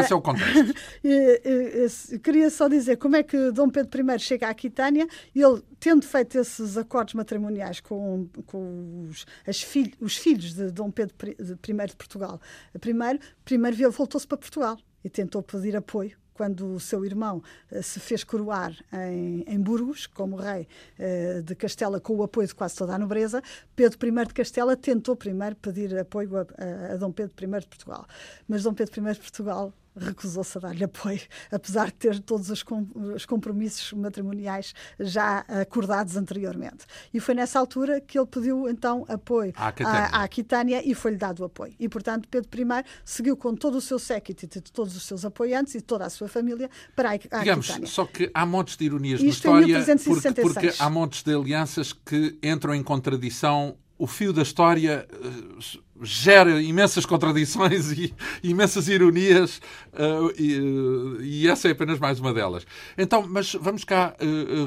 Esse 0.00 0.12
é 0.12 0.16
o 0.16 0.20
contexto. 0.20 0.74
queria 2.22 2.50
só 2.50 2.68
dizer 2.68 2.96
como 2.96 3.16
é 3.16 3.22
que 3.22 3.50
Dom 3.52 3.68
Pedro 3.70 4.12
I 4.12 4.18
chega 4.18 4.48
à 4.48 4.50
Aquitânia 4.50 5.06
e 5.34 5.42
ele, 5.42 5.62
tendo 5.78 6.04
feito 6.04 6.38
esses 6.38 6.76
acordos 6.76 7.14
matrimoniais 7.14 7.80
com, 7.80 8.28
com 8.46 9.08
os, 9.08 9.62
filho, 9.62 9.92
os 10.00 10.16
filhos 10.16 10.54
de 10.54 10.70
Dom 10.70 10.90
Pedro 10.90 11.14
I 11.28 11.86
de 11.86 11.96
Portugal, 11.96 12.40
primeiro, 12.80 13.18
primeiro 13.44 13.90
voltou-se 13.90 14.26
para 14.26 14.38
Portugal 14.38 14.78
e 15.04 15.08
tentou 15.08 15.42
pedir 15.42 15.76
apoio 15.76 16.16
quando 16.38 16.74
o 16.74 16.78
seu 16.78 17.04
irmão 17.04 17.42
uh, 17.72 17.82
se 17.82 17.98
fez 17.98 18.22
coroar 18.22 18.72
em, 18.92 19.44
em 19.44 19.60
Burgos, 19.60 20.06
como 20.06 20.36
rei 20.36 20.68
uh, 20.96 21.42
de 21.42 21.56
Castela, 21.56 22.00
com 22.00 22.14
o 22.14 22.22
apoio 22.22 22.46
de 22.46 22.54
quase 22.54 22.76
toda 22.76 22.94
a 22.94 22.98
nobreza, 22.98 23.42
Pedro 23.74 23.98
I 24.06 24.26
de 24.26 24.34
Castela 24.34 24.76
tentou 24.76 25.16
primeiro 25.16 25.56
pedir 25.56 25.98
apoio 25.98 26.36
a, 26.36 26.40
a, 26.40 26.92
a 26.92 26.96
Dom 26.96 27.10
Pedro 27.10 27.34
I 27.36 27.60
de 27.60 27.66
Portugal. 27.66 28.06
Mas 28.46 28.62
Dom 28.62 28.72
Pedro 28.72 29.02
I 29.02 29.12
de 29.14 29.20
Portugal 29.20 29.74
recusou-se 29.98 30.56
a 30.58 30.60
dar-lhe 30.60 30.84
apoio, 30.84 31.20
apesar 31.50 31.86
de 31.86 31.94
ter 31.94 32.20
todos 32.20 32.50
os, 32.50 32.62
com, 32.62 32.86
os 32.94 33.26
compromissos 33.26 33.92
matrimoniais 33.92 34.74
já 34.98 35.44
acordados 35.48 36.16
anteriormente. 36.16 36.86
E 37.12 37.20
foi 37.20 37.34
nessa 37.34 37.58
altura 37.58 38.00
que 38.00 38.18
ele 38.18 38.26
pediu 38.26 38.68
então 38.68 39.04
apoio 39.08 39.52
à 39.56 39.68
Aquitânia, 39.68 40.08
à, 40.12 40.22
Aquitânia 40.22 40.88
e 40.88 40.94
foi-lhe 40.94 41.16
dado 41.16 41.40
o 41.40 41.44
apoio. 41.44 41.74
E, 41.78 41.88
portanto, 41.88 42.28
Pedro 42.28 42.48
I 42.60 42.84
seguiu 43.04 43.36
com 43.36 43.54
todo 43.54 43.76
o 43.76 43.80
seu 43.80 43.98
séquito 43.98 44.44
e 44.44 44.60
todos 44.60 44.96
os 44.96 45.02
seus 45.02 45.24
apoiantes 45.24 45.74
e 45.74 45.80
toda 45.80 46.06
a 46.06 46.10
sua 46.10 46.28
família 46.28 46.70
para 46.94 47.10
a, 47.10 47.14
a 47.14 47.38
Digamos, 47.38 47.66
Aquitânia. 47.66 47.86
Só 47.88 48.04
que 48.04 48.30
há 48.32 48.46
montes 48.46 48.76
de 48.76 48.84
ironias 48.84 49.20
Isto 49.20 49.50
na 49.50 49.60
história, 49.60 49.96
porque, 50.04 50.42
porque 50.42 50.74
há 50.78 50.90
montes 50.90 51.22
de 51.22 51.34
alianças 51.34 51.92
que 51.92 52.38
entram 52.42 52.74
em 52.74 52.82
contradição 52.82 53.76
o 53.98 54.06
fio 54.06 54.32
da 54.32 54.42
história 54.42 55.06
uh, 55.12 56.04
gera 56.04 56.62
imensas 56.62 57.04
contradições 57.04 57.90
e 57.98 58.14
imensas 58.42 58.86
ironias 58.88 59.60
uh, 59.92 60.32
e, 60.40 60.60
uh, 60.60 61.20
e, 61.20 61.48
essa 61.48 61.66
é 61.66 61.72
apenas 61.72 61.98
mais 61.98 62.20
uma 62.20 62.32
delas. 62.32 62.64
Então, 62.96 63.26
mas 63.28 63.54
vamos 63.54 63.82
cá 63.82 64.14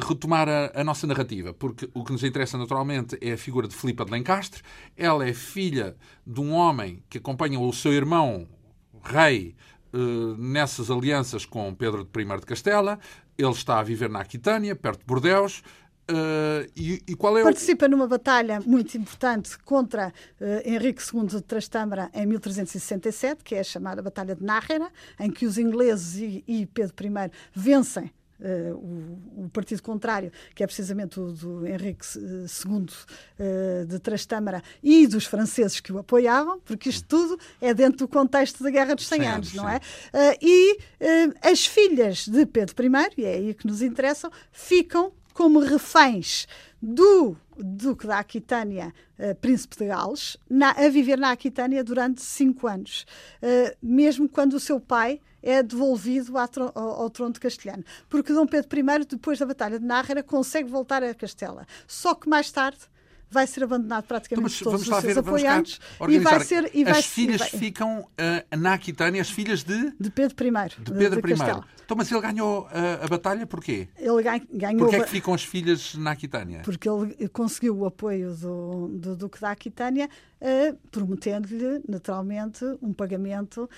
retomar 0.07 0.49
a, 0.49 0.71
a, 0.75 0.83
nossa 0.83 1.07
narrativa, 1.07 1.53
porque 1.53 1.89
o 1.93 2.03
que 2.03 2.11
nos 2.11 2.23
interessa 2.23 2.57
naturalmente 2.57 3.17
é 3.21 3.31
a 3.31 3.37
figura 3.37 3.67
de 3.67 3.75
Filipa 3.75 4.03
de 4.03 4.11
Lencastre. 4.11 4.61
Ela 4.97 5.27
é 5.27 5.33
filha 5.33 5.95
de 6.27 6.41
um 6.41 6.51
homem 6.51 7.01
que 7.09 7.17
acompanha 7.17 7.59
o 7.59 7.71
seu 7.71 7.93
irmão 7.93 8.47
rei 9.03 9.55
nessas 10.37 10.89
alianças 10.89 11.45
com 11.45 11.73
Pedro 11.73 12.07
I 12.15 12.39
de 12.39 12.45
Castela. 12.45 12.97
Ele 13.37 13.51
está 13.51 13.79
a 13.79 13.83
viver 13.83 14.09
na 14.09 14.21
Aquitânia, 14.21 14.75
perto 14.75 14.99
de 14.99 15.05
Bordeus. 15.05 15.63
Uh, 16.11 16.69
e, 16.75 17.01
e, 17.07 17.15
qual 17.15 17.37
é 17.37 17.43
Participa 17.43 17.85
o... 17.85 17.89
numa 17.89 18.07
batalha 18.07 18.59
muito 18.65 18.97
importante 18.97 19.57
contra 19.59 20.09
uh, 20.09 20.69
Henrique 20.69 21.01
II 21.01 21.25
de 21.25 21.41
Trastâmara 21.41 22.09
em 22.13 22.25
1367, 22.25 23.43
que 23.43 23.55
é 23.55 23.59
a 23.59 23.63
chamada 23.63 24.01
Batalha 24.01 24.35
de 24.35 24.43
Nájera, 24.43 24.89
em 25.19 25.31
que 25.31 25.45
os 25.45 25.57
ingleses 25.57 26.15
e, 26.15 26.43
e 26.47 26.65
Pedro 26.65 26.95
I 27.05 27.31
vencem 27.53 28.11
Uh, 28.41 28.73
o, 28.73 29.43
o, 29.43 29.49
partido 29.49 29.83
contrário, 29.83 30.31
que 30.55 30.63
é 30.63 30.65
precisamente 30.65 31.19
o 31.19 31.31
do 31.31 31.67
Henrique 31.67 32.03
II 32.17 32.87
uh, 32.89 33.85
de 33.85 33.99
Trastâmara 33.99 34.63
e 34.81 35.05
dos 35.05 35.27
franceses 35.27 35.79
que 35.79 35.93
o 35.93 35.99
apoiavam, 35.99 36.59
porque 36.61 36.89
isto 36.89 37.07
tudo 37.07 37.39
é 37.61 37.71
dentro 37.71 37.99
do 37.99 38.07
contexto 38.07 38.63
da 38.63 38.71
Guerra 38.71 38.95
dos 38.95 39.05
100 39.07 39.27
Anos, 39.27 39.53
não 39.53 39.69
é? 39.69 39.77
Uh, 39.77 40.37
e 40.41 40.79
as 41.43 41.67
filhas 41.67 42.27
de 42.27 42.43
Pedro 42.47 42.75
I, 42.83 42.89
e 43.21 43.25
é 43.25 43.33
aí 43.35 43.53
que 43.53 43.67
nos 43.67 43.83
interessam, 43.83 44.31
ficam 44.51 45.13
como 45.33 45.59
reféns 45.59 46.47
do 46.81 47.35
Duque 47.57 48.07
da 48.07 48.19
Aquitânia, 48.19 48.93
uh, 49.19 49.35
Príncipe 49.35 49.77
de 49.77 49.87
Gales, 49.87 50.37
na, 50.49 50.71
a 50.71 50.89
viver 50.89 51.17
na 51.17 51.31
Aquitânia 51.31 51.83
durante 51.83 52.21
cinco 52.21 52.67
anos, 52.67 53.05
uh, 53.41 53.77
mesmo 53.81 54.27
quando 54.27 54.53
o 54.53 54.59
seu 54.59 54.79
pai 54.79 55.21
é 55.43 55.61
devolvido 55.63 56.37
ao, 56.37 56.47
ao, 56.75 57.09
trono 57.09 57.33
de 57.33 57.39
Castelhano. 57.39 57.83
Porque 58.09 58.33
Dom 58.33 58.45
Pedro 58.45 58.79
I, 58.79 59.05
depois 59.05 59.39
da 59.39 59.45
Batalha 59.45 59.79
de 59.79 59.85
Nájera, 59.85 60.21
consegue 60.21 60.69
voltar 60.69 61.03
a 61.03 61.13
Castela. 61.13 61.65
Só 61.87 62.13
que 62.13 62.29
mais 62.29 62.51
tarde 62.51 62.79
vai 63.31 63.47
ser 63.47 63.63
abandonado 63.63 64.03
praticamente 64.03 64.59
então, 64.59 64.73
todos 64.73 64.87
os 64.87 64.97
seus 64.97 65.17
apoiantes 65.17 65.79
e 66.07 66.19
vai 66.19 66.39
ser 66.41 66.69
e 66.73 66.83
vai 66.83 66.99
as 66.99 67.05
filhas 67.05 67.39
vai... 67.39 67.49
ficam 67.49 68.01
uh, 68.01 68.57
na 68.57 68.73
Aquitânia, 68.73 69.21
as 69.21 69.29
filhas 69.29 69.63
de 69.63 69.93
de 69.99 70.09
Pedro 70.09 70.35
I. 70.45 70.51
De 70.83 70.91
Pedro 70.91 71.21
de, 71.21 71.33
de 71.33 71.41
I. 71.41 71.61
Então, 71.85 71.97
mas 71.97 72.11
ele 72.11 72.21
ganhou 72.21 72.63
uh, 72.63 73.03
a 73.03 73.07
batalha 73.07 73.45
porquê? 73.47 73.87
Ele 73.97 74.23
ganhou. 74.53 74.79
Porquê 74.79 74.97
é 74.97 75.03
que 75.03 75.09
ficam 75.09 75.33
as 75.33 75.43
filhas 75.43 75.95
na 75.95 76.11
Aquitânia? 76.11 76.61
Porque 76.63 76.87
ele 76.89 77.29
conseguiu 77.29 77.77
o 77.77 77.85
apoio 77.85 78.33
do, 78.35 78.87
do 78.89 79.15
Duque 79.15 79.39
da 79.39 79.51
Aquitânia 79.51 80.09
uh, 80.41 80.77
prometendo-lhe, 80.89 81.81
naturalmente, 81.87 82.65
um 82.81 82.93
pagamento 82.93 83.69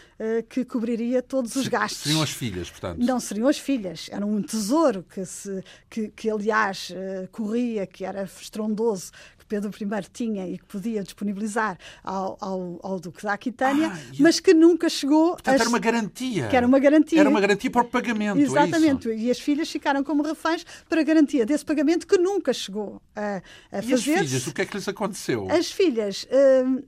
que 0.49 0.65
cobriria 0.65 1.21
todos 1.21 1.55
os 1.55 1.67
gastos. 1.67 2.03
Seriam 2.03 2.21
as 2.21 2.31
filhas, 2.31 2.69
portanto? 2.69 2.99
Não 2.99 3.19
seriam 3.19 3.47
as 3.47 3.59
filhas, 3.59 4.09
era 4.11 4.25
um 4.25 4.41
tesouro 4.41 5.03
que, 5.03 5.25
se, 5.25 5.63
que, 5.89 6.09
que 6.09 6.29
aliás, 6.29 6.91
corria, 7.31 7.85
que 7.85 8.05
era 8.05 8.23
estrondoso, 8.23 9.11
Pedro 9.53 9.69
I 9.69 10.09
tinha 10.11 10.47
e 10.47 10.57
que 10.57 10.65
podia 10.65 11.03
disponibilizar 11.03 11.77
ao, 12.03 12.37
ao, 12.41 12.79
ao 12.81 12.99
Duque 12.99 13.21
da 13.21 13.33
Aquitânia, 13.33 13.91
ah, 13.93 13.99
mas 14.19 14.39
que 14.39 14.53
nunca 14.53 14.89
chegou 14.89 15.33
Portanto, 15.33 15.55
a... 15.55 15.59
era 15.59 15.69
uma 15.69 15.79
garantia. 15.79 16.47
Que 16.47 16.55
era 16.55 16.65
uma 16.65 16.79
garantia. 16.79 17.19
Era 17.19 17.29
uma 17.29 17.39
garantia 17.39 17.69
para 17.69 17.83
o 17.83 17.85
pagamento, 17.85 18.39
é 18.39 18.41
Exatamente. 18.41 19.11
É 19.11 19.15
e 19.15 19.29
as 19.29 19.39
filhas 19.39 19.69
ficaram 19.69 20.03
como 20.03 20.23
reféns 20.23 20.65
para 20.89 21.01
a 21.01 21.03
garantia 21.03 21.45
desse 21.45 21.63
pagamento 21.63 22.07
que 22.07 22.17
nunca 22.17 22.51
chegou 22.51 23.01
a, 23.15 23.41
a 23.71 23.79
e 23.79 23.83
fazer. 23.83 24.13
as 24.13 24.27
filhas, 24.27 24.47
o 24.47 24.53
que 24.53 24.61
é 24.61 24.65
que 24.65 24.75
lhes 24.75 24.87
aconteceu? 24.87 25.47
As 25.51 25.71
filhas... 25.71 26.23
Uh, 26.23 26.83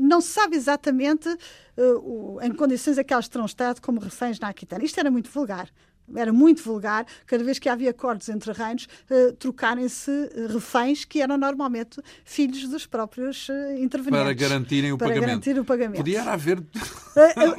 não 0.00 0.20
se 0.20 0.28
sabe 0.28 0.54
exatamente 0.54 1.28
uh, 1.28 2.38
em 2.40 2.52
condições 2.52 2.98
a 2.98 3.02
que 3.02 3.12
elas 3.12 3.26
terão 3.26 3.46
estado 3.46 3.80
como 3.80 3.98
reféns 3.98 4.38
na 4.38 4.48
Aquitânia. 4.48 4.86
Isto 4.86 5.00
era 5.00 5.10
muito 5.10 5.28
vulgar 5.28 5.68
era 6.14 6.32
muito 6.32 6.62
vulgar, 6.62 7.06
cada 7.26 7.42
vez 7.44 7.58
que 7.58 7.68
havia 7.68 7.90
acordos 7.90 8.28
entre 8.28 8.52
reinos, 8.52 8.88
uh, 9.10 9.32
trocarem-se 9.34 10.10
eh, 10.10 10.46
reféns 10.48 11.04
que 11.04 11.20
eram 11.20 11.36
normalmente 11.36 12.00
filhos 12.24 12.68
dos 12.68 12.86
próprios 12.86 13.48
uh, 13.48 13.52
intervenientes. 13.78 14.24
Para 14.24 14.32
garantirem 14.32 14.92
o 14.92 14.98
para 14.98 15.08
pagamento. 15.08 15.28
Garantir 15.28 15.58
o 15.58 15.64
pagamento. 15.64 15.96
Podia 15.96 16.22
haver. 16.22 16.62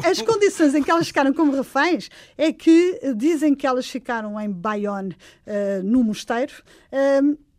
As 0.06 0.22
condições 0.22 0.74
em 0.74 0.84
que 0.84 0.90
elas 0.92 1.08
ficaram 1.08 1.34
como 1.34 1.56
reféns 1.56 2.10
é 2.38 2.52
que 2.52 3.00
dizem 3.16 3.54
que 3.54 3.68
elas 3.68 3.88
ficaram 3.88 4.40
em 4.40 4.50
Bayonne, 4.50 5.16
uh, 5.46 5.84
no 5.84 6.04
mosteiro. 6.04 6.54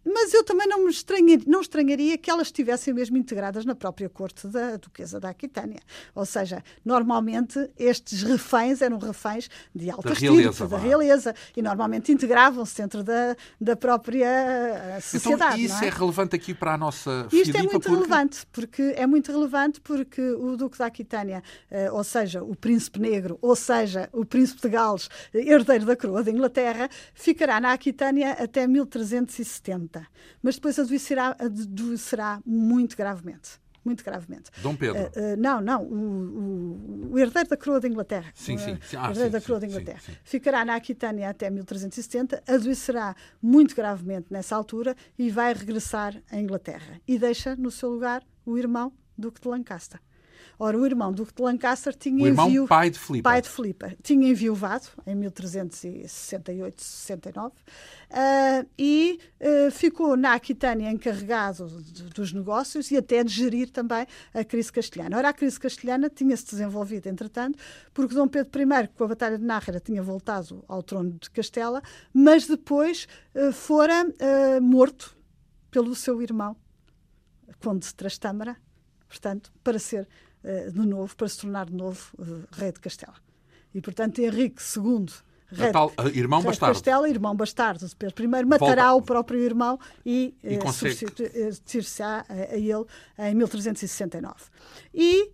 Mas 0.05 0.33
eu 0.33 0.43
também 0.43 0.67
não, 0.67 0.85
me 0.85 0.91
estranharia, 0.91 1.45
não 1.47 1.61
estranharia 1.61 2.17
que 2.17 2.31
elas 2.31 2.49
estivessem 2.49 2.93
mesmo 2.95 3.17
integradas 3.17 3.65
na 3.65 3.75
própria 3.75 4.09
corte 4.09 4.47
da 4.49 4.77
Duquesa 4.77 5.21
da 5.21 5.29
Aquitânia. 5.29 5.81
Ou 6.15 6.25
seja, 6.25 6.65
normalmente 6.85 7.71
estes 7.79 8.23
reféns 8.23 8.81
eram 8.81 8.99
reféns 8.99 9.49
de 9.75 9.91
alta 9.91 10.13
estirpe, 10.13 10.67
da 10.67 10.79
realeza, 10.79 11.35
e 11.57 11.61
normalmente 11.61 12.13
integravam-se 12.13 12.77
dentro 12.77 13.05
da, 13.05 13.37
da 13.61 13.77
própria 13.77 14.27
eh, 14.27 15.01
sociedade. 15.01 15.63
Então, 15.63 15.77
isso 15.77 15.85
é? 15.85 15.89
é? 15.89 15.91
relevante 15.91 16.35
aqui 16.35 16.55
para 16.55 16.75
a 16.75 16.79
nossa 16.79 17.29
Isto 17.31 17.57
é 17.57 17.63
muito 17.63 17.73
porque... 17.73 17.89
relevante, 17.91 18.47
porque 18.51 18.83
é 18.97 19.07
muito 19.07 19.31
relevante 19.31 19.81
porque 19.81 20.23
o 20.33 20.57
Duque 20.57 20.79
da 20.79 20.87
Aquitânia, 20.87 21.43
eh, 21.71 21.91
ou 21.91 22.03
seja, 22.03 22.43
o 22.43 22.57
Príncipe 22.57 22.99
Negro, 22.99 23.39
ou 23.43 23.55
seja, 23.55 24.09
o 24.13 24.25
Príncipe 24.25 24.63
de 24.63 24.69
Gales, 24.71 25.09
herdeiro 25.35 25.85
da 25.85 25.95
coroa 25.95 26.23
de 26.23 26.31
Inglaterra, 26.31 26.89
ficará 27.13 27.61
na 27.61 27.73
Aquitânia 27.73 28.33
até 28.33 28.67
1370 28.67 29.90
mas 30.43 30.57
depois 30.57 30.79
adoecerá, 30.79 31.37
adoecerá 31.39 32.41
muito 32.45 32.97
gravemente. 32.97 33.61
Muito 33.85 34.05
gravemente. 34.05 34.51
Dom 34.63 34.77
Pedro? 34.77 35.03
Uh, 35.03 35.07
uh, 35.07 35.37
não, 35.39 35.61
não. 35.61 35.83
O, 35.85 35.95
o, 35.95 37.13
o, 37.13 37.19
herdeiro 37.19 37.49
da 37.49 37.57
coroa 37.57 37.81
da 37.81 37.89
Inglaterra. 37.89 38.31
Sim, 38.35 38.59
sim. 38.59 38.79
Ah, 38.97 39.09
herdeiro 39.09 39.31
sim, 39.31 39.31
da 39.31 39.41
coroa 39.41 39.61
sim, 39.61 39.67
da 39.67 39.73
Inglaterra. 39.73 40.01
Sim, 40.01 40.13
Ficará 40.23 40.65
na 40.67 40.75
Aquitânia 40.75 41.31
até 41.31 41.49
1370, 41.49 42.43
adoecerá 42.47 43.17
muito 43.41 43.75
gravemente 43.75 44.27
nessa 44.31 44.55
altura 44.55 44.95
e 45.19 45.31
vai 45.31 45.55
regressar 45.55 46.15
à 46.31 46.39
Inglaterra. 46.39 47.01
E 47.09 47.19
deixa 47.19 47.57
no 47.57 47.71
seu 47.71 47.89
lugar 47.89 48.23
o 48.45 48.59
irmão 48.59 48.93
Duque 49.17 49.41
de 49.41 49.49
Lancaster. 49.49 50.01
Ora, 50.59 50.79
o 50.79 50.85
irmão 50.85 51.13
do 51.13 51.25
de 51.25 51.43
Lancaster 51.43 51.95
tinha 51.95 52.25
o 52.25 52.27
irmão 52.27 52.49
envio, 52.49 52.67
pai 52.67 52.91
de 52.91 52.99
Filipe. 52.99 53.23
Pai 53.23 53.43
de 53.43 53.49
Filipe. 53.49 53.97
Tinha 54.03 54.29
enviuvado 54.29 54.87
em 55.07 55.15
1368, 55.15 56.83
69 56.83 57.49
uh, 57.51 58.69
e 58.79 59.19
uh, 59.41 59.71
ficou 59.71 60.17
na 60.17 60.35
Aquitânia 60.35 60.91
encarregado 60.91 61.67
de, 61.67 62.05
dos 62.05 62.33
negócios 62.33 62.91
e 62.91 62.97
até 62.97 63.23
de 63.25 63.33
gerir 63.33 63.71
também 63.71 64.07
a 64.35 64.45
crise 64.45 64.73
castelhana. 64.73 65.17
Ora, 65.17 65.29
a 65.29 65.33
crise 65.33 65.59
castelhana 65.59 66.11
tinha-se 66.11 66.47
desenvolvido, 66.47 67.07
entretanto, 67.07 67.59
porque 67.95 68.15
Dom 68.15 68.29
Pedro 68.29 68.61
I, 68.61 68.89
com 68.89 69.05
a 69.05 69.09
Batalha 69.09 69.39
de 69.39 69.45
Nájera, 69.45 69.81
tinha 69.81 70.03
voltado 70.03 70.65
ao 70.69 70.83
trono 70.83 71.17
de 71.21 71.31
Castela, 71.31 71.83
mas 72.13 72.47
depois 72.47 73.07
uh, 73.35 73.53
fora 73.53 74.05
uh, 74.05 74.61
morto 74.61 75.17
pelo 75.71 75.95
seu 75.95 76.21
irmão, 76.21 76.57
Conde 77.63 77.87
de 77.87 77.95
Trastâmara, 77.95 78.57
portanto, 79.07 79.53
para 79.63 79.79
ser 79.79 80.09
de 80.73 80.87
novo, 80.87 81.15
para 81.17 81.29
se 81.29 81.41
tornar 81.41 81.67
de 81.67 81.75
novo 81.75 82.01
uh, 82.19 82.45
rei 82.53 82.73
de 82.73 82.81
Castela. 82.81 83.17
E, 83.75 83.81
portanto, 83.81 84.21
Henrique 84.21 84.63
II 84.77 85.07
Rei, 85.53 85.73
tal, 85.73 85.89
uh, 85.89 86.09
irmão 86.15 86.43
bastardo. 86.43 86.75
Castela, 86.75 87.09
irmão 87.09 87.35
bastardo 87.35 87.87
de 87.87 87.97
Pedro 87.97 88.25
I, 88.25 88.45
matará 88.45 88.91
Volta. 88.91 88.97
o 88.97 89.03
próprio 89.03 89.41
irmão 89.41 89.79
e, 90.07 90.35
e 90.45 90.73
substituir-se-á 90.73 92.25
a, 92.29 92.33
a 92.33 92.57
ele 92.57 92.87
em 93.19 93.35
1369. 93.35 94.35
E 94.95 95.33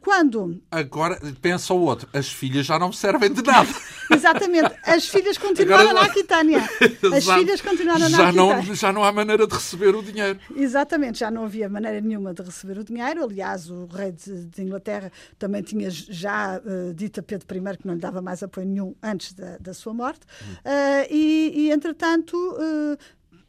quando. 0.00 0.60
Agora 0.70 1.18
pensa 1.40 1.74
o 1.74 1.80
outro, 1.80 2.08
as 2.12 2.28
filhas 2.28 2.66
já 2.66 2.78
não 2.78 2.92
servem 2.92 3.32
de 3.32 3.42
nada. 3.42 3.68
Exatamente, 4.10 4.74
as 4.84 5.08
filhas 5.08 5.36
continuaram 5.36 5.90
Agora, 5.90 6.06
na 6.06 6.10
Aquitânia. 6.10 6.58
As 7.14 7.24
já, 7.24 7.38
filhas 7.38 7.60
continuaram 7.60 8.08
na 8.08 8.16
já 8.16 8.28
Aquitânia. 8.28 8.56
Não, 8.56 8.74
já 8.74 8.92
não 8.92 9.04
há 9.04 9.12
maneira 9.12 9.46
de 9.46 9.54
receber 9.54 9.94
o 9.94 10.02
dinheiro. 10.02 10.38
Exatamente, 10.56 11.18
já 11.18 11.30
não 11.30 11.44
havia 11.44 11.68
maneira 11.68 12.00
nenhuma 12.00 12.32
de 12.32 12.42
receber 12.42 12.78
o 12.78 12.84
dinheiro. 12.84 13.24
Aliás, 13.24 13.70
o 13.70 13.86
rei 13.86 14.12
de, 14.12 14.46
de 14.46 14.62
Inglaterra 14.62 15.12
também 15.38 15.62
tinha 15.62 15.90
já 15.90 16.58
uh, 16.58 16.94
dito 16.94 17.20
a 17.20 17.22
Pedro 17.22 17.46
I 17.54 17.76
que 17.76 17.86
não 17.86 17.94
lhe 17.94 18.00
dava 18.00 18.22
mais 18.22 18.42
apoio 18.42 18.66
nenhum 18.66 18.94
antes 19.02 19.34
da, 19.34 19.58
da 19.58 19.74
sua 19.74 19.92
morte. 19.92 20.20
Hum. 20.42 20.52
Uh, 20.52 21.06
e, 21.10 21.52
e, 21.54 21.70
entretanto, 21.70 22.36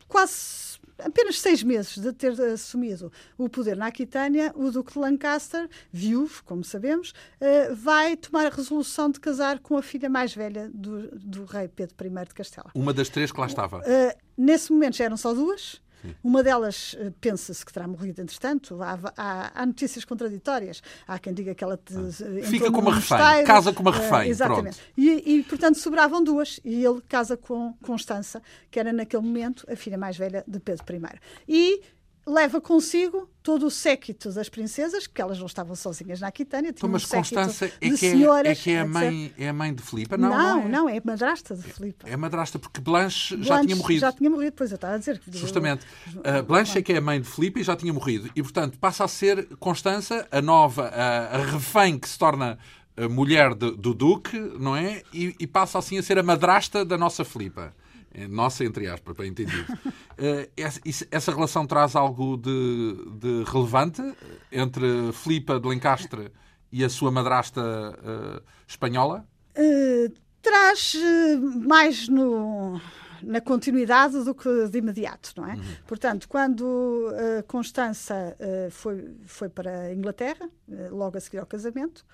quase 0.08 0.79
apenas 1.04 1.40
seis 1.40 1.64
meses 1.64 1.98
de 1.98 2.12
ter 2.14 2.40
assumido 2.42 3.12
o 3.38 3.50
poder 3.50 3.76
na 3.78 3.88
Aquitânia, 3.88 4.52
o 4.56 4.72
Duque 4.72 4.94
de 4.94 5.00
Lancaster, 5.00 5.70
viúvo, 5.92 6.44
como 6.46 6.64
sabemos, 6.64 7.14
eh, 7.40 7.74
vai 7.74 8.16
tomar 8.16 8.46
a 8.46 8.50
resolução 8.50 9.10
de 9.10 9.20
casar 9.20 9.60
com 9.60 9.78
a 9.78 9.82
filha 9.82 10.10
mais 10.10 10.34
velha 10.34 10.70
do, 10.74 11.10
do 11.18 11.46
rei 11.46 11.68
Pedro 11.68 11.96
I 12.06 12.26
de 12.26 12.34
Castela. 12.34 12.72
Uma 12.74 12.94
das 12.94 13.10
três 13.10 13.32
que 13.32 13.40
lá 13.40 13.48
estava. 13.48 13.82
Eh, 13.86 14.18
nesse 14.38 14.72
momento 14.72 14.98
já 14.98 15.06
eram 15.06 15.18
só 15.18 15.34
duas. 15.34 15.82
Uma 16.24 16.44
delas 16.44 16.96
eh, 16.98 17.12
pensa-se 17.20 17.66
que 17.66 17.74
terá 17.74 17.88
morrido, 17.88 18.22
entretanto. 18.22 18.82
Há, 18.82 19.00
há, 19.18 19.52
há, 19.62 19.66
notícias 19.66 20.06
contraditórias. 20.06 20.82
Há 21.08 21.20
quem 21.20 21.34
diga 21.34 21.54
que 21.54 21.64
ela 21.64 21.78
te, 21.78 21.94
ah. 21.96 22.46
fica 22.46 22.72
como 22.72 22.90
uma 22.90 22.96
refém, 22.96 23.44
casa 23.46 23.74
como 23.74 23.90
uma 23.90 23.98
eh, 23.98 24.02
refém. 24.02 24.28
Uh, 24.28 24.32
exatamente. 24.32 24.80
E, 24.98 25.36
e, 25.36 25.44
portanto, 25.44 25.78
sobravam 25.78 26.24
duas. 26.24 26.60
E 26.64 26.84
ele 26.84 27.02
casa 27.08 27.36
com 27.36 27.74
Constança, 27.82 28.42
que 28.72 28.80
era 28.80 28.94
naquele 28.94 29.24
momento 29.24 29.66
a 29.72 29.76
filha 29.76 29.98
mais 29.98 30.18
velha 30.18 30.44
de 30.48 30.60
Pedro 30.60 30.86
I. 30.96 31.20
E 31.48 31.82
leva 32.30 32.62
consigo 32.62 33.30
todo 33.42 33.66
o 33.66 33.72
séquito 33.72 34.32
das 34.32 34.48
princesas, 34.48 35.08
que 35.08 35.22
elas 35.22 35.40
não 35.40 35.48
estavam 35.48 35.76
sozinhas 35.76 36.20
na 36.20 36.28
Aquitânia. 36.28 36.70
Então, 36.70 36.88
mas 36.88 37.04
um 37.06 37.18
Constança 37.18 37.66
é 37.66 37.70
que, 37.90 37.98
senhoras, 37.98 38.48
é, 38.48 38.52
é, 38.52 38.56
que 38.56 38.72
é, 38.72 38.80
a 38.82 38.86
mãe, 38.86 39.34
é 39.38 39.50
a 39.50 39.54
mãe 39.54 39.74
de 39.74 39.82
Filipe? 39.82 40.16
Não, 40.18 40.30
não, 40.30 40.38
não, 40.38 40.60
é, 40.60 40.70
não, 40.70 40.90
é 40.90 40.98
a 40.98 41.02
madrasta 41.04 41.56
de 41.56 41.64
Filipe. 41.64 42.06
É, 42.06 42.14
a 42.14 42.18
madrasta, 42.18 42.60
porque 42.60 42.80
Blanche, 42.80 43.36
Blanche, 43.36 43.50
já 43.50 43.62
tinha 43.62 43.76
morrido. 43.76 44.00
Já 44.02 44.12
tinha 44.12 44.30
morrido, 44.30 44.54
pois 44.56 44.72
eu 44.72 44.76
estava 44.76 44.96
a 44.96 44.98
dizer. 44.98 45.20
Que... 45.20 45.36
Justamente. 45.36 45.86
Uh, 46.16 46.44
Blanche 46.44 46.78
é 46.78 46.82
que 46.82 46.94
é 46.94 46.98
a 46.98 47.02
mãe 47.02 47.20
de 47.20 47.28
Filipe 47.28 47.62
e 47.62 47.64
já 47.64 47.76
tinha 47.76 47.92
morrido. 47.92 48.30
E, 48.36 48.44
portanto, 48.44 48.78
passa 48.78 49.04
a 49.04 49.08
ser 49.08 49.48
Constança, 49.58 50.28
a 50.32 50.42
nova, 50.42 50.88
a, 50.90 51.38
a 51.38 51.46
refém 51.46 51.98
que 51.98 52.08
se 52.08 52.20
torna 52.20 52.60
a 52.96 53.08
mulher 53.08 53.56
de, 53.56 53.72
do 53.72 53.94
Duque, 53.94 54.38
não 54.60 54.76
é? 54.76 55.02
E, 55.14 55.36
e, 55.40 55.48
passa 55.48 55.80
assim 55.80 55.98
a 55.98 56.04
ser 56.04 56.20
a 56.20 56.24
madrasta 56.24 56.84
da 56.84 56.98
nossa 56.98 57.24
Filipa. 57.24 57.74
É 58.20 58.28
nossa, 58.28 58.66
entre 58.66 58.88
aspas, 58.88 59.16
para 59.16 59.26
entendido. 59.26 59.66
Uh, 60.20 60.52
essa 61.12 61.32
relação 61.32 61.66
traz 61.66 61.96
algo 61.96 62.36
de, 62.36 62.94
de, 63.22 63.50
relevante 63.50 64.02
entre 64.52 65.14
Filipa 65.14 65.58
de 65.58 65.66
Lencastre 65.66 66.30
e 66.70 66.84
a 66.84 66.90
sua 66.90 67.10
madrasta 67.10 67.62
uh, 67.62 68.44
espanhola? 68.68 69.26
Uh, 69.58 70.14
traz 70.42 70.98
mais 71.66 72.10
no, 72.10 72.82
na 73.24 73.40
continuidade 73.40 74.22
do 74.26 74.36
que 74.36 74.68
de 74.68 74.80
imediato, 74.80 75.32
não 75.38 75.48
é? 75.48 75.54
Uhum. 75.54 75.64
Portanto, 75.88 76.28
quando 76.28 76.64
uh, 76.64 77.42
Constança 77.48 78.36
foi, 78.70 79.16
foi 79.26 79.48
para 79.48 79.84
a 79.84 79.94
Inglaterra, 79.94 80.50
logo 80.92 81.18
a 81.18 81.22
seguir 81.22 81.38
ao 81.38 81.46
casamento, 81.46 82.06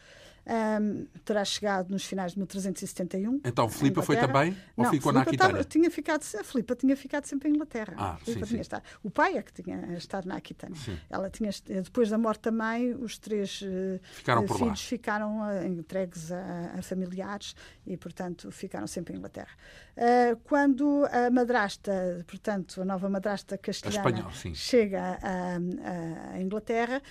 um, 0.48 1.08
terá 1.24 1.44
chegado 1.44 1.90
nos 1.90 2.06
finais 2.06 2.34
de 2.34 2.38
1371. 2.38 3.42
Então, 3.44 3.68
Filipa 3.68 4.02
foi 4.02 4.16
também? 4.16 4.56
Ou 4.78 4.84
não, 4.84 4.92
ficou 4.92 5.12
Filipa 5.12 5.14
na 5.14 5.22
Aquitânia? 5.22 5.54
Tava, 5.54 5.64
tinha 5.64 5.90
ficado, 5.90 6.24
a 6.40 6.44
Filipa 6.44 6.76
tinha 6.76 6.96
ficado 6.96 7.26
sempre 7.26 7.50
em 7.50 7.54
Inglaterra. 7.54 7.96
Ah, 7.98 8.18
sim, 8.24 8.46
sim. 8.46 8.60
Estado, 8.60 8.84
o 9.04 9.10
pai 9.10 9.38
é 9.38 9.42
que 9.42 9.52
tinha 9.52 9.98
estado 9.98 10.28
na 10.28 10.36
Aquitânia. 10.36 10.76
Sim. 10.76 10.98
Ela 11.10 11.30
tinha, 11.30 11.50
depois 11.66 12.10
da 12.10 12.18
morte 12.18 12.44
da 12.44 12.52
mãe, 12.52 12.94
os 12.94 13.18
três 13.18 13.64
eh, 13.64 14.00
ficaram 14.14 14.44
uh, 14.44 14.48
filhos 14.48 14.62
lá. 14.62 14.76
ficaram 14.76 15.40
uh, 15.42 15.66
entregues 15.66 16.32
a, 16.32 16.76
a, 16.78 16.82
familiares 16.82 17.56
e, 17.86 17.98
portanto, 17.98 18.52
ficaram 18.52 18.86
sempre 18.86 19.16
em 19.16 19.18
Inglaterra. 19.18 19.52
Uh, 19.98 20.38
quando 20.44 21.06
a 21.12 21.32
madrasta, 21.32 22.24
portanto, 22.28 22.82
a 22.82 22.86
nova 22.86 23.10
madrasta 23.10 23.58
castelhana 23.58 24.10
Espanhol, 24.10 24.32
chega 24.54 25.18
à 25.24 26.40
Inglaterra, 26.40 27.02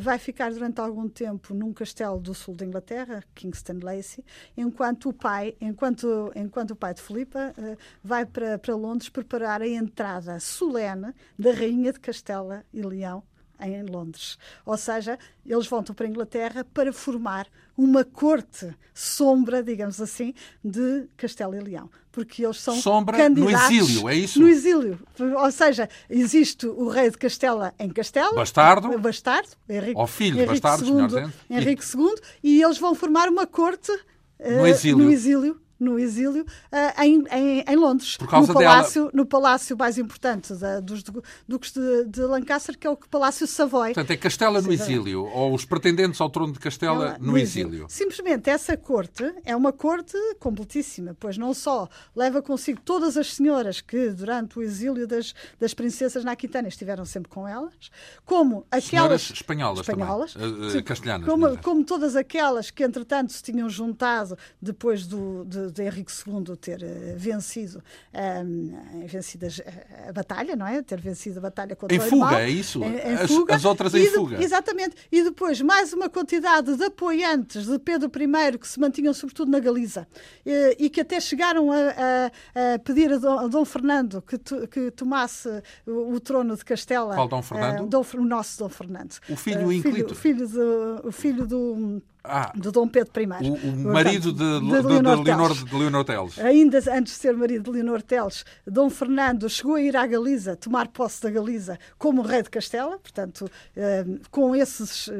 vai 0.00 0.18
ficar 0.18 0.52
durante 0.52 0.80
algum 0.80 1.08
tempo 1.08 1.54
num 1.54 1.72
castelo 1.72 2.20
do 2.20 2.34
sul 2.34 2.54
da 2.54 2.64
Inglaterra 2.64 2.81
Inglaterra, 2.82 3.22
Kingston 3.34 3.78
Lacy, 3.82 4.24
enquanto 4.56 5.08
o 5.08 5.12
pai, 5.12 5.56
enquanto, 5.60 6.32
enquanto 6.34 6.72
o 6.72 6.76
pai 6.76 6.92
de 6.92 7.00
Filipa 7.00 7.54
uh, 7.56 7.76
vai 8.02 8.26
para, 8.26 8.58
para 8.58 8.74
Londres 8.74 9.08
preparar 9.08 9.62
a 9.62 9.68
entrada 9.68 10.40
solene 10.40 11.14
da 11.38 11.52
rainha 11.52 11.92
de 11.92 12.00
Castela 12.00 12.64
e 12.72 12.82
Leão 12.82 13.22
em 13.60 13.82
Londres. 13.84 14.38
Ou 14.64 14.76
seja, 14.76 15.18
eles 15.44 15.66
voltam 15.66 15.94
para 15.94 16.06
a 16.06 16.08
Inglaterra 16.08 16.64
para 16.72 16.92
formar 16.92 17.46
uma 17.76 18.04
corte 18.04 18.74
sombra, 18.92 19.62
digamos 19.62 20.00
assim, 20.00 20.34
de 20.64 21.06
Castelo 21.16 21.54
e 21.54 21.60
Leão. 21.60 21.90
Porque 22.10 22.44
eles 22.44 22.60
são 22.60 22.74
sombra 22.76 23.16
candidatos 23.16 23.70
no 23.70 23.76
exílio, 23.78 24.08
é 24.08 24.14
isso? 24.14 24.40
No 24.40 24.48
exílio. 24.48 24.98
Ou 25.18 25.50
seja, 25.50 25.88
existe 26.10 26.66
o 26.66 26.88
rei 26.88 27.10
de 27.10 27.16
Castela 27.16 27.72
em 27.78 27.88
Castela. 27.88 28.34
Bastardo. 28.34 28.98
Bastardo. 28.98 29.48
Henrique, 29.68 29.98
Ou 29.98 30.06
filho 30.06 30.36
de 30.36 30.42
Henrique 30.42 30.60
bastardos, 30.60 31.14
II. 31.14 31.30
Henrique 31.48 31.84
II. 31.96 32.14
E 32.42 32.62
eles 32.62 32.76
vão 32.78 32.94
formar 32.94 33.28
uma 33.28 33.46
corte 33.46 33.90
No 34.38 34.66
eh, 34.66 34.70
exílio. 34.70 34.98
no 34.98 35.10
exílio 35.10 35.60
no 35.82 35.98
exílio 35.98 36.46
eh, 36.70 37.04
em, 37.06 37.24
em, 37.30 37.64
em 37.68 37.76
Londres, 37.76 38.16
Por 38.16 38.28
causa 38.28 38.48
no 38.48 38.54
palácio, 38.58 39.10
no 39.12 39.26
palácio 39.26 39.76
mais 39.76 39.98
importante 39.98 40.54
da- 40.54 40.80
dos 40.80 41.02
du- 41.02 41.22
duques 41.46 41.72
de, 41.72 42.04
de 42.06 42.20
Lancaster, 42.22 42.78
que 42.78 42.86
é 42.86 42.90
o 42.90 42.96
Palácio 42.96 43.46
Savoy. 43.46 43.88
Portanto, 43.94 44.10
é 44.10 44.16
Castela 44.16 44.62
no 44.62 44.72
exílio, 44.72 45.24
ou 45.24 45.54
os 45.54 45.64
pretendentes 45.64 46.20
ao 46.20 46.30
trono 46.30 46.52
de 46.52 46.58
Castela 46.58 46.92
Ela- 47.10 47.18
no 47.20 47.36
exílio. 47.36 47.86
Simplesmente 47.88 48.48
essa 48.48 48.76
corte 48.76 49.24
é 49.44 49.54
uma 49.56 49.72
corte 49.72 50.16
completíssima, 50.38 51.16
pois 51.18 51.36
não 51.36 51.52
só 51.54 51.88
leva 52.14 52.40
consigo 52.42 52.80
todas 52.84 53.16
as 53.16 53.34
senhoras 53.34 53.80
que 53.80 54.10
durante 54.10 54.58
o 54.58 54.62
exílio 54.62 55.06
das, 55.06 55.34
das 55.58 55.74
princesas 55.74 56.24
na 56.24 56.32
Aquitânia 56.32 56.68
estiveram 56.68 57.04
sempre 57.04 57.28
com 57.30 57.48
elas, 57.48 57.90
como 58.24 58.64
aquelas 58.70 58.84
Senhoras 58.84 59.30
espanholas, 59.32 59.80
espanholas, 59.80 60.32
também. 60.34 60.62
Eh, 60.62 60.66
eh, 60.66 60.70
sim, 60.70 60.82
castelhanas. 60.82 61.28
como, 61.28 61.46
aliás. 61.46 61.64
como 61.64 61.84
todas 61.84 62.14
aquelas 62.16 62.70
que 62.70 62.84
entretanto 62.84 63.32
se 63.32 63.42
tinham 63.42 63.68
juntado 63.68 64.36
depois 64.60 65.06
do, 65.06 65.44
de, 65.46 65.70
de 65.72 65.82
Henrique 65.82 66.12
II 66.26 66.56
ter 66.56 66.82
eh, 66.82 67.14
vencido, 67.16 67.82
ehm, 68.12 68.70
vencido 69.06 69.46
as- 69.46 69.60
a, 69.60 70.10
a 70.10 70.12
batalha, 70.12 70.54
não 70.54 70.66
é? 70.66 70.82
Ter 70.82 71.00
vencido 71.00 71.38
a 71.38 71.42
batalha 71.42 71.74
contra 71.74 71.96
Em 71.96 72.00
o 72.00 72.02
fuga, 72.02 72.40
é 72.40 72.48
isso? 72.50 72.82
Em, 72.84 72.94
em 72.96 73.14
As- 73.14 73.30
fuga. 73.30 73.54
as 73.54 73.64
outras 73.64 73.94
E 73.94 73.98
em 73.98 74.02
de- 74.04 74.10
fuga. 74.10 74.42
Exatamente. 74.42 74.96
E 75.10 75.22
depois 75.22 75.60
mais 75.60 75.92
uma 75.92 76.08
quantidade 76.08 76.76
de 76.76 76.84
apoiantes 76.84 77.66
de 77.66 77.78
Pedro 77.78 78.10
I 78.52 78.58
que 78.58 78.68
se 78.68 78.78
mantinham 78.78 79.12
sobretudo 79.14 79.50
na 79.50 79.58
Galiza 79.58 80.06
eh, 80.44 80.76
e 80.78 80.90
que 80.90 81.00
até 81.00 81.20
chegaram 81.20 81.70
a, 81.72 81.76
a- 81.76 82.74
a 82.74 82.78
pedir 82.78 83.12
a 83.12 83.18
Dom, 83.18 83.38
a 83.38 83.46
Dom 83.48 83.64
Fernando 83.64 84.20
que, 84.22 84.38
to- 84.38 84.66
que 84.68 84.90
tomasse 84.90 85.48
o, 85.86 86.12
o 86.14 86.20
trono 86.20 86.56
de 86.56 86.64
Castela. 86.64 87.14
Qual 87.14 87.28
Dom 87.28 87.42
Fernando? 87.42 87.84
Eh, 87.84 87.86
Dom 87.86 88.02
o 88.18 88.24
nosso 88.24 88.58
Dom 88.58 88.68
Fernando. 88.68 89.16
O 89.30 89.36
filho 89.36 89.70
Eh, 89.70 89.74
ínclito? 89.76 90.12
o 90.12 90.16
filho 90.16 90.46
do, 90.48 91.00
o 91.08 91.12
filho 91.12 91.46
do, 91.46 92.02
Ah, 92.24 92.52
do 92.54 92.70
Dom 92.70 92.86
Pedro 92.86 93.10
I. 93.20 93.50
o, 93.50 93.54
o 93.54 93.92
marido 93.92 94.32
de, 94.32 94.38
de, 94.38 94.60
de, 94.60 94.82
Leonor 94.86 95.22
Leonor, 95.24 95.48
Teles. 95.50 95.64
de 95.64 95.76
Leonor 95.76 96.04
Teles. 96.04 96.38
Ainda 96.38 96.78
antes 96.78 97.14
de 97.14 97.18
ser 97.18 97.36
marido 97.36 97.64
de 97.64 97.70
Leonor 97.78 98.00
Teles, 98.00 98.44
Dom 98.66 98.88
Fernando 98.88 99.48
chegou 99.50 99.74
a 99.74 99.80
ir 99.82 99.96
à 99.96 100.06
Galiza, 100.06 100.54
tomar 100.56 100.86
posse 100.88 101.20
da 101.20 101.30
Galiza 101.30 101.78
como 101.98 102.22
rei 102.22 102.42
de 102.42 102.50
Castela, 102.50 102.96
portanto, 102.98 103.50
eh, 103.76 104.04
com 104.30 104.54
esses, 104.54 105.08
eh, 105.08 105.12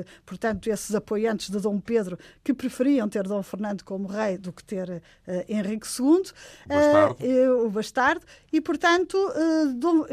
eh, 0.00 0.04
portanto, 0.24 0.68
esses 0.68 0.94
apoiantes 0.94 1.50
de 1.50 1.58
Dom 1.60 1.78
Pedro 1.80 2.18
que 2.42 2.54
preferiam 2.54 3.08
ter 3.08 3.24
Dom 3.24 3.42
Fernando 3.42 3.82
como 3.84 4.08
rei 4.08 4.38
do 4.38 4.50
que 4.52 4.64
ter 4.64 5.02
eh, 5.26 5.44
Henrique 5.48 5.86
II, 6.00 6.22
Bastardo. 6.66 7.16
o 7.66 7.70
bastardo, 7.70 8.24
e 8.52 8.60
portanto, 8.60 9.18
Dom, 9.76 10.04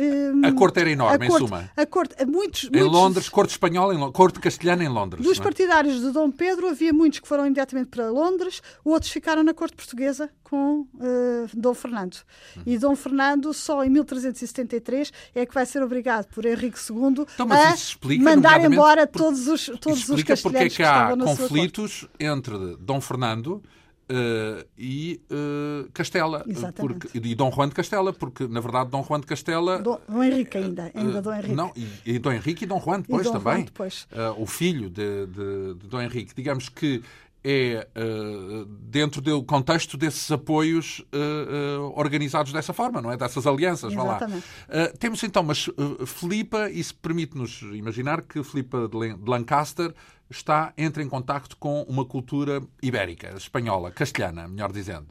A 0.43 0.51
corte 0.53 0.79
era 0.81 0.89
enorme, 0.91 1.23
a 1.23 1.25
em 1.25 1.29
corte- 1.29 1.47
suma. 1.47 1.69
A 1.77 1.85
corte, 1.85 2.25
muitos, 2.25 2.63
Em 2.65 2.71
muitos- 2.77 2.91
Londres, 2.91 3.29
corte 3.29 3.51
espanhola, 3.51 3.93
em 3.95 4.11
corte 4.11 4.39
castelhana 4.39 4.83
em 4.83 4.89
Londres. 4.89 5.23
dos 5.25 5.39
é? 5.39 5.43
partidários 5.43 6.01
de 6.01 6.11
Dom 6.11 6.24
Pedro, 6.31 6.67
havia 6.67 6.93
muitos 6.93 7.19
que 7.19 7.27
foram 7.27 7.45
imediatamente 7.45 7.87
para 7.87 8.09
Londres, 8.09 8.61
outros 8.83 9.11
ficaram 9.11 9.43
na 9.43 9.53
corte 9.53 9.75
portuguesa 9.75 10.29
com 10.43 10.85
eh, 10.99 11.47
Dom 11.53 11.73
Fernando. 11.73 12.17
Uhum. 12.55 12.63
E 12.65 12.77
Dom 12.77 12.95
Fernando, 12.95 13.53
só 13.53 13.83
em 13.83 13.89
1373, 13.89 15.11
é 15.33 15.45
que 15.45 15.53
vai 15.53 15.65
ser 15.65 15.81
obrigado 15.83 16.27
por 16.27 16.45
Henrique 16.45 16.79
II 16.89 17.25
Então, 17.33 17.51
a 17.51 17.73
explica, 17.73 18.23
mandar 18.23 18.63
embora 18.63 19.07
todos 19.07 19.47
os, 19.47 19.65
todos 19.79 20.09
os 20.09 20.19
Explica 20.19 20.37
porque 20.37 20.57
é 20.57 20.69
castelhanos 20.69 20.75
que 20.75 21.31
há 21.31 21.47
conflitos 21.47 22.07
entre 22.19 22.75
Dom 22.77 23.01
Fernando 23.01 23.61
eh, 24.09 24.65
e 24.77 25.21
eh, 25.29 25.87
Castela 25.93 26.43
Exatamente. 26.47 27.07
porque, 27.07 27.17
e 27.17 27.35
Dom 27.35 27.51
Juan 27.51 27.69
de 27.69 27.75
Castela, 27.75 28.13
porque 28.13 28.47
na 28.47 28.59
verdade 28.59 28.89
Dom 28.89 29.03
Juan 29.03 29.19
de 29.19 29.25
Castela 29.27 29.79
Dom, 29.79 29.99
Dom 30.07 30.23
Henrique 30.23 30.57
ainda, 30.57 30.91
ainda 30.93 31.17
eh, 31.17 31.21
Dom 31.21 31.33
Henrique. 31.33 31.53
Não, 31.55 31.71
e, 31.75 31.87
e 32.05 32.19
Dom 32.19 32.31
Henrique 32.33 32.63
e 32.63 32.67
Dom 32.67 32.79
Juan 32.79 33.01
depois 33.01 33.23
Dom 33.25 33.33
Juan 33.33 33.41
também. 33.43 33.65
depois. 33.65 34.07
Eh, 34.11 34.33
o 34.37 34.45
filho 34.45 34.89
de, 34.89 35.25
de- 35.27 35.73
de 35.75 35.87
Dom 35.87 36.01
Henrique. 36.01 36.33
Digamos 36.35 36.69
que 36.69 37.01
é 37.47 37.87
eh, 37.93 38.65
dentro 38.89 39.21
do 39.21 39.43
contexto 39.43 39.95
desses 39.97 40.31
apoios 40.31 41.03
eh, 41.11 41.17
eh, 41.17 41.77
organizados 41.95 42.51
dessa 42.51 42.73
forma, 42.73 42.99
não 43.03 43.11
é? 43.11 43.17
Dessas 43.17 43.45
alianças, 43.45 43.93
vá 43.93 44.01
lá. 44.03 44.15
Exatamente. 44.15 44.45
Eh, 44.67 44.93
temos 44.97 45.23
então, 45.23 45.43
mas 45.43 45.67
uh, 45.67 46.05
Filipa, 46.07 46.71
isso 46.71 46.95
permite-nos 46.95 47.61
imaginar 47.73 48.23
que 48.23 48.43
Filipa 48.43 48.87
de 48.87 49.15
Lancaster 49.29 49.93
está, 50.29 50.73
entra 50.77 51.01
em 51.03 51.09
contacto 51.09 51.55
com 51.57 51.83
uma 51.83 52.05
cultura 52.05 52.61
ibérica, 52.81 53.33
espanhola, 53.37 53.91
castelhana, 53.91 54.47
melhor 54.47 54.71
dizendo. 54.71 55.07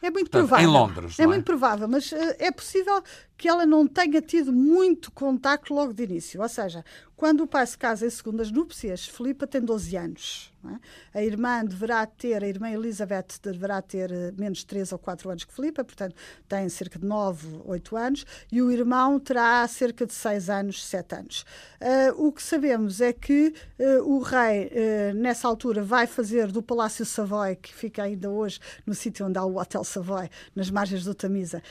É 0.00 0.10
muito 0.10 0.30
Portanto, 0.30 0.48
provável. 0.48 0.68
em 0.68 0.72
Londres, 0.72 1.18
É 1.18 1.22
é? 1.22 1.26
muito 1.26 1.44
provável, 1.44 1.88
mas 1.88 2.12
eh, 2.12 2.36
é 2.38 2.50
possível 2.52 3.02
que 3.36 3.48
ela 3.48 3.64
não 3.66 3.86
tenha 3.86 4.20
tido 4.22 4.52
muito 4.52 5.10
contacto 5.10 5.74
logo 5.74 5.92
de 5.92 6.04
início. 6.04 6.40
Ou 6.40 6.48
seja, 6.48 6.84
quando 7.16 7.42
o 7.42 7.46
pai 7.46 7.66
se 7.66 7.76
casa 7.76 8.06
em 8.06 8.10
segundas 8.10 8.50
núpcias, 8.50 9.06
Filipa 9.06 9.46
tem 9.46 9.60
12 9.60 9.96
anos. 9.96 10.53
É? 10.70 11.18
A 11.18 11.22
irmã 11.22 11.64
deverá 11.64 12.06
ter, 12.06 12.42
a 12.42 12.48
irmã 12.48 12.70
Elizabeth 12.70 13.40
deverá 13.42 13.80
ter 13.82 14.10
eh, 14.10 14.32
menos 14.36 14.64
3 14.64 14.92
ou 14.92 14.98
4 14.98 15.30
anos 15.30 15.44
que 15.44 15.52
Filipa, 15.52 15.84
portanto 15.84 16.14
tem 16.48 16.68
cerca 16.68 16.98
de 16.98 17.06
9, 17.06 17.62
8 17.64 17.96
anos, 17.96 18.26
e 18.50 18.62
o 18.62 18.70
irmão 18.70 19.18
terá 19.18 19.66
cerca 19.66 20.06
de 20.06 20.12
6 20.12 20.50
anos, 20.50 20.84
7 20.84 21.14
anos. 21.14 21.44
Eh, 21.80 22.12
o 22.16 22.32
que 22.32 22.42
sabemos 22.42 23.00
é 23.00 23.12
que 23.12 23.54
eh, 23.78 23.98
o 24.00 24.18
rei, 24.20 24.70
eh, 24.72 25.12
nessa 25.14 25.48
altura, 25.48 25.82
vai 25.82 26.06
fazer 26.06 26.50
do 26.50 26.62
Palácio 26.62 27.04
Savoy, 27.04 27.56
que 27.56 27.74
fica 27.74 28.02
ainda 28.02 28.30
hoje 28.30 28.60
no 28.86 28.94
sítio 28.94 29.26
onde 29.26 29.38
há 29.38 29.44
o 29.44 29.58
Hotel 29.58 29.84
Savoy, 29.84 30.28
nas 30.54 30.70
margens 30.70 31.04
do 31.04 31.14
Tamisa, 31.14 31.62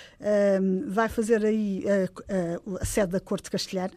vai 0.87 1.09
fazer 1.09 1.45
aí 1.45 1.83
eh, 1.85 2.09
eh, 2.27 2.59
a 2.79 2.85
sede 2.85 3.13
da 3.13 3.19
corte 3.19 3.49
castelhana. 3.49 3.93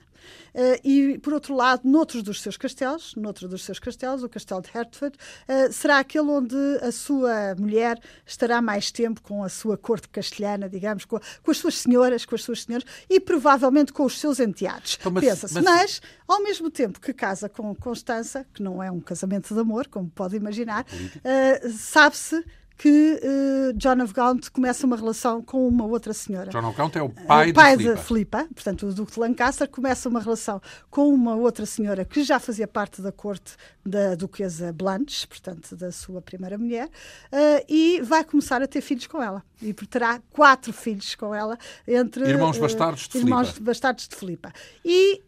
Eh, 0.55 0.81
e, 0.85 1.19
por 1.19 1.33
outro 1.35 1.55
lado, 1.55 1.83
noutros 1.89 2.23
dos 2.23 2.41
seus 2.41 2.57
castelos, 2.57 3.15
noutro 3.17 3.49
dos 3.49 3.65
seus 3.65 3.79
castelos, 3.79 4.23
o 4.23 4.29
castelo 4.29 4.61
de 4.63 4.71
Hertford, 4.73 5.17
eh, 5.49 5.71
será 5.71 5.99
aquele 5.99 6.29
onde 6.29 6.57
a 6.83 6.91
sua 6.93 7.55
mulher 7.59 7.99
estará 8.27 8.61
mais 8.63 8.91
tempo 8.91 9.21
com 9.23 9.43
a 9.45 9.49
sua 9.49 9.77
corte 9.77 10.09
castelhana, 10.09 10.69
digamos, 10.69 11.05
com, 11.05 11.19
com 11.43 11.51
as 11.51 11.59
suas 11.59 11.75
senhoras, 11.77 12.25
com 12.25 12.35
as 12.35 12.43
suas 12.43 12.63
senhoras 12.63 12.87
e 13.09 13.21
provavelmente 13.21 13.93
com 13.93 14.05
os 14.05 14.19
seus 14.19 14.41
enteados. 14.41 14.97
Então, 15.01 15.13
Pensa-se. 15.13 15.55
mas- 15.55 15.65
Mas, 15.65 16.03
ao 16.27 16.43
mesmo 16.43 16.71
tempo 16.71 17.01
que 17.01 17.13
casa 17.13 17.49
com 17.49 17.75
Constança, 17.75 18.47
que 18.55 18.63
não 18.63 18.83
é 18.83 18.91
um 18.91 19.01
casamento 19.01 19.53
de 19.55 19.61
amor, 19.61 19.87
como 19.89 20.09
pode 20.11 20.37
imaginar, 20.37 20.87
eh, 21.23 21.69
sabe-se 21.71 22.45
que 22.77 23.21
eh, 23.23 23.73
John 23.75 24.03
of 24.03 24.13
Gaunt 24.13 24.51
começa 24.51 24.87
uma 24.87 24.97
relação 24.97 25.41
com 25.43 25.67
uma 25.67 25.87
outra 25.87 26.13
senhora. 26.13 26.51
John 26.51 26.69
of 26.69 26.77
Gaunt 26.77 26.95
é 26.97 27.03
o 27.03 27.09
pai, 27.09 27.51
O 27.51 27.55
pai 27.55 27.77
de 27.77 27.83
Filipa. 27.85 27.97
de 28.01 28.07
Filipa, 28.07 28.49
portanto, 28.55 28.87
o 28.87 28.93
Duque 28.95 29.13
de 29.13 29.21
Lancaster, 29.21 29.69
começa 29.69 30.09
uma 30.09 30.21
relação 30.21 30.61
com 30.91 31.09
uma 31.09 31.35
outra 31.35 31.65
senhora 31.65 32.05
que 32.05 32.23
já 32.23 32.39
fazia 32.39 32.69
parte 32.69 33.01
da 33.01 33.11
corte 33.11 33.55
da 33.85 34.15
Duquesa 34.15 34.73
Blanche, 34.73 35.27
portanto, 35.27 35.75
da 35.75 35.91
sua 35.91 36.21
primeira 36.21 36.59
mulher, 36.59 36.89
eh, 37.33 37.65
e 37.69 38.01
vai 38.03 38.23
começar 38.25 38.61
a 38.61 38.67
ter 38.67 38.81
filhos 38.83 39.07
com 39.07 39.23
ela. 39.23 39.43
E 39.63 39.73
terá 39.73 40.21
quatro 40.31 40.73
filhos 40.73 41.15
com 41.15 41.35
ela, 41.35 41.57
entre. 41.89 42.29
Irmãos 42.29 42.59
bastardos 42.59 43.09
de 43.09 43.19
irmãos 43.19 43.49
Filipa. 43.49 43.65
bastardos 43.65 44.07
de 44.09 44.17
Filipa. 44.17 44.53
E. 44.85 45.23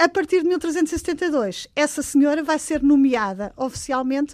A 0.00 0.08
partir 0.08 0.42
de 0.42 0.48
1372, 0.48 1.66
essa 1.74 2.02
senhora 2.02 2.40
vai 2.44 2.56
ser 2.60 2.80
nomeada 2.84 3.52
oficialmente 3.56 4.32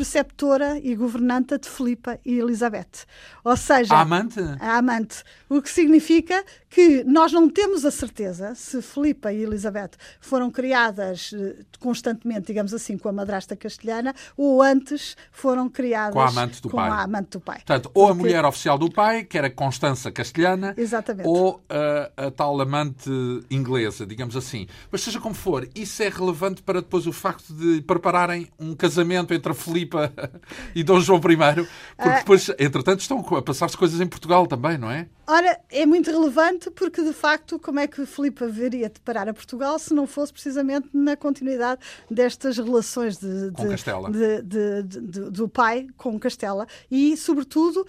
preceptora 0.00 0.78
e 0.78 0.94
governanta 0.94 1.58
de 1.58 1.66
Filipa 1.70 2.20
e 2.22 2.38
Elizabeth. 2.38 3.06
Ou 3.42 3.56
seja, 3.56 3.94
A 3.94 4.02
amante? 4.02 4.38
a 4.60 4.76
amante. 4.76 5.24
O 5.48 5.62
que 5.62 5.70
significa 5.70 6.44
que 6.68 7.02
nós 7.04 7.32
não 7.32 7.48
temos 7.48 7.82
a 7.86 7.90
certeza 7.90 8.54
se 8.54 8.82
Filipa 8.82 9.32
e 9.32 9.42
Elizabeth 9.42 9.92
foram 10.20 10.50
criadas 10.50 11.30
eh, 11.34 11.56
constantemente, 11.80 12.48
digamos 12.48 12.74
assim, 12.74 12.98
com 12.98 13.08
a 13.08 13.12
madrasta 13.12 13.56
castelhana 13.56 14.14
ou 14.36 14.60
antes 14.60 15.16
foram 15.32 15.66
criadas 15.66 16.12
Com 16.12 16.20
a 16.20 16.28
amante 16.28 16.60
do 16.60 16.68
pai. 16.68 16.90
a 16.90 17.02
amante 17.02 17.30
do 17.30 17.40
pai. 17.40 17.56
Portanto, 17.56 17.90
ou 17.94 18.04
a 18.04 18.08
Porque- 18.08 18.22
mulher 18.22 18.44
oficial 18.44 18.76
do 18.76 18.90
pai, 18.90 19.24
que 19.24 19.38
era 19.38 19.48
Constança 19.48 20.12
Castelhana, 20.12 20.74
Exatamente. 20.76 21.26
ou 21.26 21.64
a, 21.70 22.26
a 22.26 22.30
tal 22.30 22.60
amante 22.60 23.08
inglesa, 23.50 24.04
digamos 24.04 24.36
assim. 24.36 24.66
Mas 24.92 25.00
seja 25.00 25.18
como 25.18 25.34
for, 25.34 25.66
isso 25.74 26.02
é 26.02 26.10
relevante 26.10 26.62
para 26.62 26.80
depois 26.82 27.06
o 27.06 27.12
facto 27.12 27.54
de 27.54 27.80
prepararem 27.80 28.48
um 28.58 28.74
casamento 28.74 29.32
entre 29.32 29.52
a 29.52 29.54
Filipa 29.54 29.85
e 30.74 30.82
Dom 30.82 31.00
João 31.00 31.18
I, 31.18 31.22
porque 31.22 31.68
Ah. 31.98 32.18
depois, 32.18 32.48
entretanto, 32.58 33.00
estão 33.00 33.18
a 33.36 33.42
passar-se 33.42 33.76
coisas 33.76 34.00
em 34.00 34.06
Portugal 34.06 34.46
também, 34.46 34.76
não 34.78 34.90
é? 34.90 35.08
Ora, 35.26 35.58
é 35.70 35.84
muito 35.86 36.10
relevante 36.10 36.70
porque, 36.70 37.02
de 37.02 37.12
facto, 37.12 37.58
como 37.58 37.80
é 37.80 37.86
que 37.86 38.04
Filipe 38.06 38.46
viria 38.46 38.88
de 38.88 39.00
parar 39.00 39.28
a 39.28 39.34
Portugal 39.34 39.78
se 39.78 39.92
não 39.94 40.06
fosse 40.06 40.32
precisamente 40.32 40.88
na 40.92 41.16
continuidade 41.16 41.80
destas 42.10 42.56
relações 42.58 43.16
de, 43.18 43.50
de- 43.50 44.42
de- 44.42 44.82
de- 45.00 45.30
do 45.30 45.48
pai 45.48 45.86
com 45.96 46.18
Castela 46.18 46.66
e, 46.90 47.16
sobretudo, 47.16 47.86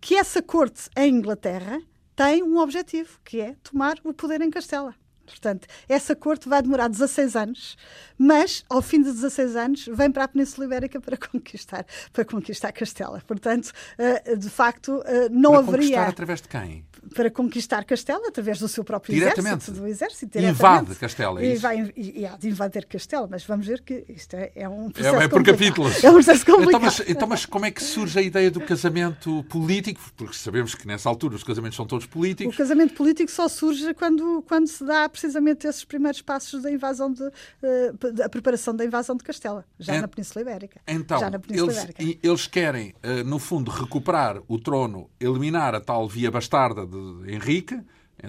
que 0.00 0.14
essa 0.14 0.40
corte 0.40 0.88
em 0.96 1.14
Inglaterra 1.16 1.80
tem 2.14 2.42
um 2.42 2.58
objetivo, 2.58 3.18
que 3.24 3.40
é 3.40 3.54
tomar 3.62 3.96
o 4.04 4.12
poder 4.12 4.40
em 4.40 4.50
Castela. 4.50 4.94
Portanto, 5.28 5.66
essa 5.88 6.16
corte 6.16 6.48
vai 6.48 6.62
demorar 6.62 6.88
16 6.88 7.36
anos, 7.36 7.76
mas 8.16 8.64
ao 8.68 8.82
fim 8.82 9.02
de 9.02 9.12
16 9.12 9.56
anos 9.56 9.88
vem 9.92 10.10
para 10.10 10.24
a 10.24 10.28
Península 10.28 10.66
Ibérica 10.66 11.00
para 11.00 11.16
conquistar, 11.28 11.86
para 12.12 12.24
conquistar 12.24 12.72
Castela. 12.72 13.22
Portanto, 13.26 13.72
uh, 13.98 14.36
de 14.36 14.50
facto, 14.50 14.98
uh, 14.98 15.04
não 15.30 15.52
para 15.52 15.60
haveria. 15.60 15.88
Conquistar 15.88 16.08
através 16.08 16.40
de 16.42 16.48
quem? 16.48 16.87
Para 17.14 17.30
conquistar 17.30 17.84
Castela 17.84 18.28
através 18.28 18.58
do 18.58 18.68
seu 18.68 18.84
próprio 18.84 19.14
exército, 19.16 19.72
do 19.72 19.86
exército. 19.86 20.38
Invade 20.38 20.94
Castela, 20.96 21.40
é 21.40 21.46
e 21.46 21.52
isso? 21.52 21.62
vai 21.62 21.92
e, 21.96 22.20
e 22.20 22.26
há 22.26 22.36
de 22.36 22.48
invadir 22.48 22.84
Castela, 22.86 23.26
mas 23.30 23.44
vamos 23.44 23.66
ver 23.66 23.80
que 23.82 24.04
isto 24.08 24.34
é, 24.34 24.52
é 24.54 24.68
um 24.68 24.88
É, 24.88 24.90
processo 24.90 25.16
é 25.16 25.28
por 25.28 25.38
complicado. 25.38 25.58
capítulos. 25.58 26.04
É 26.04 26.10
um 26.10 26.14
processo 26.14 26.44
complicado. 26.46 26.68
Então 26.68 26.80
mas, 26.80 27.00
então, 27.08 27.28
mas 27.28 27.46
como 27.46 27.64
é 27.66 27.70
que 27.70 27.82
surge 27.82 28.18
a 28.18 28.22
ideia 28.22 28.50
do 28.50 28.60
casamento 28.60 29.44
político? 29.48 30.00
Porque 30.16 30.34
sabemos 30.36 30.74
que 30.74 30.86
nessa 30.86 31.08
altura 31.08 31.34
os 31.36 31.42
casamentos 31.44 31.76
são 31.76 31.86
todos 31.86 32.04
O 32.04 32.08
políticos. 32.08 32.56
casamento 32.56 32.94
político 32.94 33.30
só 33.30 33.48
surge 33.48 33.94
quando, 33.94 34.42
quando 34.46 34.66
se 34.66 34.84
dá 34.84 35.08
precisamente 35.08 35.66
esses 35.66 35.84
primeiros 35.84 36.20
passos 36.22 36.62
da 36.62 36.70
invasão 36.70 37.12
de, 37.12 37.22
eh, 37.62 37.92
da 38.12 38.28
preparação 38.28 38.74
da 38.74 38.84
invasão 38.84 39.16
de 39.16 39.24
Castela, 39.24 39.64
já 39.78 40.00
na 40.00 40.08
Península 40.08 40.42
Ibérica. 40.42 40.80
Então, 40.86 41.18
já 41.20 41.30
na 41.30 41.38
Península 41.38 41.72
eles, 41.72 41.82
Ibérica. 41.84 42.02
e- 42.02 42.18
eles 42.22 42.46
querem, 42.46 42.94
eh, 43.02 43.22
no 43.22 43.38
fundo, 43.38 43.70
recuperar 43.70 44.40
o 44.48 44.58
trono, 44.58 45.08
eliminar 45.20 45.74
a 45.74 45.80
tal 45.80 46.08
via 46.08 46.30
bastarda 46.30 46.86
de 46.88 47.32
Henrique, 47.34 47.80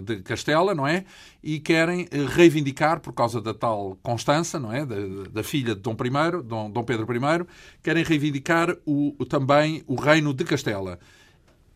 de 0.04 0.22
Castela, 0.22 0.76
não 0.76 0.86
é? 0.88 1.06
E 1.44 1.60
querem 1.60 2.08
eh, 2.12 2.26
reivindicar, 2.28 3.00
por 3.00 3.14
causa 3.14 3.42
da 3.42 3.54
tal 3.54 3.98
Constança, 4.04 4.60
não 4.60 4.72
é? 4.72 4.86
Da, 4.86 4.96
da 5.32 5.44
filha 5.44 5.74
de 5.76 5.82
Dom 5.82 5.94
I, 5.94 6.44
Dom, 6.44 6.70
Dom 6.70 6.84
Pedro 6.84 7.08
I, 7.12 7.46
querem 7.82 8.04
reivindicar 8.04 8.76
o- 8.86 9.16
também 9.26 9.84
o 9.88 9.96
reino 9.96 10.34
de 10.34 10.44
Castela. 10.44 11.00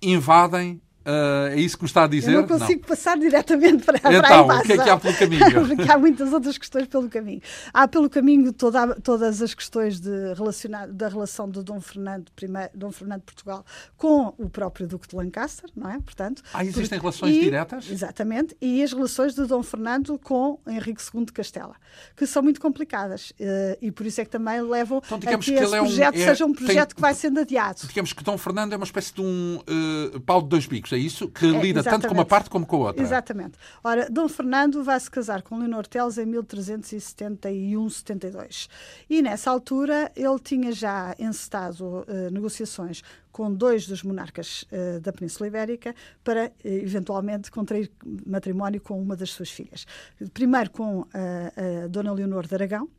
Invadem, 0.02 0.82
eh, 1.06 1.54
é 1.54 1.60
isso 1.60 1.78
que 1.78 1.84
me 1.84 1.88
está 1.90 2.04
a 2.04 2.08
dizer? 2.08 2.34
Eu 2.34 2.42
não 2.42 2.48
consigo 2.48 2.86
passar 2.88 3.18
diretamente 3.18 3.84
para, 3.84 4.00
para 4.00 4.10
a 4.10 4.14
Então, 4.20 4.48
o 4.48 4.62
que 4.64 4.74
é 4.74 4.78
que 4.78 4.90
há 4.90 4.98
pelo 4.98 5.14
caminho? 5.18 5.44
Porque 5.76 5.92
há 5.92 5.98
muitas 5.98 6.34
outras 6.34 6.58
questões 6.58 6.88
pelo 6.88 7.10
caminho. 7.10 7.42
Há 7.74 7.88
pelo 7.88 8.10
caminho 8.10 8.52
toda, 8.54 8.96
todas 9.02 9.42
as 9.42 9.54
questões 9.54 10.00
de 10.00 10.34
relacionar, 10.36 10.88
da 10.88 11.08
relação 11.08 11.50
de 11.50 11.62
Dom 11.64 11.80
Fernando, 11.82 12.32
I, 12.42 12.48
Dom 12.78 12.92
Fernando 12.92 13.20
de 13.22 13.26
Portugal 13.26 13.66
com 13.98 14.34
o 14.38 14.50
próprio 14.50 14.88
Duque 14.88 15.08
de 15.08 15.16
Lancaster, 15.16 15.70
não 15.76 15.90
é? 15.90 16.00
Portanto, 16.00 16.42
Ah, 16.54 16.64
existem 16.64 16.84
porque- 16.84 17.00
relações 17.02 17.36
e- 17.36 17.40
diretas? 17.42 17.90
Exatamente. 17.90 18.56
E 18.62 18.82
as 18.84 18.94
relações 18.94 19.34
de 19.36 19.46
Dom 19.46 19.64
Fernando 19.64 20.18
com 20.20 20.60
Henrique 20.68 21.02
II 21.14 21.26
de 21.26 21.34
Castela, 21.34 21.76
que 22.16 22.26
são 22.26 22.42
muito 22.44 22.60
complicadas. 22.62 23.34
eh, 23.40 23.78
E 23.82 23.92
por 23.92 24.06
isso 24.06 24.22
é 24.22 24.26
que 24.26 24.32
também 24.32 24.62
levam 24.62 25.02
Então, 25.06 25.18
a 25.18 25.22
que 25.22 25.28
que 25.38 25.52
esse 25.54 25.76
é 25.76 25.82
um- 25.82 25.86
projeto 25.86 26.16
é- 26.16 26.26
seja 26.26 26.46
um 26.46 26.54
tem- 26.54 26.66
projeto 26.66 26.96
que 26.96 27.02
vai 27.02 27.14
sendo 27.14 27.40
adiado. 27.40 27.82
Digamos 27.88 28.14
que 28.14 28.24
Dom 28.24 28.38
Fernando 28.38 28.74
é 28.74 28.76
uma 28.78 28.86
espécie 28.86 29.14
de 29.14 29.22
um 29.22 29.62
eh, 29.68 30.20
pau 30.26 30.42
de 30.42 30.48
dois 30.50 30.66
bicos, 30.66 30.93
é 30.96 31.00
isso? 31.00 31.28
Que 31.30 31.46
É, 31.46 31.62
lida 31.62 31.84
tanto 31.84 32.08
com 32.08 32.14
uma 32.14 32.26
parte 32.26 32.50
como 32.50 32.66
com 32.66 32.78
a 32.78 32.80
outra. 32.88 33.02
Exatamente. 33.02 33.58
Ora, 33.84 34.08
Dom 34.10 34.30
Fernando 34.30 34.84
vai 34.84 35.00
se 35.00 35.10
casar 35.10 35.42
com 35.42 35.58
Leonor 35.58 35.88
Teles 35.88 36.18
em 36.18 36.26
1371-72. 36.26 38.68
E 39.10 39.22
nessa 39.22 39.52
altura 39.52 40.12
ele 40.16 40.40
tinha 40.40 40.72
já 40.72 41.16
encetado 41.20 42.06
eh, 42.08 42.30
negociações 42.32 43.02
com 43.32 43.54
dois 43.54 43.88
dos 43.88 44.04
monarcas 44.04 44.66
eh, 44.72 45.00
da 45.00 45.12
Península 45.12 45.48
Ibérica 45.48 45.96
para 46.24 46.46
eh, 46.46 46.54
eventualmente 46.64 47.50
contrair 47.50 47.90
matrimónio 48.26 48.82
com 48.82 49.02
uma 49.02 49.16
das 49.16 49.32
suas 49.32 49.50
filhas. 49.50 49.86
Primeiro 50.34 50.70
com 50.72 51.06
a 51.14 51.88
Dona 51.88 52.14
Leonor 52.14 52.48
de 52.48 52.56
Aragão. 52.56 52.90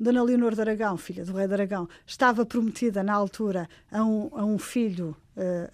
Dona 0.00 0.22
Leonor 0.22 0.54
de 0.54 0.60
Aragão, 0.60 0.96
filha 0.96 1.24
do 1.24 1.32
rei 1.32 1.48
de 1.48 1.54
Aragão, 1.54 1.88
estava 2.06 2.46
prometida 2.46 3.02
na 3.02 3.12
altura 3.12 3.68
a 3.90 4.04
um, 4.04 4.30
a 4.32 4.44
um 4.44 4.56
filho, 4.56 5.16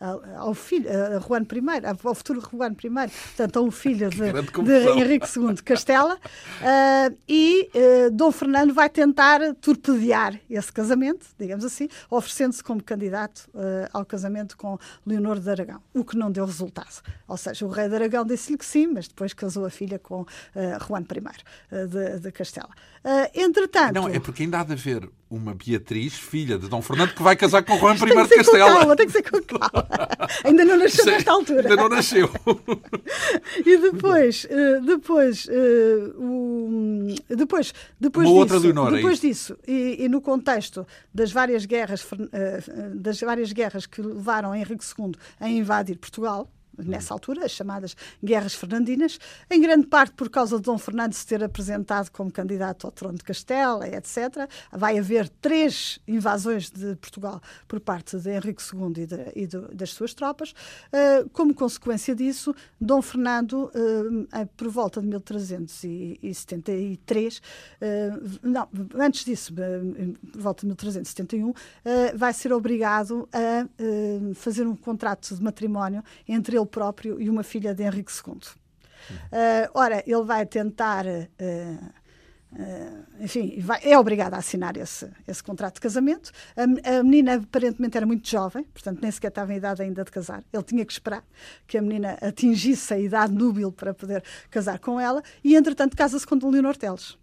ao, 0.01 0.49
ao 0.49 0.55
filho, 0.55 0.89
a 0.91 1.19
Juan 1.21 1.43
I, 1.43 1.87
ao 2.05 2.15
futuro 2.15 2.41
Juan 2.41 2.73
I, 2.73 3.11
portanto, 3.11 3.59
a 3.59 3.62
um 3.62 3.71
filho 3.71 4.11
de, 4.11 4.33
de. 4.62 4.89
Henrique 4.99 5.27
II 5.39 5.55
de 5.55 5.62
Castela, 5.62 6.19
eh, 6.62 7.12
e 7.29 7.71
eh, 7.75 8.11
Dom 8.11 8.31
Fernando 8.31 8.73
vai 8.73 8.89
tentar 8.89 9.41
torpedear 9.61 10.39
esse 10.49 10.73
casamento, 10.73 11.27
digamos 11.39 11.65
assim, 11.65 11.89
oferecendo-se 12.11 12.62
como 12.62 12.83
candidato 12.83 13.49
eh, 13.55 13.89
ao 13.93 14.05
casamento 14.05 14.57
com 14.57 14.79
Leonor 15.07 15.39
de 15.41 15.51
Aragão, 15.51 15.83
o 15.93 16.05
que 16.05 16.17
não 16.17 16.31
deu 16.31 16.45
resultado. 16.45 17.03
Ou 17.27 17.37
seja, 17.37 17.65
o 17.67 17.69
rei 17.69 17.89
de 17.89 17.95
Aragão 17.95 18.25
disse-lhe 18.25 18.59
que 18.59 18.67
sim, 18.67 18.87
mas 18.87 19.09
depois 19.09 19.33
casou 19.33 19.65
a 19.65 19.71
filha 19.71 19.99
com 19.99 20.27
eh, 20.55 20.79
Juan 20.87 21.03
I 21.03 21.45
eh, 21.71 21.87
de, 21.87 22.21
de 22.21 22.33
Castela. 22.33 22.71
Eh, 23.05 23.43
entretanto, 23.43 23.95
Não, 23.95 24.09
é 24.09 24.19
porque 24.19 24.45
ainda 24.45 24.61
há 24.61 24.65
de 24.65 24.73
haver 24.73 25.09
uma 25.35 25.55
Beatriz, 25.55 26.14
filha 26.14 26.59
de 26.59 26.68
Dom 26.68 26.80
Fernando, 26.80 27.14
que 27.14 27.22
vai 27.22 27.35
casar 27.37 27.62
com 27.62 27.76
Juan 27.78 27.95
I 27.95 27.99
de 28.28 28.35
Castela. 28.37 28.78
calma, 28.78 28.97
tem 28.97 29.07
que 29.07 29.12
ser 29.12 29.22
com 29.22 29.41
calma. 29.43 29.89
Ainda 30.45 30.64
não 30.64 30.76
nasceu 30.78 31.05
Sim, 31.05 31.11
nesta 31.11 31.32
altura. 31.32 31.61
Ainda 31.62 31.76
não 31.76 31.89
nasceu. 31.89 32.30
E 33.64 33.76
depois, 33.78 34.47
eh, 34.51 34.80
depois, 34.80 35.47
eh, 35.51 36.11
o- 36.16 37.14
depois, 37.28 37.72
depois 38.01 38.26
Uma 38.28 38.45
disso, 38.45 38.55
outra 38.55 38.59
Leonor, 38.59 38.93
é 38.93 38.97
depois 38.97 39.14
isso? 39.22 39.26
disso 39.55 39.59
e, 39.66 40.05
e 40.05 40.09
no 40.09 40.20
contexto 40.20 40.87
das 41.12 41.32
várias 41.32 41.64
guerras, 41.64 42.07
eh, 42.32 42.61
das 42.95 43.20
várias 43.20 43.53
guerras 43.53 43.87
que 43.87 44.03
levaram 44.03 44.55
Henrique 44.55 44.85
II 44.99 45.12
a 45.41 45.49
invadir 45.49 45.97
Portugal. 45.99 46.51
Nessa 46.79 47.12
altura, 47.14 47.45
as 47.45 47.53
chamadas 47.53 47.95
Guerras 48.22 48.55
Fernandinas, 48.55 49.18
em 49.51 49.61
grande 49.61 49.87
parte 49.87 50.12
por 50.14 50.29
causa 50.31 50.57
de 50.57 50.62
Dom 50.62 50.79
Fernando 50.79 51.12
se 51.12 51.27
ter 51.27 51.43
apresentado 51.43 52.11
como 52.11 52.31
candidato 52.31 52.87
ao 52.87 52.93
trono 52.93 53.18
de 53.18 53.25
Castela, 53.25 53.87
etc. 53.89 54.49
Vai 54.72 54.99
haver 54.99 55.29
três 55.29 55.99
invasões 56.07 56.70
de 56.70 56.95
Portugal 56.97 57.41
por 57.68 57.81
parte 57.81 58.18
de 58.18 58.31
Henrique 58.31 58.62
II 58.62 58.93
e, 59.03 59.07
de- 59.07 59.33
e 59.35 59.47
das 59.75 59.91
suas 59.91 60.14
tropas. 60.14 60.55
Eh, 60.93 61.25
como 61.33 61.53
consequência 61.55 62.14
disso, 62.14 62.55
Dom 62.81 63.03
Fernando, 63.03 63.70
eh, 63.75 64.41
eh, 64.41 64.49
por 64.57 64.68
volta 64.68 65.01
de 65.01 65.07
1373, 65.09 67.41
eh, 67.81 68.11
não, 68.43 68.68
antes 68.97 69.25
disso, 69.25 69.53
por 69.55 69.64
volta 70.41 70.61
de 70.62 70.66
1371, 70.66 71.53
eh, 71.85 72.12
vai 72.16 72.33
ser 72.33 72.53
obrigado 72.53 73.29
a 73.33 73.66
fazer 74.35 74.66
um 74.66 74.75
contrato 74.77 75.35
de 75.35 75.43
matrimónio 75.43 76.03
entre 76.29 76.57
ele 76.57 76.64
próprio 76.67 77.21
e 77.21 77.29
uma 77.31 77.43
filha 77.43 77.75
de 77.75 77.83
Henrique 77.83 78.12
II. 78.12 78.39
Eh, 79.33 79.71
ora, 79.75 80.03
ele 80.07 80.23
vai 80.25 80.47
tentar. 80.47 81.07
eh, 81.07 81.29
eh, 81.39 81.79
enfim, 83.21 83.59
vai- 83.61 83.81
é 83.83 83.99
obrigado 83.99 84.35
a 84.35 84.39
assinar 84.39 84.77
esse, 84.77 85.11
esse 85.27 85.43
contrato 85.43 85.75
de 85.75 85.81
casamento. 85.81 86.31
A, 86.57 86.99
a 86.99 87.03
menina 87.03 87.35
aparentemente 87.35 87.97
era 87.97 88.07
muito 88.07 88.29
jovem, 88.29 88.62
portanto 88.65 89.01
nem 89.03 89.11
sequer 89.11 89.29
estava 89.29 89.53
em 89.53 89.57
idade 89.57 89.83
ainda 89.83 90.05
de 90.05 90.11
casar. 90.11 90.43
Ele 90.53 90.62
tinha 90.62 90.85
que 90.85 90.93
esperar 90.93 91.25
que 91.67 91.77
a 91.77 91.83
menina 91.83 92.17
atingisse 92.23 92.95
a 92.95 92.99
idade 92.99 93.33
núbil 93.35 93.73
para 93.73 93.93
poder 93.93 94.23
casar 94.51 94.79
com 94.79 95.01
ela 95.01 95.23
e, 95.43 95.55
entretanto, 95.57 95.97
casa-se 95.97 96.27
com 96.27 96.37
Leonor 96.49 96.77
Teles. 96.77 97.19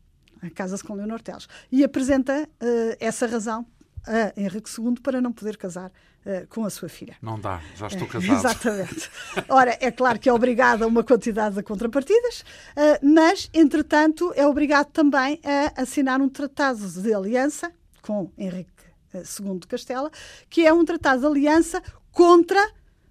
Casa-se 0.56 0.84
com 0.84 0.96
Leonor 0.96 1.22
Teles. 1.22 1.48
E 1.72 1.84
apresenta 1.84 2.48
eh, 2.60 2.98
essa 3.00 3.26
razão 3.28 3.66
a 4.08 4.39
Henrique 4.39 4.70
II 4.80 4.95
para 5.02 5.22
não 5.22 5.32
poder 5.32 5.58
casar 5.58 5.91
eh, 6.26 6.45
com 6.49 6.66
a 6.66 6.70
sua 6.70 6.88
filha. 6.89 7.16
Não 7.22 7.39
dá, 7.39 7.62
já 7.76 7.88
estou 7.88 8.08
É, 8.08 8.12
casado. 8.12 8.34
Exatamente. 8.34 9.10
Ora, 9.49 9.78
é 9.80 9.89
claro 9.91 10.20
que 10.20 10.30
é 10.30 10.34
obrigado 10.34 10.84
a 10.84 10.88
uma 10.88 11.04
quantidade 11.04 11.56
de 11.56 11.64
contrapartidas, 11.64 12.43
eh, 12.76 12.99
mas, 13.02 13.49
entretanto, 13.54 14.32
é 14.36 14.45
obrigado 14.45 14.91
também 14.91 15.39
a 15.43 15.82
assinar 15.82 16.22
um 16.22 16.30
tratado 16.30 16.88
de 16.88 17.14
aliança 17.14 17.72
com 18.02 18.32
Henrique 18.38 18.70
eh, 19.14 19.24
II 19.39 19.60
de 19.60 19.68
Castela, 19.68 20.12
que 20.49 20.66
é 20.66 20.72
um 20.72 20.86
tratado 20.86 21.22
de 21.22 21.26
aliança 21.28 21.82
contra, 22.12 22.60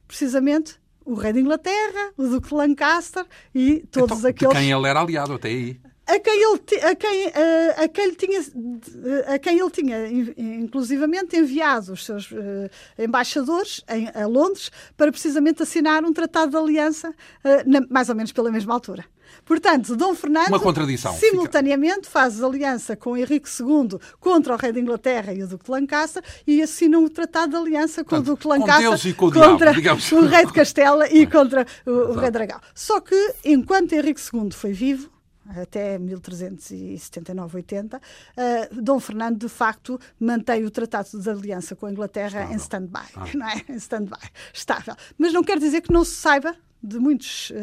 precisamente, 0.06 0.78
o 1.04 1.14
rei 1.14 1.32
de 1.32 1.40
Inglaterra, 1.40 2.12
o 2.16 2.26
duque 2.28 2.48
de 2.48 2.54
Lancaster 2.54 3.24
e 3.54 3.80
todos 3.90 4.18
Então, 4.18 4.30
aqueles 4.30 4.54
De 4.54 4.60
quem 4.60 4.70
ele 4.70 4.86
era 4.86 5.00
aliado 5.00 5.32
até 5.32 5.48
aí. 5.48 5.80
A 6.14 6.18
quem 6.20 6.42
ele, 6.42 6.60
a 6.84 6.94
quem, 6.94 7.26
eh, 7.26 7.74
a 7.84 7.88
quem 7.88 8.04
ele 8.04 8.14
tinha, 8.16 8.40
a 9.34 9.38
quem 9.38 9.58
ele 9.58 9.70
tinha 9.70 10.06
in- 10.08 10.34
inclusivamente 10.64 11.36
enviado 11.36 11.92
os 11.92 12.04
seus 12.04 12.30
eh, 12.32 12.70
embaixadores 13.04 13.82
em, 13.88 14.08
a 14.14 14.26
Londres 14.26 14.70
para 14.96 15.10
precisamente 15.10 15.62
assinar 15.62 16.04
um 16.04 16.12
tratado 16.12 16.50
de 16.52 16.56
aliança 16.56 17.14
eh, 17.44 17.64
na- 17.66 17.86
mais 17.88 18.08
ou 18.08 18.14
menos 18.14 18.32
pela 18.32 18.50
mesma 18.50 18.74
altura. 18.74 19.04
Portanto, 19.44 19.94
Dom 19.96 20.12
Fernando 20.14 20.50
simultaneamente 21.20 22.08
faz 22.08 22.42
aliança 22.42 22.96
com 22.96 23.16
Henrique 23.16 23.48
II 23.48 23.98
contra 24.18 24.54
o 24.54 24.56
rei 24.56 24.72
de 24.72 24.80
Inglaterra 24.80 25.32
e 25.32 25.42
o 25.42 25.46
Duque 25.46 25.64
de 25.66 25.70
Lancaster 25.70 26.22
e 26.46 26.60
assina 26.60 26.98
um 26.98 27.06
tratado 27.08 27.50
de 27.52 27.56
aliança 27.56 28.02
com 28.02 28.10
Portanto, 28.10 28.26
o 28.26 28.30
Duque 28.32 28.42
de 28.42 28.48
Lancaster 28.48 28.82
com 29.14 29.26
o 29.26 29.32
contra 29.52 29.72
diabo, 29.72 29.82
o 30.16 30.26
rei 30.26 30.46
de 30.46 30.52
Castela 30.52 31.08
e 31.08 31.26
contra 31.28 31.64
o, 31.86 31.90
o 31.90 32.12
rei 32.14 32.30
Dragão. 32.30 32.60
Só 32.74 33.00
que, 33.00 33.34
enquanto 33.44 33.92
Henrique 33.92 34.20
II 34.20 34.50
foi 34.50 34.72
vivo, 34.72 35.08
até 35.56 35.98
1379-80, 35.98 38.00
eh, 38.36 38.68
Dom 38.72 38.98
Fernando, 39.00 39.38
de 39.38 39.48
facto, 39.48 39.98
mantém 40.18 40.64
o 40.64 40.70
Tratado 40.70 41.18
de 41.20 41.30
Aliança 41.30 41.74
com 41.76 41.86
a 41.86 41.92
Inglaterra 41.92 42.48
em 42.52 42.56
stand-by, 42.56 43.06
Ah. 43.16 43.24
não 43.34 43.48
é? 43.48 43.62
Em 43.68 43.76
stand-by, 43.76 44.28
estável. 44.52 44.94
Mas 45.18 45.32
não 45.32 45.42
quer 45.42 45.58
dizer 45.58 45.80
que 45.80 45.92
não 45.92 46.04
se 46.04 46.12
saiba 46.14 46.54
de 46.82 46.98
muitos 46.98 47.50
uh, 47.50 47.54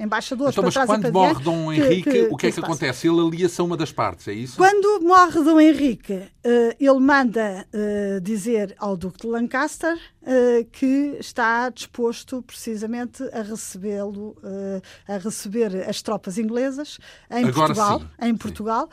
embaixadores 0.00 0.52
então, 0.52 0.64
para 0.64 0.72
trás 0.72 0.86
quando 0.86 1.02
para 1.02 1.12
morre 1.12 1.44
Dom 1.44 1.72
Henrique, 1.72 2.02
que, 2.02 2.10
que, 2.10 2.22
o 2.34 2.36
que 2.36 2.46
é 2.48 2.50
que, 2.50 2.58
que 2.58 2.64
acontece? 2.64 3.06
Ele 3.06 3.20
alia-se 3.20 3.60
a 3.60 3.64
uma 3.64 3.76
das 3.76 3.92
partes, 3.92 4.26
é 4.26 4.32
isso? 4.32 4.56
Quando 4.56 5.00
morre 5.04 5.44
Dom 5.44 5.60
Henrique, 5.60 6.14
uh, 6.14 6.74
ele 6.80 6.98
manda 6.98 7.66
uh, 7.72 8.20
dizer 8.20 8.74
ao 8.78 8.96
Duque 8.96 9.20
de 9.20 9.26
Lancaster 9.28 9.96
que 10.72 11.16
está 11.18 11.70
disposto 11.70 12.42
precisamente 12.42 13.22
a 13.32 13.40
recebê-lo, 13.40 14.36
a 15.08 15.16
receber 15.16 15.88
as 15.88 16.02
tropas 16.02 16.36
inglesas 16.36 16.98
em 17.30 17.46
Agora 17.46 17.54
Portugal, 17.54 18.00
sim. 18.00 18.28
em 18.28 18.36
Portugal 18.36 18.90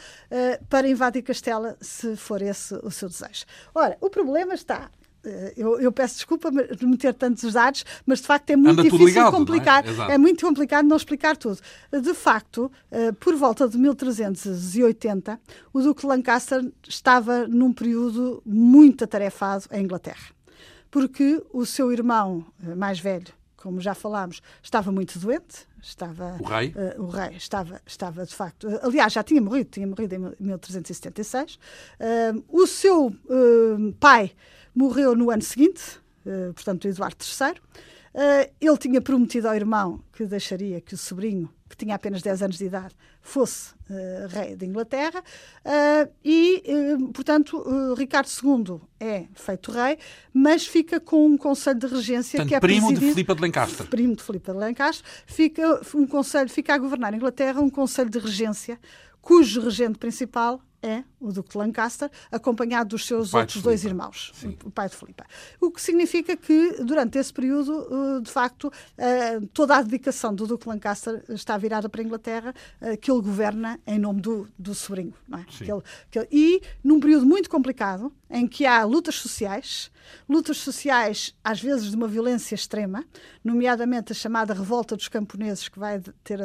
para 0.70 0.88
invadir 0.88 1.24
Castela, 1.24 1.76
se 1.82 2.16
for 2.16 2.41
esse 2.41 2.76
o 2.76 2.89
seu 2.89 3.09
desejo. 3.09 3.43
Ora, 3.74 3.97
o 3.99 4.09
problema 4.09 4.53
está 4.53 4.89
eu, 5.55 5.80
eu, 5.80 5.91
peço 5.91 6.15
desculpa 6.15 6.51
de 6.51 6.86
meter 6.86 7.13
tantos 7.13 7.53
dados, 7.53 7.86
mas 8.05 8.19
de 8.19 8.28
facto 8.28 8.49
é 8.49 8.55
muito 8.55 8.71
Anda 8.71 8.84
difícil 8.84 9.07
ligado, 9.07 9.32
complicar. 9.32 9.86
É? 10.09 10.13
é? 10.13 10.17
muito 10.17 10.45
complicado 10.45 10.88
não 10.88 10.97
explicar 10.97 11.38
tudo. 11.38 11.59
De 11.91 12.13
facto, 12.13 12.71
eh, 12.91 13.11
por 13.13 13.36
volta 13.36 13.67
de 13.67 13.78
1380, 13.78 15.39
o 15.73 15.82
Duque 15.82 16.01
de 16.01 16.07
Lancaster 16.07 16.71
estava 16.88 17.47
num 17.47 17.73
período 17.73 18.41
muito 18.45 19.03
atarefado 19.03 19.65
em 19.71 19.84
Inglaterra, 19.84 20.32
porque 20.89 21.41
o 21.51 21.65
seu 21.65 21.91
irmão 21.91 22.45
eh, 22.65 22.76
mais 22.76 22.99
velho, 22.99 23.34
como 23.57 23.82
já 23.82 23.93
falámos, 23.95 24.41
estava 24.61 24.91
muito 24.91 25.17
doente. 25.17 25.67
Estava, 25.82 26.38
o 26.39 26.43
rei? 26.43 26.69
Uh, 26.69 27.03
o 27.03 27.07
rei 27.07 27.36
estava, 27.38 27.80
estava 27.86 28.26
de 28.26 28.34
facto. 28.34 28.67
Uh, 28.67 28.80
aliás, 28.82 29.13
já 29.13 29.21
tinha 29.21 29.39
morrido, 29.39 29.69
tinha 29.69 29.86
morrido 29.86 30.15
em 30.15 30.19
1376. 30.39 31.55
Uh, 31.55 32.43
o 32.49 32.65
seu 32.65 33.13
pai 33.99 34.32
morreu 34.76 35.15
no 35.15 35.32
ano 35.32 35.41
seguinte, 35.41 35.99
portanto, 36.53 36.88
Eduardo 36.88 37.17
III. 37.23 37.61
ele 38.59 38.78
tinha 38.78 39.01
prometido 39.01 39.47
ao 39.47 39.55
irmão 39.55 40.03
que 40.11 40.26
deixaria 40.26 40.82
que 40.82 40.93
o 40.93 40.97
sobrinho, 40.97 41.49
que 41.69 41.78
tinha 41.78 41.95
apenas 41.95 42.21
10 42.21 42.43
anos 42.43 42.57
de 42.57 42.65
idade, 42.65 42.95
fosse 43.21 43.73
uh, 43.89 44.28
rei 44.30 44.55
de 44.55 44.65
Inglaterra 44.65 45.23
e, 46.23 46.63
portanto, 47.13 47.63
Ricardo 47.97 48.28
II 48.28 48.82
é 48.99 49.26
feito 49.34 49.71
rei, 49.71 49.97
mas 50.32 50.65
fica 50.65 50.99
com 50.99 51.26
um 51.26 51.38
conselho 51.38 51.80
de 51.80 51.88
regência 51.88 52.38
Portanto, 52.38 52.49
que 52.49 52.55
é 52.55 52.59
primo 52.59 52.93
de 52.93 52.99
Filipe 52.99 53.34
de 53.34 53.41
Lancaster. 53.41 53.88
Primo 53.88 54.15
de 54.15 54.23
Filipe 54.23 54.51
de 54.51 54.57
Lancaster, 54.57 55.05
fica 55.26 55.82
um 55.95 56.05
conselho, 56.05 56.49
fica 56.49 56.76
a 56.76 56.78
governar 56.78 57.13
a 57.13 57.15
Inglaterra 57.15 57.61
um 57.61 57.69
conselho 57.69 58.09
de 58.09 58.19
regência 58.19 58.80
cujo 59.21 59.59
regente 59.59 59.97
principal 59.97 60.61
é 60.86 61.03
o 61.19 61.31
Duque 61.31 61.49
de 61.49 61.57
Lancaster, 61.57 62.09
acompanhado 62.31 62.89
dos 62.89 63.05
seus 63.05 63.33
outros 63.33 63.61
dois 63.61 63.83
irmãos, 63.83 64.31
Sim. 64.36 64.55
o 64.63 64.69
pai 64.69 64.88
de 64.88 64.95
Filipe. 64.95 65.23
O 65.59 65.71
que 65.71 65.81
significa 65.81 66.38
que, 66.38 66.83
durante 66.83 67.17
esse 67.17 67.33
período, 67.33 67.88
eh, 68.17 68.21
de 68.21 68.29
facto, 68.29 68.71
eh, 68.97 69.39
toda 69.51 69.75
a 69.75 69.81
dedicação 69.81 70.33
do 70.33 70.45
Duque 70.45 70.65
de 70.65 70.69
Lancaster 70.69 71.23
está 71.29 71.57
virada 71.57 71.89
para 71.89 72.01
a 72.01 72.03
Inglaterra, 72.03 72.53
eh, 72.79 72.95
que 72.95 73.09
ele 73.09 73.21
governa 73.21 73.79
em 73.88 73.97
nome 73.97 74.21
do, 74.21 74.47
do 74.57 74.75
sobrinho. 74.75 75.13
É? 75.33 75.43
que 75.45 75.71
ele, 75.71 75.81
que 76.11 76.19
ele, 76.19 76.27
e 76.31 76.61
num 76.83 76.99
período 76.99 77.25
muito 77.25 77.49
complicado, 77.49 78.13
em 78.29 78.47
que 78.47 78.65
há 78.65 78.83
lutas 78.83 79.15
sociais, 79.15 79.91
lutas 80.29 80.57
sociais 80.57 81.36
às 81.43 81.61
vezes 81.61 81.89
de 81.89 81.95
uma 81.95 82.07
violência 82.07 82.53
extrema, 82.53 83.03
nomeadamente 83.43 84.11
a 84.11 84.15
chamada 84.15 84.53
revolta 84.53 84.95
dos 84.95 85.07
camponeses 85.07 85.67
que 85.67 85.79
vai 85.79 86.01
ter 86.23 86.39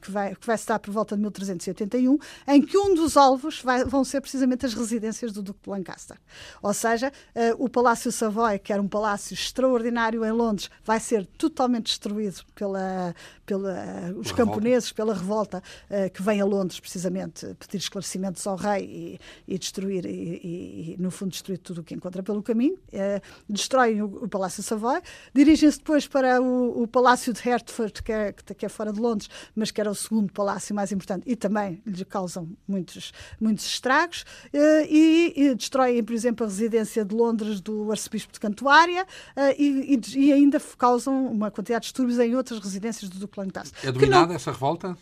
que 0.00 0.10
vai 0.10 0.34
que 0.34 0.46
vai 0.46 0.54
estar 0.54 0.78
por 0.78 0.92
volta 0.92 1.16
de 1.16 1.22
1381, 1.22 2.18
em 2.46 2.62
que 2.62 2.76
um 2.78 2.94
dos 2.94 3.09
alvos 3.16 3.60
vai, 3.62 3.84
vão 3.84 4.04
ser 4.04 4.20
precisamente 4.20 4.66
as 4.66 4.74
residências 4.74 5.32
do 5.32 5.42
Duque 5.42 5.60
de 5.64 5.70
Lancaster. 5.70 6.16
Ou 6.62 6.74
seja, 6.74 7.12
uh, 7.34 7.64
o 7.64 7.68
Palácio 7.68 8.10
Savoy, 8.10 8.58
que 8.58 8.72
era 8.72 8.80
um 8.80 8.88
palácio 8.88 9.34
extraordinário 9.34 10.24
em 10.24 10.32
Londres, 10.32 10.70
vai 10.84 11.00
ser 11.00 11.26
totalmente 11.26 11.86
destruído 11.86 12.42
pela, 12.54 13.14
pela 13.44 14.12
uh, 14.12 14.18
os 14.18 14.32
camponeses, 14.32 14.92
pela 14.92 15.14
revolta 15.14 15.62
uh, 15.90 16.10
que 16.10 16.22
vem 16.22 16.40
a 16.40 16.44
Londres 16.44 16.80
precisamente 16.80 17.54
pedir 17.58 17.78
esclarecimentos 17.78 18.46
ao 18.46 18.56
rei 18.56 19.18
e, 19.46 19.54
e 19.54 19.58
destruir 19.58 20.06
e, 20.06 20.10
e, 20.10 20.94
e, 20.94 20.96
no 20.98 21.10
fundo 21.10 21.30
destruir 21.30 21.58
tudo 21.58 21.80
o 21.80 21.84
que 21.84 21.94
encontra 21.94 22.22
pelo 22.22 22.42
caminho. 22.42 22.78
destroem 23.48 24.02
o, 24.02 24.24
o, 24.24 24.28
Palácio 24.28 24.62
Savoy, 24.62 25.00
dirigem-se 25.34 25.78
depois 25.78 26.06
para 26.06 26.40
o, 26.40 26.82
o, 26.82 26.88
Palácio 26.88 27.32
de 27.32 27.40
Hertford, 27.40 28.02
que 28.02 28.12
é, 28.12 28.32
que 28.32 28.66
é 28.66 28.68
fora 28.68 28.92
de 28.92 29.00
Londres, 29.00 29.28
mas 29.54 29.70
que 29.70 29.80
era 29.80 29.90
o 29.90 29.94
segundo 29.94 30.32
palácio 30.32 30.74
mais 30.74 30.92
importante 30.92 31.24
e 31.26 31.36
também 31.36 31.82
lhe 31.86 32.04
causam 32.04 32.48
muitos, 32.66 32.96
muitos 33.40 33.64
estragos 33.66 34.22
uh, 34.52 34.86
e, 34.88 35.32
e, 35.36 35.54
destroem, 35.54 36.02
por 36.02 36.12
exemplo, 36.12 36.44
a 36.44 36.48
residência 36.48 37.04
de 37.04 37.14
Londres 37.14 37.60
do 37.60 37.90
arcebispo 37.90 38.32
de 38.32 38.40
Cantuária 38.40 39.04
uh, 39.04 39.54
e, 39.58 39.94
e, 39.94 40.26
e, 40.26 40.32
ainda 40.32 40.60
causam 40.78 41.26
uma 41.26 41.50
quantidade 41.50 41.82
de 41.82 41.86
distúrbios 41.86 42.18
em 42.18 42.34
outras 42.34 42.58
residências 42.60 43.08
do 43.10 43.18
Duque 43.18 43.38
Lancaster. 43.38 43.88
É 43.88 43.92
dominada 43.92 44.28
não... 44.28 44.34
essa 44.34 44.50
revolta? 44.50 44.96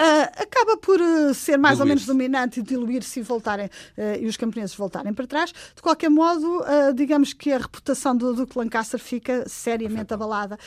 Uh, 0.00 0.42
acaba 0.42 0.76
por 0.78 1.00
uh, 1.00 1.32
ser 1.32 1.56
mais 1.56 1.78
ou 1.78 1.86
menos 1.86 2.04
dominante 2.04 2.58
e 2.58 2.62
diluir-se 2.62 3.20
e 3.20 3.22
voltarem 3.22 3.66
uh, 3.66 4.20
e 4.20 4.26
os 4.26 4.36
camponeses 4.36 4.74
voltarem 4.74 5.12
para 5.12 5.26
trás. 5.28 5.52
De 5.52 5.80
qualquer 5.80 6.08
modo, 6.08 6.64
digamos 6.94 7.32
que 7.32 7.52
a 7.52 7.58
reputação 7.58 8.16
do 8.16 8.34
Duque 8.34 8.58
Lancaster 8.58 8.98
fica 8.98 9.48
seriamente 9.48 10.12
abalada. 10.12 10.58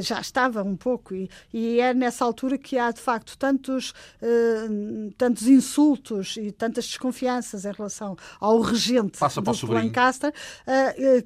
já 0.00 0.20
estava 0.20 0.62
um 0.62 0.76
pouco 0.76 1.14
e, 1.14 1.28
e, 1.52 1.80
é 1.80 1.92
nessa 1.92 2.24
altura 2.24 2.56
que 2.56 2.78
há 2.78 2.90
de 2.90 3.00
facto 3.00 3.36
tantos, 3.36 3.92
tantos 5.16 5.46
insultos 5.46 6.36
e 6.36 6.50
tantas 6.50 6.86
desconfianças 6.86 7.64
em 7.64 7.72
relação 7.72 8.16
ao 8.40 8.60
regente 8.60 9.18
Passa 9.18 9.40
do 9.40 9.72
Lancaster 9.72 10.32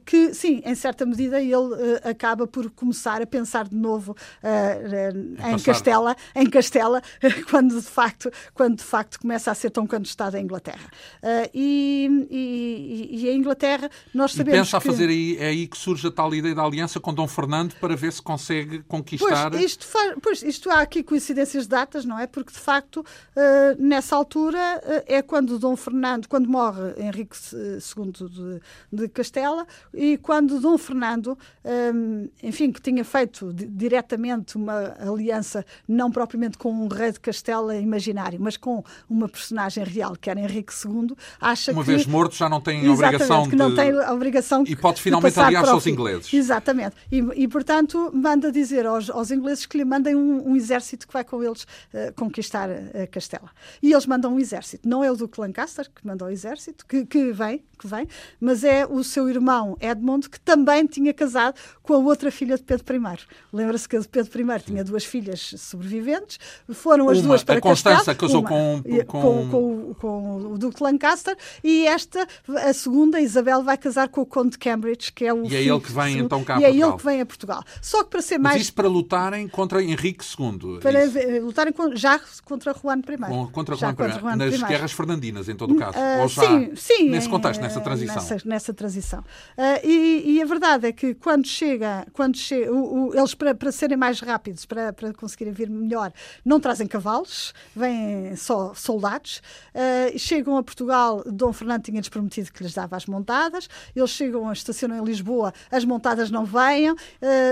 que, 0.05 0.35
sim, 0.35 0.63
em 0.65 0.75
certa 0.75 1.05
medida 1.07 1.41
ele 1.41 1.75
acaba 2.03 2.47
por 2.47 2.71
começar 2.71 3.23
a 3.23 3.27
pensar 3.27 3.69
de 3.69 3.77
novo 3.77 4.17
em 4.43 5.59
Castela, 5.63 6.17
em 6.35 6.49
Castela 6.49 7.03
quando 7.51 7.75
de 7.75 7.87
facto, 7.87 8.31
quando 8.55 8.77
de 8.77 8.85
facto 8.85 9.21
começa 9.21 9.51
a 9.51 9.55
ser 9.55 9.71
tão 9.71 9.87
contestada 9.87 10.39
a 10.39 10.41
Inglaterra. 10.41 10.91
Uh, 11.23 11.51
e, 11.55 12.27
e, 12.31 13.25
e, 13.25 13.29
a 13.29 13.35
Inglaterra, 13.35 13.91
nós 14.15 14.33
sabemos. 14.33 14.59
E 14.59 14.61
pensa 14.61 14.81
que... 14.81 14.89
a 14.89 14.93
fazer 14.93 15.09
aí, 15.09 15.37
é 15.39 15.49
aí 15.49 15.67
que 15.67 15.77
surge 15.77 16.07
a 16.07 16.11
tal 16.11 16.35
ideia 16.35 16.55
da 16.55 16.63
aliança 16.63 17.01
com 17.01 17.13
Dom 17.13 17.29
Fernando 17.29 17.75
para 17.75 17.97
ver 17.97 18.13
se 18.13 18.23
consegue 18.23 18.83
conquistar. 18.83 19.51
Pois, 19.51 19.63
isto, 19.63 19.87
faz, 19.87 20.15
pois, 20.23 20.43
isto 20.43 20.71
há 20.71 20.81
aqui 20.81 21.03
coincidências 21.03 21.65
de 21.65 21.71
datas, 21.71 22.05
não 22.05 22.19
é? 22.19 22.27
Porque 22.27 22.53
de 22.53 22.59
facto, 22.59 22.99
uh, 23.01 23.83
nessa 23.83 24.17
altura, 24.17 24.59
uh, 24.85 25.05
é 25.07 25.23
quando 25.23 25.59
Dom 25.59 25.77
Fernando, 25.77 26.29
quando 26.29 26.49
morre 26.49 26.95
Henrique 26.97 27.37
II 27.55 28.13
de, 28.13 28.61
de 28.93 29.09
Castela, 29.09 29.67
e 29.93 30.19
quando 30.19 30.61
Dom 30.61 30.77
Fernando, 30.79 31.39
um, 31.65 32.29
enfim, 32.43 32.71
que 32.73 32.81
tinha 32.81 33.05
feito 33.05 33.53
diretamente 33.53 34.57
uma 34.57 34.95
aliança, 34.99 35.65
não 35.89 36.11
propriamente 36.11 36.59
com 36.59 36.73
um 36.73 36.89
rei 36.89 37.00
de 37.11 37.21
Castela 37.21 37.77
imaginário, 37.77 38.39
mas 38.41 38.57
com 38.57 38.83
uma 39.09 39.29
personagem 39.29 39.85
real, 39.85 40.17
que 40.17 40.29
era 40.29 40.41
Henrique 40.41 40.73
II, 40.73 41.17
acha 41.41 41.73
uma 41.73 41.85
que... 41.85 41.91
Uma 41.91 41.97
vez 41.97 42.07
morto 42.07 42.35
já 42.35 42.49
não 42.49 42.61
tem 42.61 42.89
obrigação 42.89 43.45
que 43.45 43.51
de... 43.51 43.57
não 43.57 43.75
tem 43.75 43.91
a 43.93 44.13
obrigação 44.13 44.65
E 44.67 44.77
pode 44.77 45.01
finalmente 45.01 45.39
aliar-se 45.39 45.71
aos 45.71 45.87
ingleses. 45.87 46.33
Exatamente. 46.33 46.97
E, 47.11 47.19
e, 47.35 47.49
portanto, 47.49 48.11
manda 48.13 48.51
dizer 48.51 48.87
aos, 48.87 49.09
aos, 49.11 49.31
ingleses 49.31 49.67
que 49.67 49.79
lhe 49.79 49.85
mandem 49.85 50.15
um, 50.15 50.51
um 50.51 50.57
exército 50.57 51.07
que 51.07 51.13
vai 51.13 51.25
com 51.25 51.43
eles 51.43 51.63
uh, 51.63 52.13
conquistar 52.17 52.69
a 52.71 53.07
Castela. 53.07 53.51
E 53.83 53.93
eles 53.93 54.07
mandam 54.07 54.35
um 54.35 54.39
exército. 54.39 54.89
Não 54.89 55.05
é 55.05 55.11
o 55.11 55.17
Duque 55.17 55.41
Lancaster 55.41 55.89
que 55.95 56.07
manda 56.07 56.25
o 56.25 56.31
exército, 56.31 56.85
que, 56.87 57.07
que 57.07 57.33
vem, 57.33 57.63
que 57.81 57.87
vem, 57.87 58.07
mas 58.39 58.63
é 58.63 58.87
o 58.87 59.03
seu 59.03 59.29
irmão 59.29 59.77
Edmund, 59.81 60.29
que 60.29 60.39
também 60.39 60.87
tinha 60.87 61.15
casado 61.15 61.55
com 61.83 61.95
a 61.95 61.99
outra 61.99 62.31
filha 62.31 62.57
de 62.57 62.63
Pedro 62.63 62.95
I. 62.95 63.19
Lembra-se 63.53 63.89
que 63.89 63.99
Pedro 64.09 64.53
I 64.55 64.61
tinha 64.61 64.85
duas 64.85 65.05
filhas 65.05 65.55
sobreviventes, 65.59 66.39
foram 66.73 67.09
as 67.09 67.19
uma, 67.19 67.29
duas 67.29 67.45
para 67.45 67.59
a 67.59 67.61
Constança 67.61 68.15
casou 68.15 68.43
com, 68.43 68.83
com... 68.83 69.21
Com, 69.21 69.49
com, 69.51 69.95
com, 69.95 70.37
o 70.53 70.59
Duque 70.59 70.83
Lancaster 70.83 71.37
e 71.65 71.87
esta, 71.87 72.27
a 72.49 72.73
segunda, 72.73 73.21
Isabel, 73.21 73.63
vai 73.63 73.77
casar 73.77 74.09
com 74.09 74.21
o 74.21 74.27
Conde 74.27 74.51
de 74.51 74.59
Cambridge, 74.59 75.13
que 75.13 75.25
é 75.25 75.33
o 75.33 75.45
E 75.45 75.57
é 75.57 75.63
ele 75.63 75.81
que 75.81 75.93
vem 75.93 76.15
segundo, 76.15 76.25
então 76.25 76.45
cá 76.45 76.57
a 76.57 76.59
E 76.59 76.63
Portugal. 76.63 76.89
é 76.89 76.91
ele 76.91 76.99
que 76.99 77.05
vem 77.05 77.21
a 77.21 77.27
Portugal. 77.27 77.65
Só 77.81 78.05
que 78.05 78.11
para 78.11 78.23
ser 78.23 78.39
Mas 78.39 78.53
mais... 78.53 78.63
isso 78.63 78.75
para 78.75 78.89
lutarem 78.89 79.49
contra 79.49 79.83
Henrique 79.83 80.25
II. 80.39 80.81
Para 80.81 81.05
isso. 81.05 81.19
lutarem 81.45 81.73
já 81.95 82.21
contra 82.45 82.75
Juan 82.75 82.99
I. 82.99 83.53
Contra 83.53 83.77
já 83.77 83.89
Juan, 83.89 83.95
contra 83.95 84.21
Juan 84.21 84.35
I. 84.35 84.37
Nas 84.37 84.55
I. 84.55 84.65
guerras 84.65 84.93
fernandinas, 84.93 85.49
em 85.49 85.55
todo 85.55 85.75
o 85.75 85.77
caso. 85.77 85.97
Uh, 85.99 86.29
sim, 86.29 86.73
sim. 86.77 87.09
Nesse 87.11 87.29
contexto, 87.29 87.61
nessa 87.71 87.81
transição. 87.81 88.15
Nessa, 88.15 88.49
nessa 88.49 88.75
transição. 88.75 89.21
Uh, 89.21 89.87
e, 89.87 90.37
e, 90.37 90.43
a 90.43 90.45
verdade 90.45 90.87
é 90.89 90.93
que 90.93 91.15
quando 91.15 91.47
chega, 91.47 92.07
quando 92.13 92.37
chega 92.37 92.73
o, 92.73 93.09
o, 93.09 93.15
eles 93.15 93.35
para, 93.35 93.55
para 93.55 93.73
serem 93.73 93.97
mais 93.97 94.21
rápidos, 94.21 94.67
para, 94.67 94.93
para 94.93 95.13
conseguirem 95.15 95.53
vir 95.53 95.71
melhor, 95.71 96.13
não 96.45 96.61
trazem 96.61 96.87
cavalos, 96.87 97.55
vêm 97.75 98.35
só 98.37 98.75
soldados. 98.75 99.43
Uh, 99.75 100.19
chegam 100.19 100.57
a 100.57 100.63
Portugal, 100.63 101.23
Dom 101.27 101.53
Fernando 101.53 101.83
tinha-lhes 101.83 102.09
prometido 102.09 102.53
que 102.53 102.63
lhes 102.63 102.75
dava 102.75 102.97
as 102.97 103.07
montadas. 103.07 103.69
Eles 103.95 104.11
chegam, 104.11 104.51
estacionam 104.53 104.99
em 104.99 105.05
Lisboa, 105.05 105.53
as 105.71 105.85
montadas 105.85 106.31
não 106.31 106.45
vêm. 106.45 106.95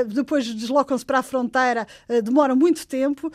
Depois 0.09 0.47
deslocam-se 0.55 1.05
para 1.05 1.19
a 1.19 1.23
fronteira, 1.23 1.87
demora 2.25 2.55
muito 2.55 2.87
tempo, 2.87 3.31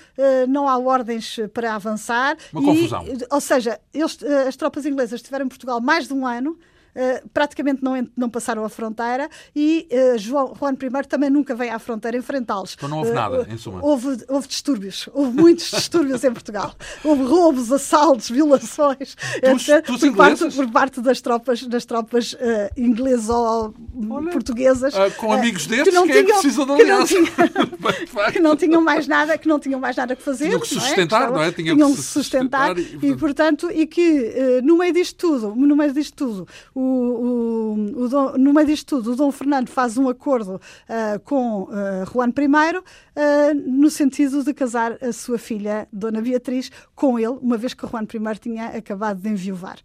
não 0.48 0.68
há 0.68 0.78
ordens 0.78 1.40
para 1.54 1.76
avançar. 1.76 2.38
Uma 2.52 2.62
e, 2.62 2.66
confusão. 2.66 3.06
Ou 3.32 3.42
seja, 3.42 3.80
eles, 3.94 4.18
as 4.48 4.56
tropas 4.56 4.86
inglesas 4.86 5.20
estiveram 5.20 5.46
em 5.46 5.50
Portugal 5.50 5.80
mais 5.80 6.08
de 6.08 6.14
um 6.14 6.26
ano 6.26 6.58
uh, 6.96 7.30
praticamente 7.34 7.84
não, 7.84 8.08
não 8.16 8.30
passaram 8.30 8.64
a 8.64 8.70
fronteira 8.70 9.30
e 9.56 9.88
uh, 9.92 10.18
João, 10.18 10.54
Juan 10.60 10.74
I 10.74 11.08
também 11.08 11.30
nunca 11.30 11.56
veio 11.56 11.74
à 11.74 11.80
fronteira 11.80 12.18
enfrentá-los. 12.18 12.76
Então 12.76 12.90
não 12.90 13.00
houve 13.00 13.12
nada, 13.12 13.48
em 13.50 13.58
suma. 13.58 13.80
Houve, 13.84 14.24
houve 14.28 14.48
distúrbios, 14.48 15.10
houve 15.14 15.40
muitos 15.40 15.70
distúrbios 15.72 16.24
em 16.24 16.32
Portugal. 16.32 16.74
Houve 17.04 17.24
roubos, 17.24 17.72
assaltos, 17.72 18.30
violações, 18.30 19.16
dos, 19.42 19.68
etc. 19.68 19.86
Dos 19.86 20.00
por, 20.00 20.16
parte, 20.16 20.52
por 20.52 20.72
parte 20.72 21.02
das 21.02 21.22
tropas, 21.22 21.64
das 21.64 21.86
tropas 21.86 22.36
inglesas 22.78 23.30
ou 23.30 23.74
Olha, 24.10 24.32
portuguesas. 24.32 24.94
com 25.18 25.32
amigos 25.32 25.68
destes, 25.68 25.90
que 25.90 25.96
não 25.96 26.08
quem 26.08 26.26
tinham, 26.26 26.40
é 26.40 26.82
aliança? 26.82 27.16
Que 28.32 28.40
não 28.40 28.56
tinham 28.56 28.82
mais 28.82 29.08
nada, 29.08 29.38
que 29.38 29.48
não 29.48 29.60
tinham 29.60 29.80
mais 29.80 29.96
nada 29.96 30.16
que 30.16 30.24
fazer. 30.24 30.46
Tinham 30.46 30.60
que 30.60 30.68
sustentar, 30.68 31.32
não 31.32 31.42
é? 31.42 31.52
Tinham, 31.52 31.94
que 31.94 32.02
sustentar, 32.02 32.78
e, 32.78 33.16
portanto, 33.16 33.70
e 33.72 33.86
que 33.86 34.62
no 34.64 34.78
meio 34.78 34.94
disto 34.94 35.16
tudo, 35.18 35.56
no 35.56 35.76
meio 35.76 35.94
disto 35.94 36.16
tudo, 36.16 36.48
o, 36.84 37.96
o, 37.96 38.04
o 38.04 38.10
Dom, 38.10 38.38
no 38.38 38.54
meio 38.54 38.68
disto 38.68 38.98
tudo, 38.98 39.14
o 39.14 39.16
Dom 39.16 39.32
Fernando 39.32 39.70
faz 39.70 39.98
um 39.98 40.10
acordo 40.10 40.56
uh, 40.56 41.20
com 41.24 41.64
uh, 41.64 42.06
Juan 42.12 42.30
I 42.30 42.84
no 43.66 43.90
sentido 43.90 44.44
de 44.44 44.54
casar 44.54 44.98
a 45.02 45.14
sua 45.14 45.38
filha, 45.38 45.88
Dona 45.94 46.20
Beatriz, 46.20 46.72
com 46.96 47.20
ele, 47.20 47.38
uma 47.42 47.58
vez 47.58 47.74
que 47.74 47.86
Juan 47.86 48.04
I 48.04 48.40
tinha 48.40 48.68
acabado 48.68 49.22
de 49.22 49.30
enviuvar. 49.30 49.78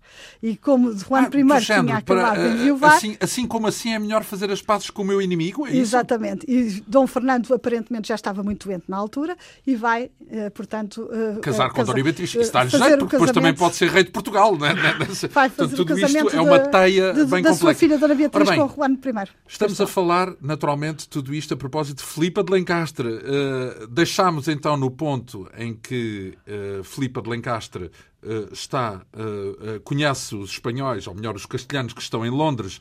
E 0.43 0.57
como 0.57 0.93
Juan 0.93 1.29
ah, 1.31 1.59
I 1.59 1.65
tinha 1.65 1.97
acabado 1.99 2.05
para, 2.05 2.49
de 2.49 2.55
enviuvar... 2.55 2.95
Assim, 2.95 3.17
assim 3.21 3.47
como 3.47 3.67
assim 3.67 3.93
é 3.93 3.99
melhor 3.99 4.25
fazer 4.25 4.51
as 4.51 4.63
pazes 4.63 4.89
com 4.89 5.03
o 5.03 5.05
meu 5.05 5.21
inimigo, 5.21 5.67
é 5.67 5.77
Exatamente. 5.77 6.47
E 6.49 6.83
Dom 6.87 7.07
Fernando 7.07 7.53
aparentemente 7.53 8.09
já 8.09 8.15
estava 8.15 8.43
muito 8.43 8.67
doente 8.67 8.85
na 8.89 8.97
altura 8.97 9.37
e 9.67 9.77
vai, 9.77 10.11
portanto... 10.55 11.09
casar 11.43 11.71
com 11.71 11.85
Dona 11.85 12.03
Beatriz. 12.03 12.35
Isso 12.35 12.53
dá-lhe 12.53 12.71
jeito, 12.71 12.99
porque 12.99 13.17
depois 13.17 13.33
também 13.33 13.55
pode 13.55 13.77
ser 13.77 13.91
rei 13.91 14.05
de 14.05 14.11
Portugal. 14.11 14.57
Né? 14.57 14.75
Vai 15.31 15.49
fazer 15.51 15.77
Portanto, 15.77 15.77
tudo 15.77 15.99
isto 15.99 16.37
é 16.37 16.41
uma 16.41 16.61
de, 16.93 17.25
bem 17.27 17.43
da 17.43 17.51
complexa. 17.51 17.55
sua 17.55 17.75
filha 17.75 17.99
Dona 17.99 18.15
Beatriz 18.15 18.49
bem, 18.49 18.59
com 18.59 18.69
Juan 18.75 18.93
I. 18.93 19.29
Estamos 19.47 19.81
a 19.81 19.87
falar, 19.87 20.35
naturalmente, 20.41 21.09
tudo 21.09 21.35
isto 21.35 21.55
a 21.55 21.57
propósito 21.57 21.99
de 21.99 22.05
Filipa 22.05 22.43
de 22.43 22.53
Lencastre. 22.53 23.09
Uh, 23.09 23.87
deixámos 23.89 24.49
então 24.49 24.77
no 24.77 24.91
ponto 24.91 25.49
em 25.57 25.75
que 25.75 26.37
uh, 26.47 26.85
Filipa 26.85 27.23
de 27.23 27.31
Lencastre 27.31 27.85
uh, 27.85 28.53
está, 28.53 29.03
uh, 29.15 29.81
conhece 29.81 30.35
os 30.35 30.51
espanhóis, 30.51 31.07
ou 31.07 31.15
melhor, 31.15 31.35
os 31.35 31.47
castelhanos 31.47 31.93
que 31.93 32.03
estão 32.03 32.25
em 32.25 32.31
Londres 32.31 32.81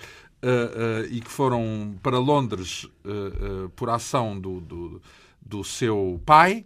e 1.09 1.19
que 1.19 1.31
foram 1.31 1.95
para 2.03 2.19
Londres 2.19 2.87
por 3.75 3.89
ação 3.89 4.39
do, 4.39 4.61
do, 4.61 5.01
do 5.41 5.63
seu 5.63 6.21
pai, 6.23 6.63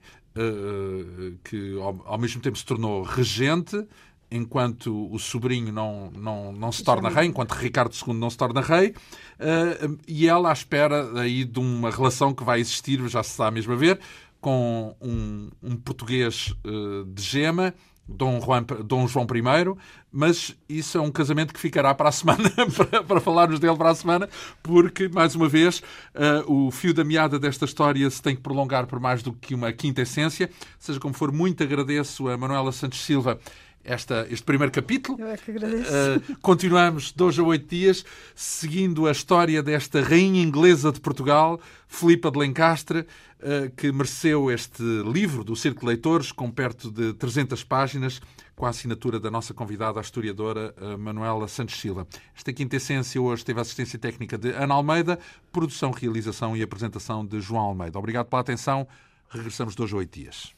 que 1.42 1.80
ao, 1.80 2.04
ao 2.06 2.18
mesmo 2.18 2.42
tempo 2.42 2.58
se 2.58 2.66
tornou 2.66 3.02
regente 3.02 3.88
enquanto 4.32 5.12
o 5.12 5.20
sobrinho 5.20 5.74
não, 5.74 6.10
não, 6.16 6.54
não 6.54 6.72
se 6.72 6.84
torna 6.84 7.10
rei, 7.10 7.28
enquanto 7.28 7.52
Ricardo 7.52 7.94
II 7.94 8.14
não 8.14 8.30
se 8.30 8.38
torna 8.38 8.62
rei, 8.62 8.90
uh, 8.92 10.00
e 10.08 10.28
ela 10.28 10.50
à 10.50 10.54
espera 10.54 11.20
aí 11.20 11.44
de 11.44 11.60
uma 11.60 11.92
relação 11.92 12.34
que 12.34 12.44
vai 12.44 12.62
existir, 12.62 13.06
já 13.10 13.22
se 13.22 13.32
está 13.32 13.52
mesmo 13.52 13.74
a 13.74 13.76
ver, 13.76 14.00
com 14.40 14.96
um, 15.02 15.50
um 15.62 15.76
português 15.76 16.56
uh, 16.66 17.06
de 17.06 17.22
gema, 17.22 17.74
Dom, 18.08 18.42
Juan, 18.42 18.64
Dom 18.84 19.08
João 19.08 19.26
I, 19.26 19.78
mas 20.12 20.56
isso 20.68 20.98
é 20.98 21.02
um 21.02 21.12
casamento 21.12 21.54
que 21.54 21.60
ficará 21.60 21.94
para 21.94 22.10
a 22.10 22.12
semana, 22.12 22.52
para, 22.76 23.04
para 23.04 23.20
falarmos 23.22 23.60
dele 23.60 23.78
para 23.78 23.92
a 23.92 23.96
semana, 23.96 24.30
porque, 24.62 25.08
mais 25.08 25.36
uma 25.36 25.48
vez, 25.48 25.82
uh, 26.16 26.52
o 26.52 26.72
fio 26.72 26.94
da 26.94 27.04
meada 27.04 27.40
desta 27.40 27.66
história 27.66 28.10
se 28.10 28.22
tem 28.22 28.36
que 28.36 28.42
prolongar 28.42 28.88
por 28.88 29.00
mais 29.00 29.24
do 29.24 29.32
que 29.32 29.56
uma 29.56 29.72
quinta 29.72 30.02
essência. 30.02 30.50
Seja 30.80 31.00
como 31.00 31.14
for, 31.14 31.32
muito 31.32 31.64
agradeço 31.64 32.28
a 32.28 32.38
Manuela 32.38 32.72
Santos 32.72 33.00
Silva 33.00 33.40
esta, 33.84 34.28
este 34.30 34.44
primeiro 34.44 34.72
capítulo. 34.72 35.20
Eu 35.20 35.28
é 35.28 35.38
que 35.38 35.52
agradeço. 35.52 35.92
Uh, 35.92 36.38
continuamos 36.42 37.12
dois 37.12 37.38
a 37.38 37.44
oito 37.44 37.68
dias, 37.68 38.06
seguindo 38.36 39.08
a 39.08 39.12
história 39.12 39.62
desta 39.62 40.02
rainha 40.02 40.42
inglesa 40.42 40.92
de 40.92 41.00
Portugal, 41.00 41.60
Filipa 41.88 42.32
de 42.32 42.40
Lencastre, 42.40 43.00
uh, 43.00 43.70
que 43.76 43.92
mereceu 43.92 44.52
este 44.52 44.84
livro 44.84 45.44
do 45.44 45.56
Círculo 45.56 45.82
de 45.82 45.96
Leitores, 45.96 46.32
com 46.32 46.50
perto 46.52 46.92
de 46.92 47.14
300 47.14 47.64
páginas, 47.64 48.22
com 48.56 48.66
a 48.66 48.70
assinatura 48.70 49.20
da 49.20 49.32
nossa 49.32 49.54
convidada, 49.54 50.00
a 50.00 50.02
historiadora 50.02 50.74
uh, 50.80 50.98
Manuela 50.98 51.48
Santos 51.48 51.80
Silva. 51.80 52.08
Esta 52.36 52.54
quinta 52.54 52.76
essência 52.76 53.22
hoje 53.22 53.44
teve 53.44 53.60
a 53.60 53.62
assistência 53.64 53.98
técnica 53.98 54.38
de 54.38 54.52
Ana 54.52 54.76
Almeida, 54.76 55.18
produção, 55.52 55.92
realização 55.92 56.56
e 56.56 56.62
apresentação 56.62 57.26
de 57.26 57.42
João 57.42 57.64
Almeida. 57.64 57.98
Obrigado 57.98 58.28
pela 58.28 58.42
atenção. 58.42 58.88
Regressamos 59.30 59.76
dois 59.76 59.92
a 59.94 59.98
oito 59.98 60.20
dias. 60.20 60.54